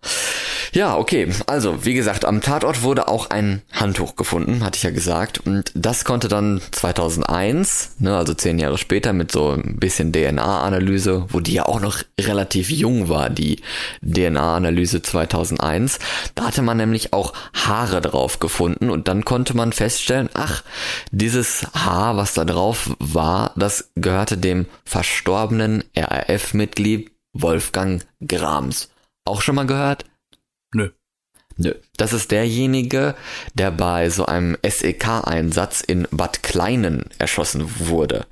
Ja, 0.72 0.96
okay. 0.96 1.28
Also, 1.46 1.84
wie 1.84 1.94
gesagt, 1.94 2.24
am 2.24 2.40
Tatort 2.40 2.82
wurde 2.82 3.08
auch 3.08 3.30
ein 3.30 3.62
Handtuch 3.72 4.16
gefunden, 4.16 4.64
hatte 4.64 4.76
ich 4.76 4.82
ja 4.82 4.90
gesagt. 4.90 5.38
Und 5.38 5.72
das 5.74 6.04
konnte 6.04 6.28
dann 6.28 6.60
2001, 6.72 7.96
ne, 7.98 8.16
also 8.16 8.34
zehn 8.34 8.58
Jahre 8.58 8.78
später, 8.78 9.12
mit 9.12 9.32
so 9.32 9.50
ein 9.50 9.76
bisschen 9.78 10.12
DNA-Analyse, 10.12 11.26
wo 11.28 11.40
die 11.40 11.54
ja 11.54 11.66
auch 11.66 11.80
noch 11.80 12.02
relativ 12.20 12.70
jung 12.70 13.08
war, 13.08 13.30
die 13.30 13.60
DNA-Analyse 14.02 15.02
2001. 15.02 15.98
Da 16.34 16.44
hatte 16.44 16.62
man 16.62 16.76
nämlich 16.76 17.12
auch 17.12 17.32
Haare 17.52 18.00
drauf 18.00 18.40
gefunden 18.40 18.90
und 18.90 19.08
dann 19.08 19.24
konnte 19.24 19.56
man 19.56 19.72
feststellen, 19.72 20.28
ach, 20.34 20.62
dieses 21.10 21.66
Haar, 21.74 22.16
was 22.16 22.34
da 22.34 22.44
drauf 22.44 22.90
war, 22.98 23.52
das 23.56 23.90
gehörte 23.94 24.36
dem 24.36 24.66
verstorbenen 24.84 25.84
RAF-Mitglied 25.96 27.10
Wolfgang 27.32 28.04
Grams. 28.26 28.90
Auch 29.24 29.42
schon 29.42 29.56
mal 29.56 29.66
gehört? 29.66 30.04
Nö. 31.56 31.74
Das 31.96 32.12
ist 32.12 32.30
derjenige, 32.30 33.14
der 33.54 33.70
bei 33.70 34.10
so 34.10 34.26
einem 34.26 34.56
SEK-Einsatz 34.66 35.80
in 35.80 36.08
Bad 36.10 36.42
Kleinen 36.42 37.04
erschossen 37.18 37.70
wurde. 37.78 38.26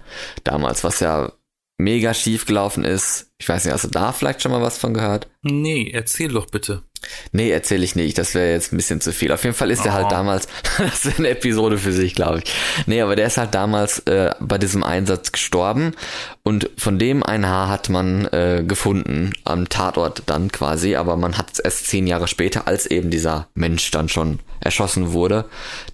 Damals, 0.45 0.83
was 0.83 1.01
ja 1.01 1.33
mega 1.79 2.15
schief 2.15 2.47
gelaufen 2.47 2.85
ist. 2.85 3.32
Ich 3.43 3.49
weiß 3.49 3.65
nicht, 3.65 3.75
hast 3.75 3.83
du 3.83 3.89
da 3.89 4.13
vielleicht 4.13 4.41
schon 4.41 4.53
mal 4.53 4.63
was 4.63 4.79
von 4.79 4.95
gehört? 4.95 5.27
Nee, 5.43 5.91
erzähl 5.93 6.29
doch 6.29 6.47
bitte. 6.47 6.85
Nee, 7.33 7.51
erzähle 7.51 7.83
ich 7.83 7.97
nicht. 7.97 8.17
Das 8.17 8.37
wäre 8.37 8.53
jetzt 8.53 8.73
ein 8.73 8.77
bisschen 8.77 9.01
zu 9.01 9.13
viel. 9.13 9.33
Auf 9.33 9.43
jeden 9.43 9.57
Fall 9.57 9.73
ist 9.73 9.81
oh. 9.81 9.87
er 9.87 9.95
halt 9.95 10.13
damals, 10.13 10.47
das 10.79 11.05
ist 11.07 11.19
eine 11.19 11.31
Episode 11.31 11.77
für 11.77 11.91
sich, 11.91 12.15
glaube 12.15 12.39
ich. 12.39 12.53
Nee, 12.87 13.01
aber 13.01 13.17
der 13.17 13.27
ist 13.27 13.39
halt 13.39 13.53
damals 13.53 13.99
äh, 14.07 14.33
bei 14.39 14.59
diesem 14.59 14.85
Einsatz 14.85 15.33
gestorben 15.33 15.97
und 16.45 16.71
von 16.77 17.01
dem 17.01 17.25
ein 17.25 17.45
Haar 17.45 17.69
hat 17.69 17.89
man 17.89 18.27
äh, 18.27 18.63
gefunden 18.65 19.33
am 19.43 19.69
Tatort 19.69 20.23
dann 20.27 20.53
quasi, 20.53 20.95
aber 20.95 21.17
man 21.17 21.37
hat 21.37 21.51
es 21.55 21.59
erst 21.59 21.89
zehn 21.89 22.07
Jahre 22.07 22.29
später, 22.29 22.69
als 22.69 22.87
eben 22.87 23.11
dieser 23.11 23.49
Mensch 23.55 23.91
dann 23.91 24.09
schon 24.09 24.39
erschossen 24.61 25.13
wurde, 25.13 25.47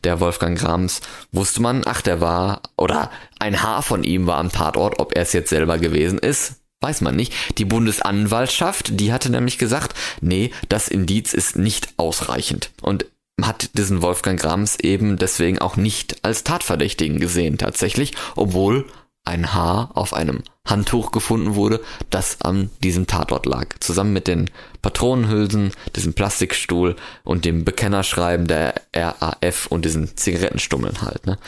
der 0.04 0.20
Wolfgang 0.20 0.58
Grams, 0.58 1.00
wusste 1.32 1.62
man, 1.62 1.80
ach, 1.86 2.02
der 2.02 2.20
war, 2.20 2.60
oder 2.76 3.10
ein 3.38 3.62
Haar 3.62 3.82
von 3.82 4.04
ihm 4.04 4.26
war 4.26 4.36
am 4.36 4.52
Tatort, 4.52 4.98
ob 4.98 5.16
er 5.16 5.22
es 5.22 5.32
jetzt 5.32 5.48
selber 5.48 5.78
gewesen 5.78 6.18
ist, 6.18 6.56
Weiß 6.80 7.00
man 7.00 7.16
nicht. 7.16 7.32
Die 7.58 7.64
Bundesanwaltschaft, 7.64 9.00
die 9.00 9.12
hatte 9.12 9.30
nämlich 9.30 9.58
gesagt, 9.58 9.94
nee, 10.20 10.52
das 10.68 10.88
Indiz 10.88 11.34
ist 11.34 11.56
nicht 11.56 11.88
ausreichend. 11.96 12.70
Und 12.82 13.06
hat 13.42 13.70
diesen 13.74 14.02
Wolfgang 14.02 14.40
Grams 14.40 14.78
eben 14.80 15.16
deswegen 15.16 15.58
auch 15.58 15.76
nicht 15.76 16.24
als 16.24 16.44
Tatverdächtigen 16.44 17.20
gesehen 17.20 17.58
tatsächlich, 17.58 18.14
obwohl 18.36 18.86
ein 19.28 19.54
Haar 19.54 19.90
auf 19.94 20.14
einem 20.14 20.42
Handtuch 20.64 21.12
gefunden 21.12 21.54
wurde, 21.54 21.80
das 22.10 22.40
an 22.42 22.70
diesem 22.82 23.06
Tatort 23.06 23.46
lag. 23.46 23.66
Zusammen 23.80 24.12
mit 24.12 24.26
den 24.26 24.50
Patronenhülsen, 24.82 25.72
diesem 25.96 26.14
Plastikstuhl 26.14 26.96
und 27.24 27.44
dem 27.44 27.64
Bekennerschreiben 27.64 28.46
der 28.46 28.74
RAF 28.94 29.66
und 29.66 29.84
diesen 29.84 30.16
Zigarettenstummeln 30.16 31.02
halt. 31.02 31.26
Ne? 31.26 31.38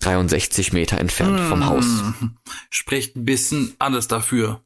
63 0.00 0.72
Meter 0.72 0.98
entfernt 0.98 1.40
vom 1.40 1.66
Haus. 1.66 1.84
Hm. 1.84 2.36
Spricht 2.70 3.16
ein 3.16 3.24
bisschen 3.24 3.74
alles 3.78 4.08
dafür. 4.08 4.62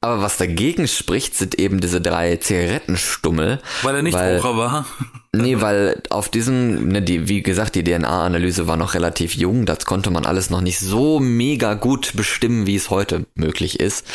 Aber 0.00 0.22
was 0.22 0.36
dagegen 0.36 0.86
spricht, 0.86 1.34
sind 1.34 1.58
eben 1.58 1.80
diese 1.80 2.00
drei 2.00 2.36
Zigarettenstummel. 2.36 3.60
Weil 3.82 3.96
er 3.96 4.02
nicht 4.02 4.14
weil, 4.14 4.38
Raucher 4.38 4.56
war. 4.56 4.86
nee, 5.32 5.60
weil 5.60 6.02
auf 6.10 6.28
diesem, 6.28 6.88
ne, 6.88 7.02
die, 7.02 7.28
wie 7.28 7.42
gesagt, 7.42 7.74
die 7.74 7.82
DNA-Analyse 7.82 8.68
war 8.68 8.76
noch 8.76 8.94
relativ 8.94 9.34
jung. 9.34 9.66
Das 9.66 9.84
konnte 9.84 10.10
man 10.10 10.26
alles 10.26 10.50
noch 10.50 10.60
nicht 10.60 10.78
so 10.78 11.18
mega 11.18 11.74
gut 11.74 12.12
bestimmen, 12.14 12.66
wie 12.66 12.76
es 12.76 12.90
heute 12.90 13.26
möglich 13.34 13.80
ist. 13.80 14.06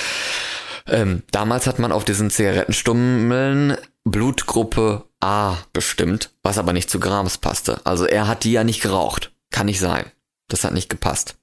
Ähm, 0.88 1.24
damals 1.32 1.68
hat 1.68 1.80
man 1.80 1.92
auf 1.92 2.06
diesen 2.06 2.30
Zigarettenstummeln 2.30 3.78
Blutgruppe 4.04 5.06
A 5.20 5.58
bestimmt, 5.74 6.32
was 6.42 6.58
aber 6.58 6.74
nicht 6.74 6.90
zu 6.90 7.00
Grams 7.00 7.38
passte. 7.38 7.80
Also 7.86 8.06
er 8.06 8.28
hat 8.28 8.44
die 8.44 8.52
ja 8.52 8.64
nicht 8.64 8.82
geraucht. 8.82 9.32
Kann 9.52 9.68
nicht 9.68 9.80
sein. 9.80 10.06
Das 10.48 10.64
hat 10.64 10.74
nicht 10.74 10.90
gepasst. 10.90 11.36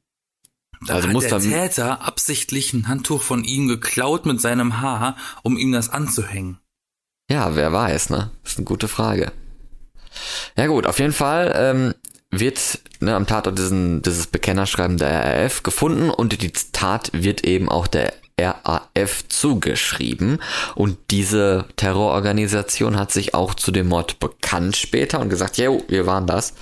Da 0.86 0.94
also 0.94 1.08
hat 1.08 1.12
muss 1.12 1.26
der 1.26 1.40
Täter 1.40 2.02
absichtlich 2.02 2.72
ein 2.72 2.88
Handtuch 2.88 3.22
von 3.22 3.44
ihm 3.44 3.68
geklaut 3.68 4.26
mit 4.26 4.40
seinem 4.40 4.80
Haar, 4.80 5.16
um 5.42 5.56
ihm 5.56 5.72
das 5.72 5.88
anzuhängen. 5.88 6.58
Ja, 7.30 7.56
wer 7.56 7.72
weiß, 7.72 8.10
ne? 8.10 8.30
Das 8.42 8.52
ist 8.52 8.58
eine 8.58 8.64
gute 8.64 8.88
Frage. 8.88 9.32
Ja 10.56 10.66
gut, 10.66 10.86
auf 10.86 10.98
jeden 10.98 11.12
Fall 11.12 11.52
ähm, 11.56 11.94
wird 12.30 12.80
ne, 13.00 13.14
am 13.14 13.26
Tatort 13.26 13.58
diesen, 13.58 14.02
dieses 14.02 14.26
Bekennerschreiben 14.26 14.96
der 14.96 15.44
RAF 15.44 15.62
gefunden 15.62 16.10
und 16.10 16.40
die 16.40 16.52
Tat 16.72 17.10
wird 17.12 17.44
eben 17.44 17.68
auch 17.68 17.86
der 17.86 18.12
RAF 18.38 19.24
zugeschrieben. 19.28 20.40
Und 20.74 20.98
diese 21.10 21.66
Terrororganisation 21.76 22.98
hat 22.98 23.12
sich 23.12 23.34
auch 23.34 23.54
zu 23.54 23.70
dem 23.70 23.88
Mord 23.88 24.18
bekannt 24.20 24.76
später 24.76 25.20
und 25.20 25.28
gesagt, 25.28 25.56
ja, 25.58 25.70
wir 25.88 26.06
waren 26.06 26.26
das. 26.26 26.54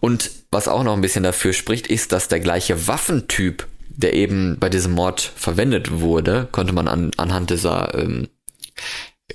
Und 0.00 0.30
was 0.50 0.68
auch 0.68 0.82
noch 0.82 0.94
ein 0.94 1.00
bisschen 1.00 1.24
dafür 1.24 1.52
spricht, 1.52 1.86
ist, 1.86 2.12
dass 2.12 2.28
der 2.28 2.40
gleiche 2.40 2.86
Waffentyp, 2.86 3.66
der 3.88 4.14
eben 4.14 4.58
bei 4.58 4.68
diesem 4.68 4.92
Mord 4.92 5.20
verwendet 5.20 6.00
wurde, 6.00 6.48
konnte 6.52 6.72
man 6.72 6.88
an, 6.88 7.10
anhand 7.16 7.50
dieser 7.50 7.94
ähm, 7.94 8.28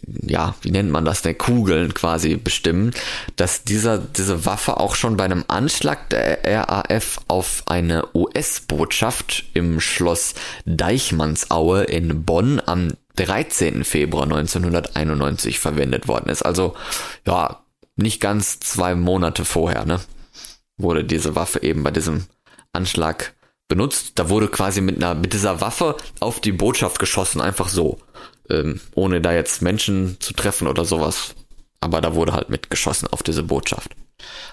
ja, 0.08 0.56
wie 0.62 0.72
nennt 0.72 0.91
man 0.91 1.06
das 1.06 1.22
denn, 1.22 1.38
Kugeln 1.38 1.93
quasi 1.93 2.36
bestimmen, 2.36 2.91
dass 3.36 3.64
dieser, 3.64 3.97
diese 3.97 4.45
Waffe 4.45 4.78
auch 4.78 4.95
schon 4.95 5.18
bei 5.18 5.26
einem 5.26 5.45
Anschlag 5.47 6.10
der 6.10 6.39
RAF 6.45 7.20
auf 7.28 7.64
eine 7.68 8.08
US-Botschaft 8.14 9.45
im 9.54 9.80
Schloss 9.80 10.34
Deichmannsaue 10.66 11.84
in 11.84 12.24
Bonn 12.24 12.62
am 12.66 12.89
13. 13.16 13.84
Februar 13.84 14.24
1991 14.24 15.60
verwendet 15.60 16.08
worden 16.08 16.30
ist. 16.30 16.41
Also 16.41 16.76
ja, 17.28 17.64
nicht 17.95 18.22
ganz 18.22 18.60
zwei 18.60 18.95
Monate 18.95 19.45
vorher, 19.45 19.86
ne? 19.86 19.99
Wurde 20.78 21.04
diese 21.04 21.36
Waffe 21.36 21.62
eben 21.62 21.84
bei 21.84 21.91
diesem 21.91 22.26
Anschlag 22.74 23.34
benutzt. 23.68 24.14
Da 24.16 24.30
wurde 24.30 24.47
quasi 24.47 24.82
mit 24.82 24.97
einer, 24.97 25.16
mit 25.16 25.34
dieser 25.34 25.62
Waffe 25.62 25.95
auf 26.20 26.39
die 26.39 26.52
Botschaft 26.52 26.99
geschossen, 26.99 27.41
einfach 27.41 27.70
so. 27.70 27.99
Ähm, 28.49 28.79
ohne 28.95 29.21
da 29.21 29.33
jetzt 29.33 29.61
Menschen 29.61 30.17
zu 30.19 30.33
treffen 30.33 30.67
oder 30.67 30.85
sowas. 30.85 31.35
Aber 31.79 32.01
da 32.01 32.15
wurde 32.15 32.33
halt 32.33 32.49
mitgeschossen 32.49 33.07
auf 33.11 33.23
diese 33.23 33.43
Botschaft. 33.43 33.95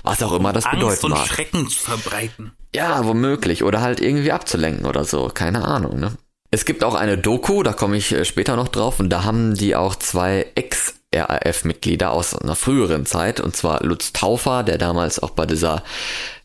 Was 0.02 0.22
auch 0.22 0.32
immer 0.32 0.52
das 0.52 0.64
Angst 0.64 0.78
bedeuten 0.78 1.06
und 1.06 1.10
mag. 1.12 1.26
Schrecken 1.26 1.68
zu 1.68 1.78
verbreiten. 1.78 2.52
Ja, 2.74 3.04
womöglich. 3.04 3.64
Oder 3.64 3.80
halt 3.80 4.00
irgendwie 4.00 4.32
abzulenken 4.32 4.86
oder 4.86 5.04
so. 5.04 5.30
Keine 5.32 5.64
Ahnung, 5.64 6.00
ne? 6.00 6.12
Es 6.50 6.64
gibt 6.64 6.82
auch 6.82 6.94
eine 6.94 7.18
Doku, 7.18 7.62
da 7.62 7.74
komme 7.74 7.98
ich 7.98 8.12
äh, 8.12 8.24
später 8.24 8.56
noch 8.56 8.68
drauf, 8.68 9.00
und 9.00 9.10
da 9.10 9.24
haben 9.24 9.54
die 9.54 9.76
auch 9.76 9.94
zwei 9.96 10.46
Ex-RAF-Mitglieder 10.54 12.10
aus 12.10 12.34
einer 12.34 12.56
früheren 12.56 13.04
Zeit, 13.04 13.40
und 13.40 13.54
zwar 13.54 13.82
Lutz 13.84 14.14
Taufer, 14.14 14.62
der 14.62 14.78
damals 14.78 15.22
auch 15.22 15.30
bei 15.30 15.44
dieser 15.44 15.82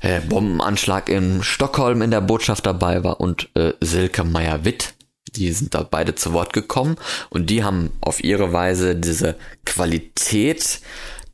äh, 0.02 0.20
Bombenanschlag 0.20 1.08
in 1.08 1.42
Stockholm 1.42 2.02
in 2.02 2.12
der 2.12 2.20
Botschaft 2.20 2.66
dabei 2.66 3.06
war, 3.06 3.22
und 3.22 3.50
äh, 3.56 3.74
Silke 3.80 4.26
Meyer-Witt. 4.26 4.94
Die 5.36 5.52
sind 5.52 5.74
da 5.74 5.84
beide 5.84 6.16
zu 6.16 6.34
Wort 6.34 6.54
gekommen 6.54 6.96
und 7.30 7.50
die 7.50 7.64
haben 7.64 7.92
auf 8.02 8.24
ihre 8.24 8.54
Weise 8.54 8.96
diese 8.96 9.36
Qualität 9.66 10.82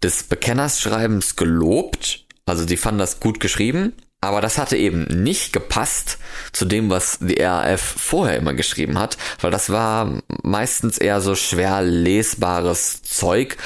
des 0.01 0.23
Bekennerschreibens 0.23 1.35
gelobt. 1.35 2.25
Also 2.45 2.65
die 2.65 2.77
fanden 2.77 2.99
das 2.99 3.19
gut 3.19 3.39
geschrieben, 3.39 3.93
aber 4.21 4.41
das 4.41 4.57
hatte 4.57 4.75
eben 4.75 5.03
nicht 5.03 5.53
gepasst 5.53 6.17
zu 6.51 6.65
dem, 6.65 6.89
was 6.89 7.19
die 7.19 7.41
RAF 7.41 7.81
vorher 7.81 8.37
immer 8.37 8.53
geschrieben 8.53 8.97
hat, 8.97 9.17
weil 9.39 9.51
das 9.51 9.69
war 9.69 10.21
meistens 10.43 10.97
eher 10.97 11.21
so 11.21 11.35
schwer 11.35 11.81
lesbares 11.81 13.01
Zeug 13.01 13.57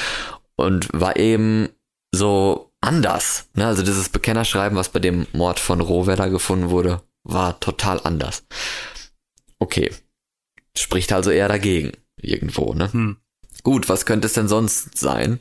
und 0.55 0.89
war 0.93 1.17
eben 1.17 1.69
so 2.13 2.71
anders. 2.81 3.49
Ne? 3.55 3.65
Also 3.65 3.81
dieses 3.81 4.09
Bekennerschreiben, 4.09 4.77
was 4.77 4.89
bei 4.89 4.99
dem 4.99 5.25
Mord 5.33 5.59
von 5.59 5.81
Rohwedder 5.81 6.29
gefunden 6.29 6.69
wurde, 6.69 7.01
war 7.23 7.59
total 7.59 7.99
anders. 8.03 8.43
Okay. 9.59 9.91
Spricht 10.77 11.11
also 11.13 11.31
eher 11.31 11.47
dagegen. 11.47 11.91
Irgendwo, 12.17 12.73
ne? 12.73 12.91
Hm. 12.91 13.17
Gut, 13.63 13.87
was 13.89 14.05
könnte 14.05 14.27
es 14.27 14.33
denn 14.33 14.47
sonst 14.47 14.97
sein? 14.97 15.39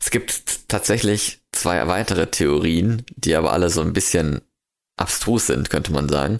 Es 0.00 0.10
gibt 0.10 0.68
tatsächlich 0.68 1.40
zwei 1.52 1.86
weitere 1.88 2.26
Theorien, 2.26 3.04
die 3.16 3.34
aber 3.34 3.52
alle 3.52 3.70
so 3.70 3.80
ein 3.80 3.92
bisschen 3.92 4.42
abstrus 4.96 5.46
sind, 5.46 5.68
könnte 5.68 5.92
man 5.92 6.08
sagen. 6.08 6.38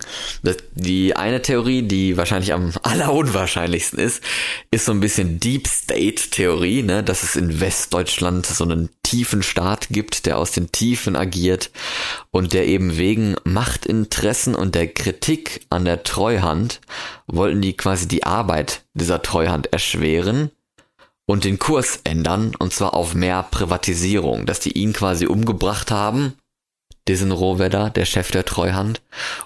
Die 0.74 1.14
eine 1.14 1.42
Theorie, 1.42 1.82
die 1.82 2.16
wahrscheinlich 2.16 2.52
am 2.52 2.72
allerunwahrscheinlichsten 2.82 3.98
ist, 3.98 4.22
ist 4.70 4.86
so 4.86 4.92
ein 4.92 5.00
bisschen 5.00 5.40
Deep 5.40 5.68
State 5.68 6.30
Theorie, 6.30 6.82
ne, 6.82 7.02
dass 7.02 7.22
es 7.22 7.36
in 7.36 7.60
Westdeutschland 7.60 8.46
so 8.46 8.64
einen 8.64 8.88
tiefen 9.02 9.42
Staat 9.42 9.88
gibt, 9.90 10.26
der 10.26 10.38
aus 10.38 10.52
den 10.52 10.72
Tiefen 10.72 11.16
agiert 11.16 11.70
und 12.30 12.54
der 12.54 12.66
eben 12.66 12.96
wegen 12.96 13.36
Machtinteressen 13.44 14.54
und 14.54 14.74
der 14.74 14.88
Kritik 14.88 15.66
an 15.68 15.84
der 15.84 16.02
Treuhand 16.02 16.80
wollten 17.26 17.60
die 17.60 17.76
quasi 17.76 18.08
die 18.08 18.24
Arbeit 18.24 18.82
dieser 18.94 19.22
Treuhand 19.22 19.72
erschweren 19.72 20.50
und 21.26 21.44
den 21.44 21.58
Kurs 21.58 22.00
ändern, 22.04 22.54
und 22.58 22.72
zwar 22.72 22.94
auf 22.94 23.14
mehr 23.14 23.42
Privatisierung, 23.42 24.46
dass 24.46 24.60
die 24.60 24.72
ihn 24.72 24.92
quasi 24.92 25.26
umgebracht 25.26 25.90
haben, 25.90 26.34
diesen 27.08 27.32
Rohwedder, 27.32 27.90
der 27.90 28.04
Chef 28.04 28.30
der 28.30 28.44
Treuhand, 28.44 29.00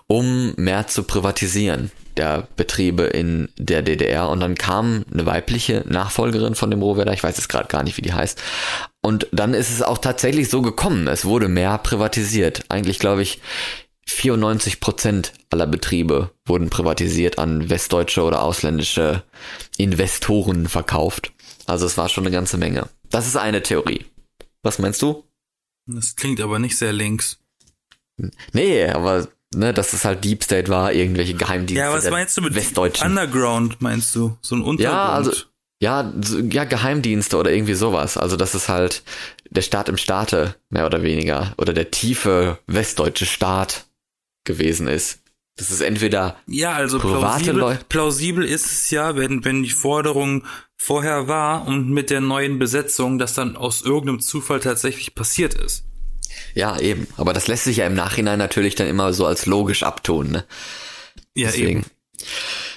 um 0.06 0.54
mehr 0.56 0.86
zu 0.86 1.02
privatisieren 1.02 1.90
der 2.16 2.48
Betriebe 2.56 3.04
in 3.04 3.48
der 3.56 3.82
DDR. 3.82 4.28
Und 4.28 4.40
dann 4.40 4.54
kam 4.54 5.04
eine 5.12 5.26
weibliche 5.26 5.84
Nachfolgerin 5.88 6.54
von 6.54 6.70
dem 6.70 6.82
Rohwedder, 6.82 7.12
ich 7.12 7.22
weiß 7.22 7.36
jetzt 7.36 7.48
gerade 7.48 7.68
gar 7.68 7.82
nicht, 7.82 7.96
wie 7.96 8.02
die 8.02 8.12
heißt. 8.12 8.42
Und 9.00 9.26
dann 9.32 9.54
ist 9.54 9.70
es 9.70 9.82
auch 9.82 9.98
tatsächlich 9.98 10.50
so 10.50 10.62
gekommen, 10.62 11.08
es 11.08 11.24
wurde 11.24 11.48
mehr 11.48 11.78
privatisiert. 11.78 12.64
Eigentlich 12.68 12.98
glaube 12.98 13.22
ich, 13.22 13.40
94 14.06 14.80
Prozent 14.80 15.32
aller 15.50 15.66
Betriebe 15.66 16.30
wurden 16.44 16.68
privatisiert 16.68 17.38
an 17.38 17.70
westdeutsche 17.70 18.22
oder 18.22 18.42
ausländische 18.42 19.22
Investoren 19.76 20.68
verkauft. 20.68 21.32
Also 21.66 21.86
es 21.86 21.96
war 21.96 22.08
schon 22.08 22.24
eine 22.24 22.34
ganze 22.34 22.58
Menge. 22.58 22.88
Das 23.08 23.26
ist 23.26 23.36
eine 23.36 23.62
Theorie. 23.62 24.04
Was 24.62 24.78
meinst 24.78 25.00
du? 25.00 25.24
Das 25.86 26.16
klingt 26.16 26.40
aber 26.40 26.58
nicht 26.58 26.76
sehr 26.76 26.92
links. 26.92 27.38
Nee, 28.52 28.86
aber 28.88 29.28
ne, 29.54 29.72
dass 29.72 29.92
es 29.92 30.04
halt 30.04 30.24
Deep 30.24 30.44
State 30.44 30.68
war, 30.68 30.92
irgendwelche 30.92 31.34
Geheimdienste 31.34 31.84
Ja, 31.84 31.92
was 31.92 32.10
meinst 32.10 32.36
du 32.36 32.42
mit 32.42 32.54
Westdeutschen. 32.54 33.06
Underground, 33.06 33.80
meinst 33.80 34.14
du? 34.14 34.36
So 34.40 34.56
ein 34.56 34.62
Untergrund? 34.62 34.80
Ja, 34.80 35.08
also 35.10 35.32
ja, 35.82 36.12
ja, 36.50 36.64
Geheimdienste 36.64 37.38
oder 37.38 37.52
irgendwie 37.52 37.74
sowas. 37.74 38.18
Also 38.18 38.36
das 38.36 38.54
ist 38.54 38.68
halt 38.68 39.02
der 39.48 39.62
Staat 39.62 39.88
im 39.88 39.96
Staate, 39.96 40.56
mehr 40.68 40.86
oder 40.86 41.02
weniger. 41.02 41.54
Oder 41.56 41.72
der 41.72 41.90
tiefe 41.90 42.58
westdeutsche 42.66 43.24
Staat 43.24 43.86
gewesen 44.44 44.88
ist. 44.88 45.20
Das 45.56 45.70
ist 45.70 45.80
entweder 45.80 46.36
Ja, 46.46 46.72
also 46.72 46.98
Private 46.98 47.52
plausibel, 47.52 47.78
plausibel 47.88 48.44
ist 48.44 48.66
es 48.66 48.90
ja, 48.90 49.16
wenn, 49.16 49.44
wenn 49.44 49.62
die 49.62 49.70
Forderung 49.70 50.44
vorher 50.78 51.28
war 51.28 51.66
und 51.66 51.90
mit 51.90 52.10
der 52.10 52.20
neuen 52.20 52.58
Besetzung 52.58 53.18
das 53.18 53.34
dann 53.34 53.56
aus 53.56 53.82
irgendeinem 53.82 54.20
Zufall 54.20 54.60
tatsächlich 54.60 55.14
passiert 55.14 55.54
ist. 55.54 55.84
Ja, 56.54 56.78
eben. 56.78 57.06
Aber 57.16 57.32
das 57.32 57.46
lässt 57.46 57.64
sich 57.64 57.78
ja 57.78 57.86
im 57.86 57.94
Nachhinein 57.94 58.38
natürlich 58.38 58.74
dann 58.74 58.88
immer 58.88 59.12
so 59.12 59.26
als 59.26 59.46
logisch 59.46 59.82
abtun, 59.82 60.30
ne? 60.30 60.44
Ja, 61.34 61.48
Deswegen. 61.48 61.70
eben. 61.70 61.84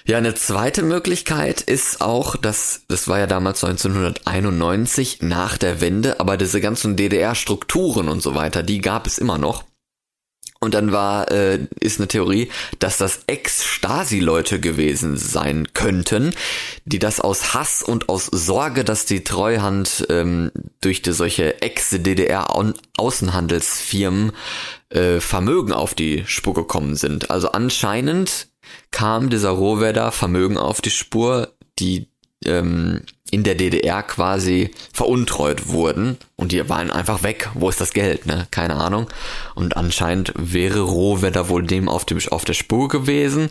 Ja, 0.05 0.17
eine 0.17 0.35
zweite 0.35 0.83
Möglichkeit 0.83 1.61
ist 1.61 2.01
auch, 2.01 2.35
dass, 2.35 2.81
das 2.89 3.07
war 3.07 3.19
ja 3.19 3.27
damals 3.27 3.63
1991 3.63 5.21
nach 5.21 5.57
der 5.57 5.79
Wende, 5.79 6.19
aber 6.19 6.35
diese 6.35 6.59
ganzen 6.59 6.97
DDR-Strukturen 6.97 8.09
und 8.09 8.21
so 8.21 8.35
weiter, 8.35 8.63
die 8.63 8.81
gab 8.81 9.07
es 9.07 9.17
immer 9.17 9.37
noch. 9.37 9.63
Und 10.63 10.73
dann 10.75 10.93
war, 10.93 11.29
äh, 11.29 11.67
ist 11.81 11.99
eine 11.99 12.07
Theorie, 12.07 12.49
dass 12.79 12.97
das 12.97 13.23
Ex-Stasi-Leute 13.27 14.61
gewesen 14.61 15.17
sein 15.17 15.73
könnten, 15.73 16.33
die 16.85 16.99
das 16.99 17.19
aus 17.19 17.53
Hass 17.53 17.83
und 17.83 18.07
aus 18.07 18.27
Sorge, 18.27 18.85
dass 18.85 19.05
die 19.05 19.25
Treuhand 19.25 20.07
ähm, 20.09 20.53
durch 20.79 21.01
die 21.01 21.11
solche 21.11 21.61
Ex-DDR-Außenhandelsfirmen 21.61 24.31
äh, 24.87 25.19
Vermögen 25.19 25.73
auf 25.73 25.95
die 25.95 26.23
Spur 26.27 26.53
gekommen 26.53 26.95
sind. 26.95 27.29
Also 27.29 27.51
anscheinend 27.51 28.47
kam 28.89 29.29
dieser 29.29 29.49
Rohwedder 29.49 30.13
Vermögen 30.13 30.57
auf 30.57 30.79
die 30.79 30.91
Spur, 30.91 31.57
die 31.77 32.07
ähm, 32.45 33.01
in 33.31 33.43
der 33.43 33.55
DDR 33.55 34.03
quasi 34.03 34.69
veruntreut 34.93 35.67
wurden 35.67 36.17
und 36.35 36.51
die 36.51 36.69
waren 36.69 36.91
einfach 36.91 37.23
weg. 37.23 37.49
Wo 37.55 37.67
ist 37.67 37.81
das 37.81 37.93
Geld? 37.93 38.27
Ne? 38.27 38.47
Keine 38.51 38.75
Ahnung. 38.75 39.09
Und 39.55 39.75
anscheinend 39.75 40.33
wäre 40.35 40.81
Rohwedder 40.81 41.49
wohl 41.49 41.63
dem 41.63 41.89
auf, 41.89 42.05
dem 42.05 42.19
auf 42.29 42.45
der 42.45 42.53
Spur 42.53 42.89
gewesen 42.89 43.49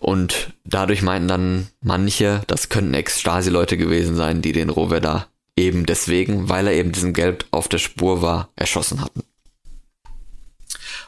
und 0.00 0.52
dadurch 0.64 1.00
meinten 1.00 1.28
dann 1.28 1.66
manche, 1.82 2.42
das 2.46 2.68
könnten 2.68 2.92
Ex-Stasi-Leute 2.92 3.78
gewesen 3.78 4.16
sein, 4.16 4.42
die 4.42 4.52
den 4.52 4.68
Rohwedder 4.68 5.28
eben 5.56 5.86
deswegen, 5.86 6.50
weil 6.50 6.66
er 6.66 6.74
eben 6.74 6.92
diesem 6.92 7.14
Geld 7.14 7.46
auf 7.50 7.68
der 7.68 7.78
Spur 7.78 8.20
war, 8.20 8.50
erschossen 8.56 9.00
hatten. 9.00 9.22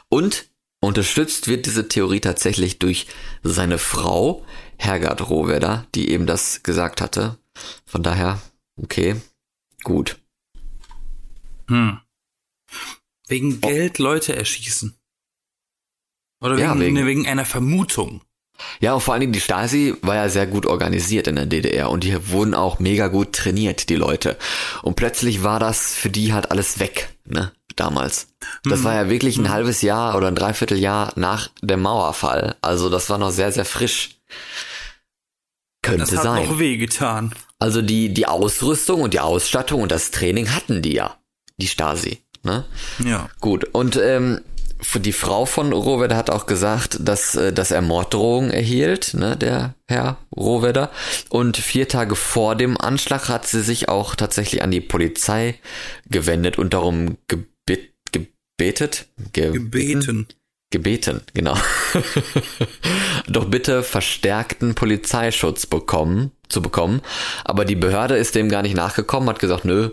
Und 0.09 0.45
unterstützt 0.81 1.47
wird 1.47 1.67
diese 1.67 1.87
Theorie 1.87 2.19
tatsächlich 2.19 2.79
durch 2.79 3.05
seine 3.43 3.77
Frau, 3.77 4.43
Hergard 4.79 5.29
Rohwedder, 5.29 5.85
die 5.93 6.09
eben 6.09 6.25
das 6.25 6.63
gesagt 6.63 7.01
hatte. 7.01 7.37
Von 7.85 8.01
daher, 8.01 8.39
okay, 8.81 9.15
gut. 9.83 10.17
Hm. 11.67 11.99
Wegen 13.27 13.61
Geld 13.61 13.99
Leute 13.99 14.35
erschießen. 14.35 14.95
Oder 16.41 16.53
wegen, 16.57 16.61
Ja, 16.63 16.79
wegen- 16.79 16.93
ne, 16.95 17.05
wegen 17.05 17.27
einer 17.27 17.45
Vermutung. 17.45 18.21
Ja, 18.81 18.93
und 18.93 19.01
vor 19.01 19.13
allen 19.13 19.21
Dingen 19.21 19.33
die 19.33 19.39
Stasi 19.41 19.95
war 20.01 20.15
ja 20.15 20.27
sehr 20.29 20.45
gut 20.47 20.65
organisiert 20.65 21.27
in 21.27 21.35
der 21.35 21.45
DDR 21.45 21.89
und 21.89 22.03
die 22.03 22.29
wurden 22.29 22.53
auch 22.53 22.79
mega 22.79 23.07
gut 23.07 23.33
trainiert, 23.33 23.87
die 23.89 23.95
Leute. 23.95 24.37
Und 24.81 24.95
plötzlich 24.95 25.43
war 25.43 25.59
das 25.59 25.93
für 25.95 26.09
die 26.09 26.33
halt 26.33 26.51
alles 26.51 26.79
weg, 26.79 27.15
ne, 27.25 27.53
damals. 27.75 28.27
Das 28.63 28.79
Hm. 28.79 28.83
war 28.85 28.95
ja 28.95 29.09
wirklich 29.09 29.37
ein 29.37 29.49
halbes 29.49 29.81
Jahr 29.81 30.15
oder 30.17 30.27
ein 30.27 30.35
Dreivierteljahr 30.35 31.13
nach 31.15 31.49
dem 31.61 31.81
Mauerfall. 31.81 32.57
Also 32.61 32.89
das 32.89 33.09
war 33.09 33.17
noch 33.17 33.31
sehr, 33.31 33.51
sehr 33.51 33.65
frisch. 33.65 34.17
Könnte 35.81 36.01
Das 36.01 36.15
hat 36.17 36.23
sein. 36.23 36.45
noch 36.47 36.59
wehgetan. 36.59 37.33
Also 37.59 37.81
die, 37.81 38.13
die 38.13 38.25
Ausrüstung 38.25 39.01
und 39.01 39.13
die 39.13 39.19
Ausstattung 39.19 39.81
und 39.81 39.91
das 39.91 40.11
Training 40.11 40.49
hatten 40.53 40.81
die 40.81 40.93
ja, 40.93 41.17
die 41.57 41.67
Stasi. 41.67 42.19
Ne? 42.43 42.65
Ja. 43.05 43.29
Gut, 43.41 43.65
und 43.73 43.97
ähm, 44.01 44.39
die 44.95 45.11
Frau 45.11 45.45
von 45.45 45.73
Rohwedder 45.73 46.15
hat 46.15 46.29
auch 46.29 46.45
gesagt, 46.45 46.97
dass, 47.01 47.35
äh, 47.35 47.51
dass 47.51 47.71
er 47.71 47.81
Morddrohungen 47.81 48.49
erhielt, 48.49 49.13
ne, 49.13 49.35
der 49.35 49.75
Herr 49.89 50.17
Rohwedder. 50.33 50.89
Und 51.27 51.57
vier 51.57 51.89
Tage 51.89 52.15
vor 52.15 52.55
dem 52.55 52.79
Anschlag 52.79 53.27
hat 53.27 53.45
sie 53.45 53.61
sich 53.61 53.89
auch 53.89 54.15
tatsächlich 54.15 54.63
an 54.63 54.71
die 54.71 54.79
Polizei 54.79 55.59
gewendet 56.09 56.57
und 56.57 56.73
darum 56.73 57.17
gebet, 57.27 57.91
gebetet, 58.13 59.07
ge- 59.33 59.51
Gebeten. 59.51 60.27
Gebeten, 60.71 61.21
genau. 61.33 61.57
Doch 63.27 63.45
bitte 63.45 63.83
verstärkten 63.83 64.75
Polizeischutz 64.75 65.65
bekommen, 65.65 66.31
zu 66.47 66.61
bekommen. 66.61 67.01
Aber 67.43 67.65
die 67.65 67.75
Behörde 67.75 68.17
ist 68.17 68.35
dem 68.35 68.49
gar 68.49 68.61
nicht 68.61 68.75
nachgekommen, 68.75 69.29
hat 69.29 69.39
gesagt, 69.39 69.65
nö, 69.65 69.89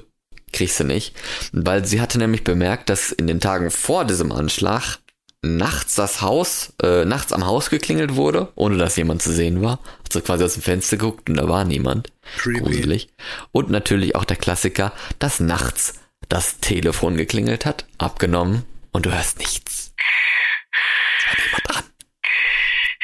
kriegst 0.52 0.80
du 0.80 0.84
nicht. 0.84 1.14
Weil 1.52 1.84
sie 1.84 2.00
hatte 2.00 2.18
nämlich 2.18 2.44
bemerkt, 2.44 2.88
dass 2.88 3.12
in 3.12 3.26
den 3.26 3.40
Tagen 3.40 3.70
vor 3.70 4.04
diesem 4.04 4.32
Anschlag 4.32 4.98
nachts 5.42 5.94
das 5.94 6.22
Haus, 6.22 6.72
äh, 6.82 7.04
nachts 7.04 7.32
am 7.32 7.46
Haus 7.46 7.70
geklingelt 7.70 8.16
wurde, 8.16 8.52
ohne 8.54 8.76
dass 8.76 8.96
jemand 8.96 9.22
zu 9.22 9.32
sehen 9.32 9.62
war. 9.62 9.78
Hat 10.04 10.12
so 10.12 10.20
quasi 10.20 10.44
aus 10.44 10.54
dem 10.54 10.62
Fenster 10.62 10.96
geguckt 10.96 11.28
und 11.28 11.36
da 11.36 11.48
war 11.48 11.64
niemand. 11.64 12.12
Creepy. 12.38 12.60
Gruselig. 12.60 13.08
Und 13.52 13.70
natürlich 13.70 14.16
auch 14.16 14.24
der 14.24 14.36
Klassiker, 14.36 14.92
dass 15.18 15.40
nachts 15.40 15.94
das 16.28 16.58
Telefon 16.58 17.16
geklingelt 17.16 17.66
hat, 17.66 17.86
abgenommen 17.98 18.64
und 18.92 19.06
du 19.06 19.12
hörst 19.12 19.38
nichts. 19.38 19.92
Es 21.18 21.26
war 21.26 21.44
niemand 21.44 21.68
dran. 21.68 21.84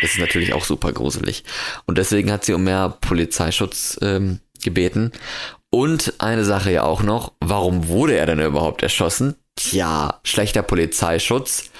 Das 0.02 0.12
ist 0.12 0.18
natürlich 0.18 0.52
auch 0.52 0.64
super 0.64 0.92
gruselig. 0.92 1.44
Und 1.86 1.96
deswegen 1.96 2.30
hat 2.30 2.44
sie 2.44 2.52
um 2.52 2.64
mehr 2.64 2.98
Polizeischutz 3.00 3.98
ähm, 4.02 4.40
gebeten. 4.62 5.12
Und 5.70 6.14
eine 6.18 6.44
Sache 6.44 6.70
ja 6.70 6.82
auch 6.82 7.02
noch, 7.02 7.32
warum 7.40 7.88
wurde 7.88 8.16
er 8.16 8.26
denn 8.26 8.40
überhaupt 8.40 8.82
erschossen? 8.82 9.36
Tja, 9.56 10.20
schlechter 10.24 10.62
Polizeischutz. 10.62 11.70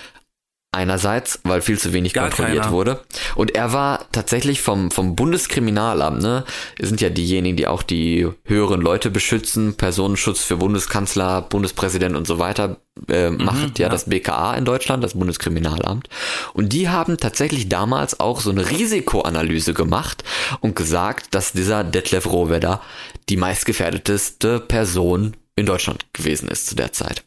Einerseits, 0.74 1.40
weil 1.44 1.60
viel 1.60 1.78
zu 1.78 1.92
wenig 1.92 2.14
Gar 2.14 2.28
kontrolliert 2.28 2.62
keiner. 2.64 2.72
wurde. 2.72 3.04
Und 3.34 3.54
er 3.54 3.74
war 3.74 4.06
tatsächlich 4.10 4.62
vom, 4.62 4.90
vom 4.90 5.14
Bundeskriminalamt, 5.14 6.22
ne? 6.22 6.44
Sind 6.80 7.02
ja 7.02 7.10
diejenigen, 7.10 7.58
die 7.58 7.66
auch 7.66 7.82
die 7.82 8.26
höheren 8.44 8.80
Leute 8.80 9.10
beschützen, 9.10 9.74
Personenschutz 9.74 10.42
für 10.42 10.56
Bundeskanzler, 10.56 11.42
Bundespräsident 11.42 12.16
und 12.16 12.26
so 12.26 12.38
weiter, 12.38 12.78
äh, 13.08 13.28
macht 13.28 13.78
ja, 13.78 13.86
ja. 13.86 13.88
das 13.90 14.08
BKA 14.08 14.54
in 14.54 14.64
Deutschland, 14.64 15.04
das 15.04 15.12
Bundeskriminalamt. 15.12 16.08
Und 16.54 16.72
die 16.72 16.88
haben 16.88 17.18
tatsächlich 17.18 17.68
damals 17.68 18.18
auch 18.18 18.40
so 18.40 18.50
eine 18.50 18.70
Risikoanalyse 18.70 19.74
gemacht 19.74 20.24
und 20.60 20.74
gesagt, 20.74 21.34
dass 21.34 21.52
dieser 21.52 21.84
Detlef 21.84 22.26
Rohwedder 22.26 22.80
die 23.28 23.36
meistgefährdeteste 23.36 24.58
Person 24.58 25.36
in 25.54 25.66
Deutschland 25.66 26.06
gewesen 26.14 26.48
ist 26.48 26.66
zu 26.66 26.76
der 26.76 26.92
Zeit. 26.92 27.24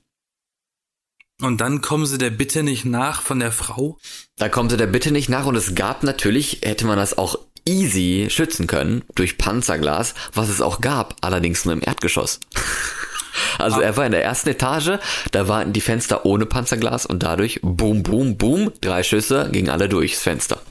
Und 1.42 1.60
dann 1.60 1.82
kommen 1.82 2.06
sie 2.06 2.18
der 2.18 2.30
Bitte 2.30 2.64
nicht 2.64 2.86
nach 2.86 3.22
von 3.22 3.40
der 3.40 3.52
Frau. 3.52 3.98
Da 4.38 4.48
kommen 4.48 4.70
sie 4.70 4.78
der 4.78 4.88
Bitte 4.88 5.12
nicht 5.12 5.30
nach 5.30 5.46
und 5.46 5.56
es 5.56 5.76
gab 5.76 6.04
natürlich, 6.04 6.62
hätte 6.64 6.86
man 6.86 6.98
das 6.98 7.18
auch 7.18 7.38
easy 7.66 8.28
schützen 8.30 8.68
können 8.68 9.04
durch 9.16 9.38
Panzerglas, 9.38 10.14
was 10.34 10.50
es 10.50 10.62
auch 10.62 10.82
gab, 10.82 11.16
allerdings 11.22 11.66
nur 11.66 11.74
im 11.74 11.82
Erdgeschoss. 11.82 12.40
Also 13.58 13.82
er 13.82 13.98
war 13.98 14.06
in 14.06 14.14
der 14.14 14.24
ersten 14.24 14.50
Etage, 14.50 15.00
da 15.32 15.48
waren 15.48 15.74
die 15.74 15.82
Fenster 15.82 16.26
ohne 16.26 16.46
Panzerglas 16.46 17.06
und 17.06 17.24
dadurch 17.24 17.60
boom, 17.62 18.02
boom, 18.02 18.38
boom, 18.38 18.72
drei 18.82 19.04
Schüsse 19.04 19.50
gingen 19.52 19.70
alle 19.70 19.90
durchs 19.90 20.22
Fenster. 20.22 20.62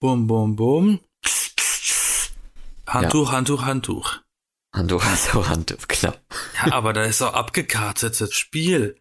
Bum, 0.00 0.26
bum, 0.26 0.56
bum. 0.56 1.00
Handtuch, 2.86 3.32
Handtuch, 3.32 3.64
Handtuch. 3.64 4.18
Handtuch, 4.74 5.04
Handtuch, 5.04 5.48
Handtuch, 5.48 5.88
klar. 5.88 6.14
Ja, 6.64 6.72
aber 6.72 6.92
da 6.92 7.04
ist 7.04 7.22
auch 7.22 7.34
abgekartetes 7.34 8.34
Spiel. 8.34 8.96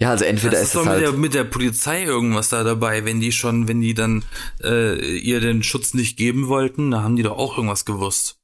Ja, 0.00 0.10
also 0.10 0.24
entweder 0.24 0.52
Das 0.52 0.62
ist 0.62 0.66
ist 0.68 0.74
doch 0.74 0.80
es 0.82 0.86
mit, 0.88 1.00
der, 1.00 1.08
halt, 1.10 1.18
mit 1.18 1.34
der 1.34 1.44
Polizei 1.44 2.02
irgendwas 2.02 2.48
da 2.48 2.64
dabei, 2.64 3.04
wenn 3.04 3.20
die 3.20 3.32
schon, 3.32 3.68
wenn 3.68 3.80
die 3.80 3.94
dann 3.94 4.24
äh, 4.62 4.98
ihr 5.18 5.40
den 5.40 5.62
Schutz 5.62 5.94
nicht 5.94 6.16
geben 6.16 6.48
wollten, 6.48 6.90
da 6.90 7.02
haben 7.02 7.16
die 7.16 7.22
doch 7.22 7.38
auch 7.38 7.56
irgendwas 7.56 7.84
gewusst. 7.84 8.38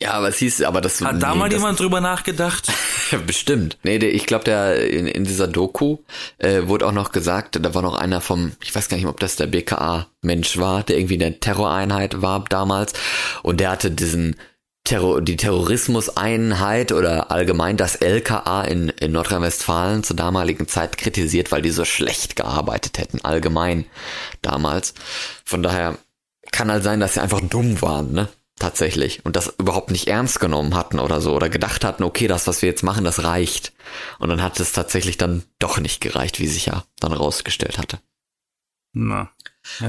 ja, 0.00 0.12
aber 0.12 0.28
es 0.28 0.38
hieß, 0.38 0.62
aber 0.62 0.80
das 0.80 1.00
Hat 1.02 1.22
da 1.22 1.32
nee, 1.32 1.38
mal 1.38 1.48
das- 1.50 1.58
jemand 1.60 1.78
drüber 1.80 2.00
nachgedacht? 2.00 2.72
Bestimmt. 3.26 3.78
Nee, 3.82 3.98
der, 3.98 4.14
ich 4.14 4.26
glaube, 4.26 4.44
der 4.44 4.88
in, 4.90 5.06
in 5.06 5.24
dieser 5.24 5.46
Doku 5.46 5.98
äh, 6.38 6.66
wurde 6.66 6.86
auch 6.86 6.92
noch 6.92 7.12
gesagt, 7.12 7.58
da 7.62 7.74
war 7.74 7.82
noch 7.82 7.96
einer 7.96 8.20
vom, 8.20 8.52
ich 8.62 8.74
weiß 8.74 8.88
gar 8.88 8.96
nicht, 8.96 9.06
ob 9.06 9.20
das 9.20 9.36
der 9.36 9.46
BKA-Mensch 9.46 10.56
war, 10.58 10.82
der 10.84 10.96
irgendwie 10.98 11.14
in 11.14 11.20
der 11.20 11.38
Terroreinheit 11.40 12.20
war 12.22 12.44
damals 12.48 12.94
und 13.42 13.60
der 13.60 13.70
hatte 13.70 13.90
diesen 13.90 14.36
Terror, 14.86 15.20
die 15.20 15.36
Terrorismuseinheit 15.36 16.92
oder 16.92 17.30
allgemein 17.30 17.76
das 17.76 17.96
LKA 17.96 18.62
in, 18.62 18.88
in 18.88 19.12
Nordrhein-Westfalen 19.12 20.02
zur 20.02 20.16
damaligen 20.16 20.68
Zeit 20.68 20.96
kritisiert, 20.96 21.52
weil 21.52 21.60
die 21.60 21.70
so 21.70 21.84
schlecht 21.84 22.36
gearbeitet 22.36 22.98
hätten, 22.98 23.20
allgemein 23.22 23.84
damals. 24.40 24.94
Von 25.44 25.62
daher 25.62 25.98
kann 26.52 26.70
halt 26.70 26.84
sein, 26.84 27.00
dass 27.00 27.14
sie 27.14 27.20
einfach 27.20 27.40
dumm 27.40 27.82
waren, 27.82 28.12
ne? 28.12 28.28
Tatsächlich. 28.58 29.22
Und 29.24 29.36
das 29.36 29.52
überhaupt 29.58 29.90
nicht 29.90 30.08
ernst 30.08 30.40
genommen 30.40 30.74
hatten 30.74 30.98
oder 30.98 31.20
so. 31.20 31.34
Oder 31.34 31.50
gedacht 31.50 31.84
hatten, 31.84 32.04
okay, 32.04 32.26
das, 32.26 32.46
was 32.46 32.62
wir 32.62 32.70
jetzt 32.70 32.82
machen, 32.82 33.04
das 33.04 33.22
reicht. 33.22 33.74
Und 34.18 34.30
dann 34.30 34.42
hat 34.42 34.58
es 34.60 34.72
tatsächlich 34.72 35.18
dann 35.18 35.42
doch 35.58 35.78
nicht 35.78 36.00
gereicht, 36.00 36.40
wie 36.40 36.46
sich 36.46 36.64
ja 36.66 36.84
dann 36.98 37.12
rausgestellt 37.12 37.76
hatte. 37.76 37.98
Na. 38.94 39.30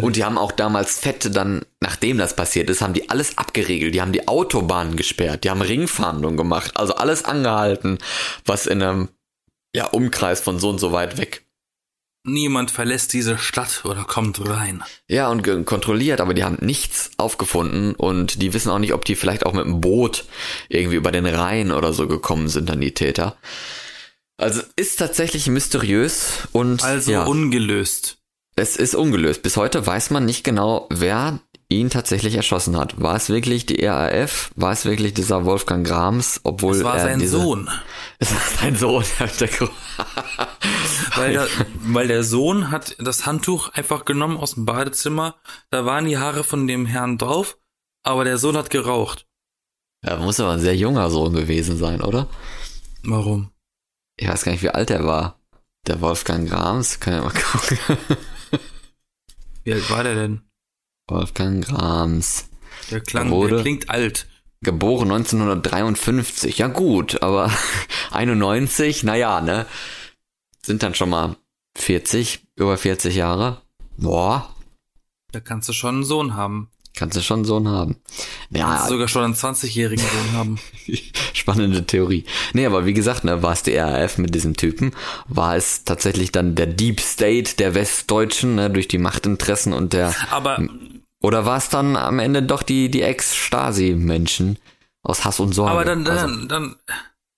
Und 0.01 0.15
die 0.15 0.23
haben 0.23 0.37
auch 0.37 0.51
damals 0.51 0.99
Fette 0.99 1.31
dann, 1.31 1.61
nachdem 1.79 2.17
das 2.17 2.35
passiert 2.35 2.69
ist, 2.69 2.81
haben 2.81 2.93
die 2.93 3.09
alles 3.09 3.37
abgeriegelt. 3.37 3.93
Die 3.93 4.01
haben 4.01 4.11
die 4.11 4.27
Autobahnen 4.27 4.95
gesperrt, 4.95 5.43
die 5.43 5.49
haben 5.49 5.61
Ringfahndung 5.61 6.37
gemacht, 6.37 6.71
also 6.75 6.95
alles 6.95 7.25
angehalten, 7.25 7.97
was 8.45 8.65
in 8.65 8.81
einem 8.81 9.09
ja, 9.75 9.85
Umkreis 9.85 10.41
von 10.41 10.59
so 10.59 10.69
und 10.69 10.79
so 10.79 10.91
weit 10.91 11.17
weg. 11.17 11.43
Niemand 12.23 12.71
verlässt 12.71 13.13
diese 13.13 13.37
Stadt 13.37 13.85
oder 13.85 14.03
kommt 14.03 14.45
rein. 14.45 14.83
Ja, 15.07 15.29
und 15.29 15.43
kontrolliert, 15.65 16.19
aber 16.19 16.33
die 16.33 16.43
haben 16.43 16.57
nichts 16.59 17.11
aufgefunden 17.15 17.95
und 17.95 18.41
die 18.41 18.53
wissen 18.53 18.69
auch 18.69 18.79
nicht, 18.79 18.93
ob 18.93 19.05
die 19.05 19.15
vielleicht 19.15 19.45
auch 19.45 19.53
mit 19.53 19.63
dem 19.63 19.79
Boot 19.79 20.25
irgendwie 20.67 20.97
über 20.97 21.13
den 21.13 21.25
Rhein 21.25 21.71
oder 21.71 21.93
so 21.93 22.05
gekommen 22.07 22.49
sind, 22.49 22.67
dann 22.67 22.81
die 22.81 22.93
Täter. 22.93 23.37
Also 24.35 24.61
ist 24.75 24.99
tatsächlich 24.99 25.47
mysteriös 25.47 26.47
und 26.51 26.83
Also 26.83 27.11
ja, 27.11 27.23
ungelöst. 27.23 28.16
Es 28.57 28.75
ist 28.75 28.95
ungelöst. 28.95 29.43
Bis 29.43 29.55
heute 29.55 29.85
weiß 29.85 30.09
man 30.09 30.25
nicht 30.25 30.43
genau, 30.43 30.87
wer 30.89 31.39
ihn 31.69 31.89
tatsächlich 31.89 32.35
erschossen 32.35 32.75
hat. 32.75 32.99
War 32.99 33.15
es 33.15 33.29
wirklich 33.29 33.65
die 33.65 33.85
RAF? 33.85 34.51
War 34.55 34.71
es 34.71 34.85
wirklich 34.85 35.13
dieser 35.13 35.45
Wolfgang 35.45 35.85
Grams? 35.85 36.41
Obwohl 36.43 36.75
Es 36.75 36.83
war 36.83 36.97
er 36.97 37.03
sein 37.03 37.19
diese, 37.19 37.39
Sohn. 37.39 37.69
Es 38.19 38.33
war 38.33 38.41
sein 38.59 38.75
Sohn. 38.75 39.03
Der 39.39 39.49
Weil 41.15 41.33
der, 41.33 41.47
weil 41.83 42.07
der 42.07 42.23
Sohn 42.23 42.71
hat 42.71 42.95
das 42.99 43.25
Handtuch 43.27 43.69
einfach 43.69 44.05
genommen 44.05 44.37
aus 44.37 44.55
dem 44.55 44.65
Badezimmer. 44.65 45.35
Da 45.69 45.85
waren 45.85 46.05
die 46.05 46.17
Haare 46.17 46.43
von 46.43 46.67
dem 46.67 46.87
Herrn 46.87 47.19
drauf, 47.19 47.57
aber 48.03 48.23
der 48.23 48.39
Sohn 48.39 48.57
hat 48.57 48.71
geraucht. 48.71 49.27
Er 50.01 50.17
muss 50.17 50.39
aber 50.39 50.53
ein 50.53 50.59
sehr 50.59 50.75
junger 50.75 51.09
Sohn 51.11 51.33
gewesen 51.33 51.77
sein, 51.77 52.01
oder? 52.01 52.27
Warum? 53.03 53.51
Ich 54.15 54.27
weiß 54.27 54.43
gar 54.43 54.51
nicht, 54.51 54.63
wie 54.63 54.69
alt 54.69 54.89
er 54.89 55.05
war. 55.05 55.39
Der 55.85 56.01
Wolfgang 56.01 56.49
Grams, 56.49 56.99
kann 56.99 57.13
ja 57.13 57.21
mal 57.21 57.33
gucken. 57.33 57.77
Wie 59.67 59.73
alt 59.73 59.89
war 59.89 60.01
der 60.01 60.15
denn? 60.15 60.43
Wolfgang 61.09 61.61
Grams. 61.61 62.49
Der 62.89 63.01
klang, 63.01 63.29
der 63.49 63.59
klingt 63.61 63.89
alt. 63.89 64.25
Geboren 64.61 65.11
1953. 65.11 66.57
Ja 66.57 66.67
gut, 66.67 67.21
aber 67.21 67.51
91, 68.11 69.03
naja, 69.03 69.41
ne? 69.41 69.65
Sind 70.65 70.83
dann 70.83 70.95
schon 70.95 71.09
mal 71.09 71.35
40, 71.77 72.47
über 72.55 72.77
40 72.77 73.13
Jahre. 73.13 73.61
Boah, 73.97 74.55
Da 75.33 75.41
kannst 75.41 75.67
du 75.67 75.73
schon 75.73 75.95
einen 75.95 76.03
Sohn 76.05 76.35
haben. 76.35 76.71
Kannst 76.97 77.15
du 77.17 77.21
schon 77.21 77.37
einen 77.39 77.45
Sohn 77.45 77.67
haben. 77.67 77.95
Kannst 78.53 78.57
Ja, 78.57 78.83
du 78.83 78.89
sogar 78.93 79.07
schon 79.07 79.23
einen 79.23 79.33
20-jährigen 79.35 80.03
Sohn 80.05 80.31
haben. 80.33 80.59
spannende 81.33 81.85
Theorie. 81.85 82.25
Nee, 82.53 82.65
aber 82.65 82.85
wie 82.85 82.93
gesagt, 82.93 83.23
ne, 83.23 83.41
war 83.43 83.53
es 83.53 83.63
die 83.63 83.75
RAF 83.77 84.17
mit 84.17 84.33
diesem 84.35 84.55
Typen? 84.57 84.91
War 85.27 85.55
es 85.55 85.83
tatsächlich 85.83 86.31
dann 86.31 86.55
der 86.55 86.67
Deep 86.67 86.99
State 86.99 87.55
der 87.57 87.75
Westdeutschen, 87.75 88.55
ne, 88.55 88.69
durch 88.69 88.87
die 88.87 88.97
Machtinteressen 88.97 89.73
und 89.73 89.93
der 89.93 90.13
Aber 90.31 90.61
Oder 91.21 91.45
war 91.45 91.57
es 91.57 91.69
dann 91.69 91.95
am 91.95 92.19
Ende 92.19 92.43
doch 92.43 92.63
die, 92.63 92.89
die 92.89 93.01
Ex-Stasi-Menschen 93.01 94.57
aus 95.03 95.25
Hass 95.25 95.39
und 95.39 95.53
Sorge? 95.53 95.71
Aber 95.71 95.85
dann, 95.85 96.05
Also, 96.07 96.27
dann, 96.27 96.47
dann, 96.47 96.75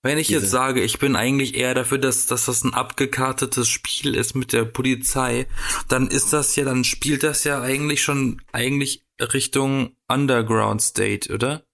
wenn 0.02 0.18
ich 0.18 0.28
diese- 0.28 0.40
jetzt 0.40 0.50
sage, 0.50 0.82
ich 0.82 0.98
bin 0.98 1.14
eigentlich 1.16 1.54
eher 1.54 1.74
dafür, 1.74 1.98
dass, 1.98 2.26
dass 2.26 2.46
das 2.46 2.64
ein 2.64 2.74
abgekartetes 2.74 3.68
Spiel 3.68 4.14
ist 4.14 4.34
mit 4.34 4.52
der 4.52 4.64
Polizei, 4.64 5.46
dann 5.88 6.08
ist 6.08 6.32
das 6.32 6.56
ja, 6.56 6.64
dann 6.64 6.84
spielt 6.84 7.22
das 7.22 7.44
ja 7.44 7.60
eigentlich 7.60 8.02
schon 8.02 8.40
eigentlich 8.52 9.02
Richtung 9.20 9.96
Underground 10.08 10.82
State, 10.82 11.32
oder? 11.32 11.64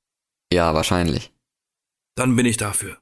ja, 0.52 0.74
wahrscheinlich. 0.74 1.32
Dann 2.14 2.36
bin 2.36 2.46
ich 2.46 2.56
dafür. 2.56 2.98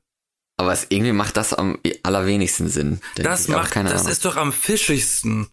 Aber 0.56 0.72
es 0.72 0.86
irgendwie 0.88 1.12
macht 1.12 1.36
das 1.36 1.52
am 1.52 1.78
allerwenigsten 2.02 2.68
Sinn. 2.68 3.00
Das 3.16 3.42
ich. 3.42 3.48
Macht, 3.48 3.72
keine 3.72 3.90
das 3.90 4.00
Ahnung. 4.00 4.12
ist 4.12 4.24
doch 4.24 4.36
am 4.36 4.52
fischigsten. 4.52 5.48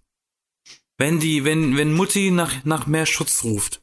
Wenn 0.97 1.19
die, 1.19 1.43
wenn, 1.43 1.75
wenn 1.77 1.93
Mutti 1.93 2.31
nach, 2.31 2.63
nach 2.63 2.85
mehr 2.87 3.05
Schutz 3.05 3.43
ruft. 3.43 3.81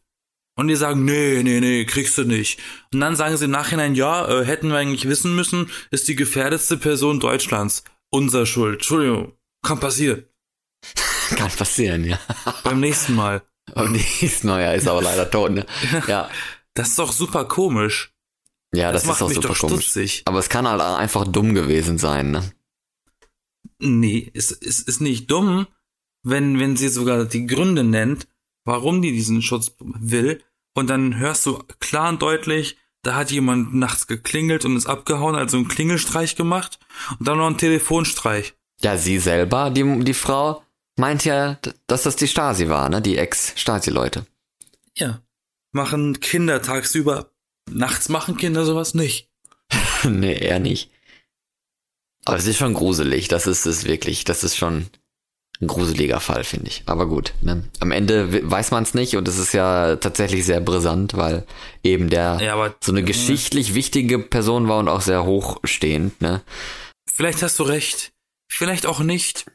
Und 0.56 0.68
die 0.68 0.76
sagen, 0.76 1.04
nee, 1.04 1.42
nee, 1.44 1.60
nee, 1.60 1.84
kriegst 1.84 2.18
du 2.18 2.24
nicht. 2.24 2.60
Und 2.92 3.00
dann 3.00 3.14
sagen 3.14 3.36
sie 3.36 3.44
im 3.44 3.52
Nachhinein, 3.52 3.94
ja, 3.94 4.28
äh, 4.28 4.44
hätten 4.44 4.70
wir 4.70 4.78
eigentlich 4.78 5.08
wissen 5.08 5.36
müssen, 5.36 5.70
ist 5.90 6.08
die 6.08 6.16
gefährdetste 6.16 6.76
Person 6.76 7.20
Deutschlands. 7.20 7.84
Unser 8.10 8.46
Schuld. 8.46 8.76
Entschuldigung. 8.76 9.32
Kann 9.62 9.78
passieren. 9.78 10.24
Kann 11.36 11.50
passieren, 11.50 12.04
ja. 12.04 12.18
Beim 12.64 12.80
nächsten 12.80 13.14
Mal. 13.14 13.42
Und 13.74 13.92
nächstes 13.92 14.44
Neujahr 14.44 14.74
ist 14.74 14.88
aber 14.88 15.02
leider 15.02 15.30
tot, 15.30 15.52
ne? 15.52 15.66
Ja. 16.06 16.28
Das 16.74 16.88
ist 16.90 16.98
doch 16.98 17.12
super 17.12 17.44
komisch. 17.46 18.12
Ja, 18.72 18.92
das, 18.92 19.04
Das, 19.04 19.16
ist 19.16 19.22
auch 19.22 19.30
super 19.30 19.54
komisch. 19.54 19.84
stutzig. 19.86 20.22
Aber 20.26 20.38
es 20.38 20.48
kann 20.48 20.68
halt 20.68 20.80
einfach 20.80 21.26
dumm 21.26 21.54
gewesen 21.54 21.98
sein, 21.98 22.30
ne? 22.30 22.52
Nee, 23.80 24.30
es, 24.34 24.50
es 24.50 24.80
ist 24.80 25.00
nicht 25.00 25.30
dumm, 25.30 25.66
wenn, 26.22 26.58
wenn 26.58 26.76
sie 26.76 26.88
sogar 26.88 27.24
die 27.24 27.46
Gründe 27.46 27.84
nennt, 27.84 28.26
warum 28.64 29.02
die 29.02 29.12
diesen 29.12 29.42
Schutz 29.42 29.72
will. 29.80 30.42
Und 30.74 30.88
dann 30.90 31.16
hörst 31.18 31.46
du 31.46 31.62
klar 31.80 32.08
und 32.10 32.22
deutlich, 32.22 32.76
da 33.02 33.14
hat 33.14 33.30
jemand 33.30 33.74
nachts 33.74 34.06
geklingelt 34.06 34.64
und 34.64 34.76
ist 34.76 34.86
abgehauen, 34.86 35.34
also 35.34 35.56
einen 35.56 35.68
Klingelstreich 35.68 36.36
gemacht 36.36 36.78
und 37.18 37.26
dann 37.26 37.38
noch 37.38 37.46
einen 37.46 37.58
Telefonstreich. 37.58 38.54
Ja, 38.82 38.96
sie 38.96 39.18
selber, 39.18 39.70
die, 39.70 40.04
die 40.04 40.14
Frau, 40.14 40.62
meint 40.98 41.24
ja, 41.24 41.58
dass 41.86 42.02
das 42.02 42.16
die 42.16 42.28
Stasi 42.28 42.68
war, 42.68 42.88
ne? 42.88 43.00
Die 43.00 43.16
Ex-Stasi-Leute. 43.16 44.26
Ja. 44.96 45.22
Machen 45.72 46.20
Kinder 46.20 46.62
tagsüber. 46.62 47.30
Nachts 47.70 48.08
machen 48.08 48.36
Kinder 48.36 48.64
sowas 48.64 48.94
nicht. 48.94 49.30
nee, 50.04 50.36
eher 50.36 50.58
nicht. 50.58 50.90
Aber 52.24 52.36
es 52.36 52.46
ist 52.46 52.58
schon 52.58 52.74
gruselig. 52.74 53.28
Das 53.28 53.46
ist 53.46 53.66
es 53.66 53.84
wirklich. 53.84 54.24
Das 54.24 54.44
ist 54.44 54.56
schon 54.56 54.86
ein 55.60 55.66
gruseliger 55.66 56.20
Fall, 56.20 56.44
finde 56.44 56.68
ich. 56.68 56.82
Aber 56.86 57.06
gut. 57.06 57.32
Ne? 57.42 57.64
Am 57.80 57.90
Ende 57.90 58.50
weiß 58.50 58.70
man 58.70 58.82
es 58.82 58.94
nicht 58.94 59.16
und 59.16 59.26
es 59.28 59.38
ist 59.38 59.52
ja 59.52 59.96
tatsächlich 59.96 60.44
sehr 60.44 60.60
brisant, 60.60 61.16
weil 61.16 61.44
eben 61.82 62.10
der 62.10 62.38
Ja, 62.40 62.74
so 62.80 62.92
eine 62.92 63.02
geschichtlich 63.02 63.74
wichtige 63.74 64.18
Person 64.18 64.68
war 64.68 64.78
und 64.78 64.88
auch 64.88 65.00
sehr 65.00 65.24
hochstehend. 65.24 66.20
Ne? 66.20 66.42
vielleicht 67.10 67.42
hast 67.42 67.58
du 67.58 67.64
recht. 67.64 68.12
Vielleicht 68.48 68.86
auch 68.86 69.00
nicht. 69.00 69.46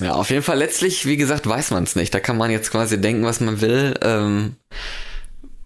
Ja, 0.00 0.14
auf 0.14 0.30
jeden 0.30 0.42
Fall 0.42 0.58
letztlich, 0.58 1.06
wie 1.06 1.16
gesagt, 1.16 1.46
weiß 1.46 1.70
man 1.70 1.84
es 1.84 1.96
nicht. 1.96 2.14
Da 2.14 2.20
kann 2.20 2.38
man 2.38 2.50
jetzt 2.50 2.70
quasi 2.70 3.00
denken, 3.00 3.24
was 3.24 3.40
man 3.40 3.60
will. 3.60 3.94
Ähm, 4.02 4.56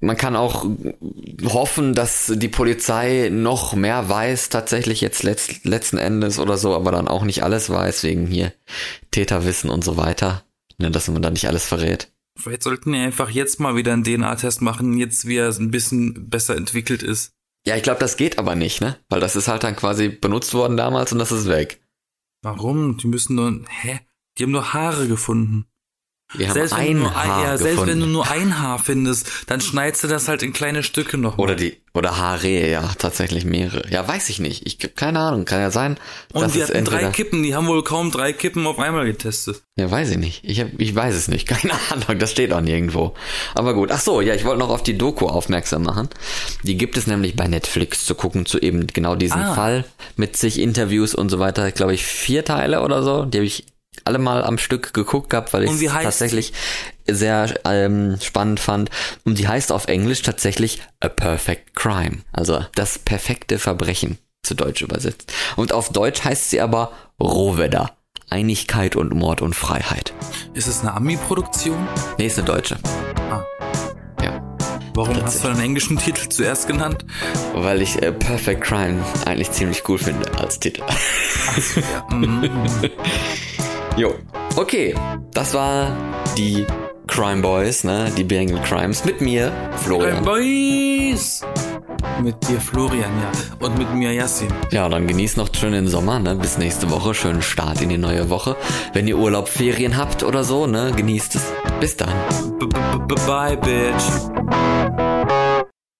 man 0.00 0.16
kann 0.16 0.36
auch 0.36 0.66
hoffen, 1.44 1.94
dass 1.94 2.32
die 2.34 2.48
Polizei 2.48 3.30
noch 3.32 3.74
mehr 3.74 4.08
weiß, 4.08 4.50
tatsächlich 4.50 5.00
jetzt 5.00 5.22
letzt, 5.22 5.64
letzten 5.64 5.98
Endes 5.98 6.38
oder 6.38 6.58
so, 6.58 6.74
aber 6.74 6.92
dann 6.92 7.08
auch 7.08 7.24
nicht 7.24 7.42
alles 7.42 7.70
weiß, 7.70 8.02
wegen 8.02 8.26
hier 8.26 8.52
Täterwissen 9.10 9.70
und 9.70 9.84
so 9.84 9.96
weiter. 9.96 10.42
Ne, 10.78 10.90
dass 10.90 11.08
man 11.08 11.22
da 11.22 11.30
nicht 11.30 11.48
alles 11.48 11.64
verrät. 11.64 12.12
Vielleicht 12.38 12.62
sollten 12.62 12.92
wir 12.92 13.00
einfach 13.00 13.30
jetzt 13.30 13.60
mal 13.60 13.76
wieder 13.76 13.94
einen 13.94 14.04
DNA-Test 14.04 14.60
machen, 14.60 14.98
jetzt 14.98 15.26
wie 15.26 15.36
er 15.36 15.48
ein 15.48 15.70
bisschen 15.70 16.28
besser 16.28 16.54
entwickelt 16.54 17.02
ist. 17.02 17.32
Ja, 17.66 17.76
ich 17.76 17.82
glaube, 17.82 17.98
das 17.98 18.18
geht 18.18 18.38
aber 18.38 18.54
nicht, 18.54 18.82
ne? 18.82 18.98
Weil 19.08 19.20
das 19.20 19.36
ist 19.36 19.48
halt 19.48 19.64
dann 19.64 19.74
quasi 19.74 20.08
benutzt 20.10 20.52
worden 20.52 20.76
damals 20.76 21.12
und 21.12 21.18
das 21.18 21.32
ist 21.32 21.48
weg. 21.48 21.80
Warum? 22.42 22.98
Die 22.98 23.06
müssen 23.06 23.36
nur, 23.36 23.64
hä? 23.68 24.00
Die 24.38 24.42
haben 24.44 24.52
nur 24.52 24.72
Haare 24.72 25.08
gefunden. 25.08 25.66
Wir 26.34 26.48
haben 26.48 26.54
Selbst, 26.54 26.76
wenn, 26.76 26.80
ein 26.80 26.94
du 26.94 27.02
nur 27.02 27.16
ein, 27.16 27.28
Haar 27.28 27.44
ja, 27.44 27.56
selbst 27.56 27.86
wenn 27.86 28.00
du 28.00 28.06
nur 28.06 28.28
ein 28.28 28.58
Haar 28.58 28.80
findest, 28.80 29.30
dann 29.46 29.60
schneidest 29.60 30.02
du 30.02 30.08
das 30.08 30.26
halt 30.26 30.42
in 30.42 30.52
kleine 30.52 30.82
Stücke 30.82 31.18
noch. 31.18 31.38
Oder 31.38 31.54
die, 31.54 31.76
oder 31.94 32.18
Haare, 32.18 32.68
ja, 32.68 32.82
tatsächlich 32.98 33.44
mehrere. 33.44 33.88
Ja, 33.90 34.06
weiß 34.06 34.28
ich 34.28 34.40
nicht. 34.40 34.66
Ich 34.66 34.78
keine 34.96 35.20
Ahnung, 35.20 35.44
kann 35.44 35.60
ja 35.60 35.70
sein. 35.70 35.98
Und 36.32 36.52
die 36.52 36.64
hatten 36.64 36.84
drei 36.84 37.10
Kippen, 37.10 37.44
die 37.44 37.54
haben 37.54 37.68
wohl 37.68 37.84
kaum 37.84 38.10
drei 38.10 38.32
Kippen 38.32 38.66
auf 38.66 38.80
einmal 38.80 39.06
getestet. 39.06 39.62
Ja, 39.76 39.88
weiß 39.88 40.10
ich 40.10 40.18
nicht. 40.18 40.42
Ich, 40.42 40.60
hab, 40.60 40.68
ich 40.78 40.92
weiß 40.92 41.14
es 41.14 41.28
nicht. 41.28 41.46
Keine 41.48 41.74
Ahnung, 41.92 42.18
das 42.18 42.32
steht 42.32 42.52
auch 42.52 42.60
nirgendwo. 42.60 43.14
Aber 43.54 43.74
gut. 43.74 43.92
Ach 43.92 44.00
so, 44.00 44.20
ja, 44.20 44.34
ich 44.34 44.44
wollte 44.44 44.58
noch 44.58 44.70
auf 44.70 44.82
die 44.82 44.98
Doku 44.98 45.26
aufmerksam 45.26 45.84
machen. 45.84 46.08
Die 46.64 46.76
gibt 46.76 46.96
es 46.96 47.06
nämlich 47.06 47.36
bei 47.36 47.46
Netflix 47.46 48.04
zu 48.04 48.16
gucken 48.16 48.46
zu 48.46 48.58
eben 48.58 48.88
genau 48.88 49.14
diesem 49.14 49.40
Ah. 49.42 49.54
Fall 49.54 49.84
mit 50.16 50.36
sich 50.36 50.58
Interviews 50.58 51.14
und 51.14 51.28
so 51.28 51.38
weiter. 51.38 51.70
Glaube 51.70 51.94
ich 51.94 52.04
vier 52.04 52.44
Teile 52.44 52.82
oder 52.82 53.04
so. 53.04 53.24
Die 53.26 53.38
habe 53.38 53.46
ich 53.46 53.64
alle 54.06 54.18
mal 54.18 54.44
am 54.44 54.58
Stück 54.58 54.92
geguckt 54.92 55.30
gehabt, 55.30 55.52
weil 55.52 55.64
ich 55.64 55.70
es 55.70 55.92
tatsächlich 55.92 56.52
sehr 57.06 57.54
ähm, 57.64 58.18
spannend 58.20 58.60
fand. 58.60 58.90
Und 59.24 59.38
die 59.38 59.48
heißt 59.48 59.72
auf 59.72 59.86
Englisch 59.86 60.22
tatsächlich 60.22 60.82
A 61.00 61.08
Perfect 61.08 61.74
Crime. 61.74 62.18
Also 62.32 62.64
das 62.74 62.98
perfekte 62.98 63.58
Verbrechen 63.58 64.18
zu 64.42 64.54
Deutsch 64.54 64.82
übersetzt. 64.82 65.32
Und 65.56 65.72
auf 65.72 65.90
Deutsch 65.90 66.24
heißt 66.24 66.50
sie 66.50 66.60
aber 66.60 66.92
Rohwedder. 67.20 67.96
Einigkeit 68.28 68.96
und 68.96 69.14
Mord 69.14 69.40
und 69.40 69.54
Freiheit. 69.54 70.12
Ist 70.54 70.66
es 70.66 70.80
eine 70.80 70.94
Ami-Produktion? 70.94 71.86
Nee, 72.18 72.26
ist 72.26 72.38
eine 72.38 72.46
deutsche. 72.46 72.76
Ah. 73.30 73.44
Ja. 74.20 74.56
Warum 74.94 75.22
hast 75.22 75.44
du 75.44 75.48
den 75.48 75.60
englischen 75.60 75.96
Titel 75.96 76.28
zuerst 76.28 76.66
genannt? 76.66 77.04
Weil 77.54 77.82
ich 77.82 78.02
äh, 78.02 78.12
Perfect 78.12 78.62
Crime 78.62 79.04
eigentlich 79.26 79.52
ziemlich 79.52 79.88
cool 79.88 79.98
finde 79.98 80.36
als 80.38 80.58
Titel. 80.58 80.82
Ja. 81.76 82.16
Mhm. 82.16 82.50
Jo. 83.96 84.14
Okay, 84.56 84.94
das 85.32 85.54
war 85.54 85.90
die 86.36 86.66
Crime 87.06 87.40
Boys, 87.40 87.82
ne? 87.82 88.10
Die 88.14 88.24
Bengal 88.24 88.60
Crimes 88.62 89.06
mit 89.06 89.22
mir, 89.22 89.50
Florian. 89.84 90.22
Boys! 90.22 91.42
Mit 92.22 92.36
dir 92.46 92.60
Florian, 92.60 93.10
ja. 93.22 93.66
Und 93.66 93.78
mit 93.78 93.94
mir 93.94 94.12
Yassin. 94.12 94.48
Ja, 94.70 94.88
dann 94.90 95.06
genießt 95.06 95.38
noch 95.38 95.48
schön 95.54 95.72
den 95.72 95.88
Sommer, 95.88 96.18
ne? 96.18 96.34
Bis 96.36 96.58
nächste 96.58 96.90
Woche. 96.90 97.14
Schönen 97.14 97.40
Start 97.40 97.80
in 97.80 97.88
die 97.88 97.98
neue 97.98 98.28
Woche. 98.28 98.56
Wenn 98.92 99.08
ihr 99.08 99.16
Urlaub, 99.16 99.48
Ferien 99.48 99.96
habt 99.96 100.22
oder 100.22 100.44
so, 100.44 100.66
ne? 100.66 100.92
Genießt 100.94 101.36
es. 101.36 101.52
Bis 101.80 101.96
dann. 101.96 102.12
B 102.58 102.66
-b 102.66 103.06
-b 103.06 103.26
Bye, 103.26 103.56
bitch. 103.56 105.05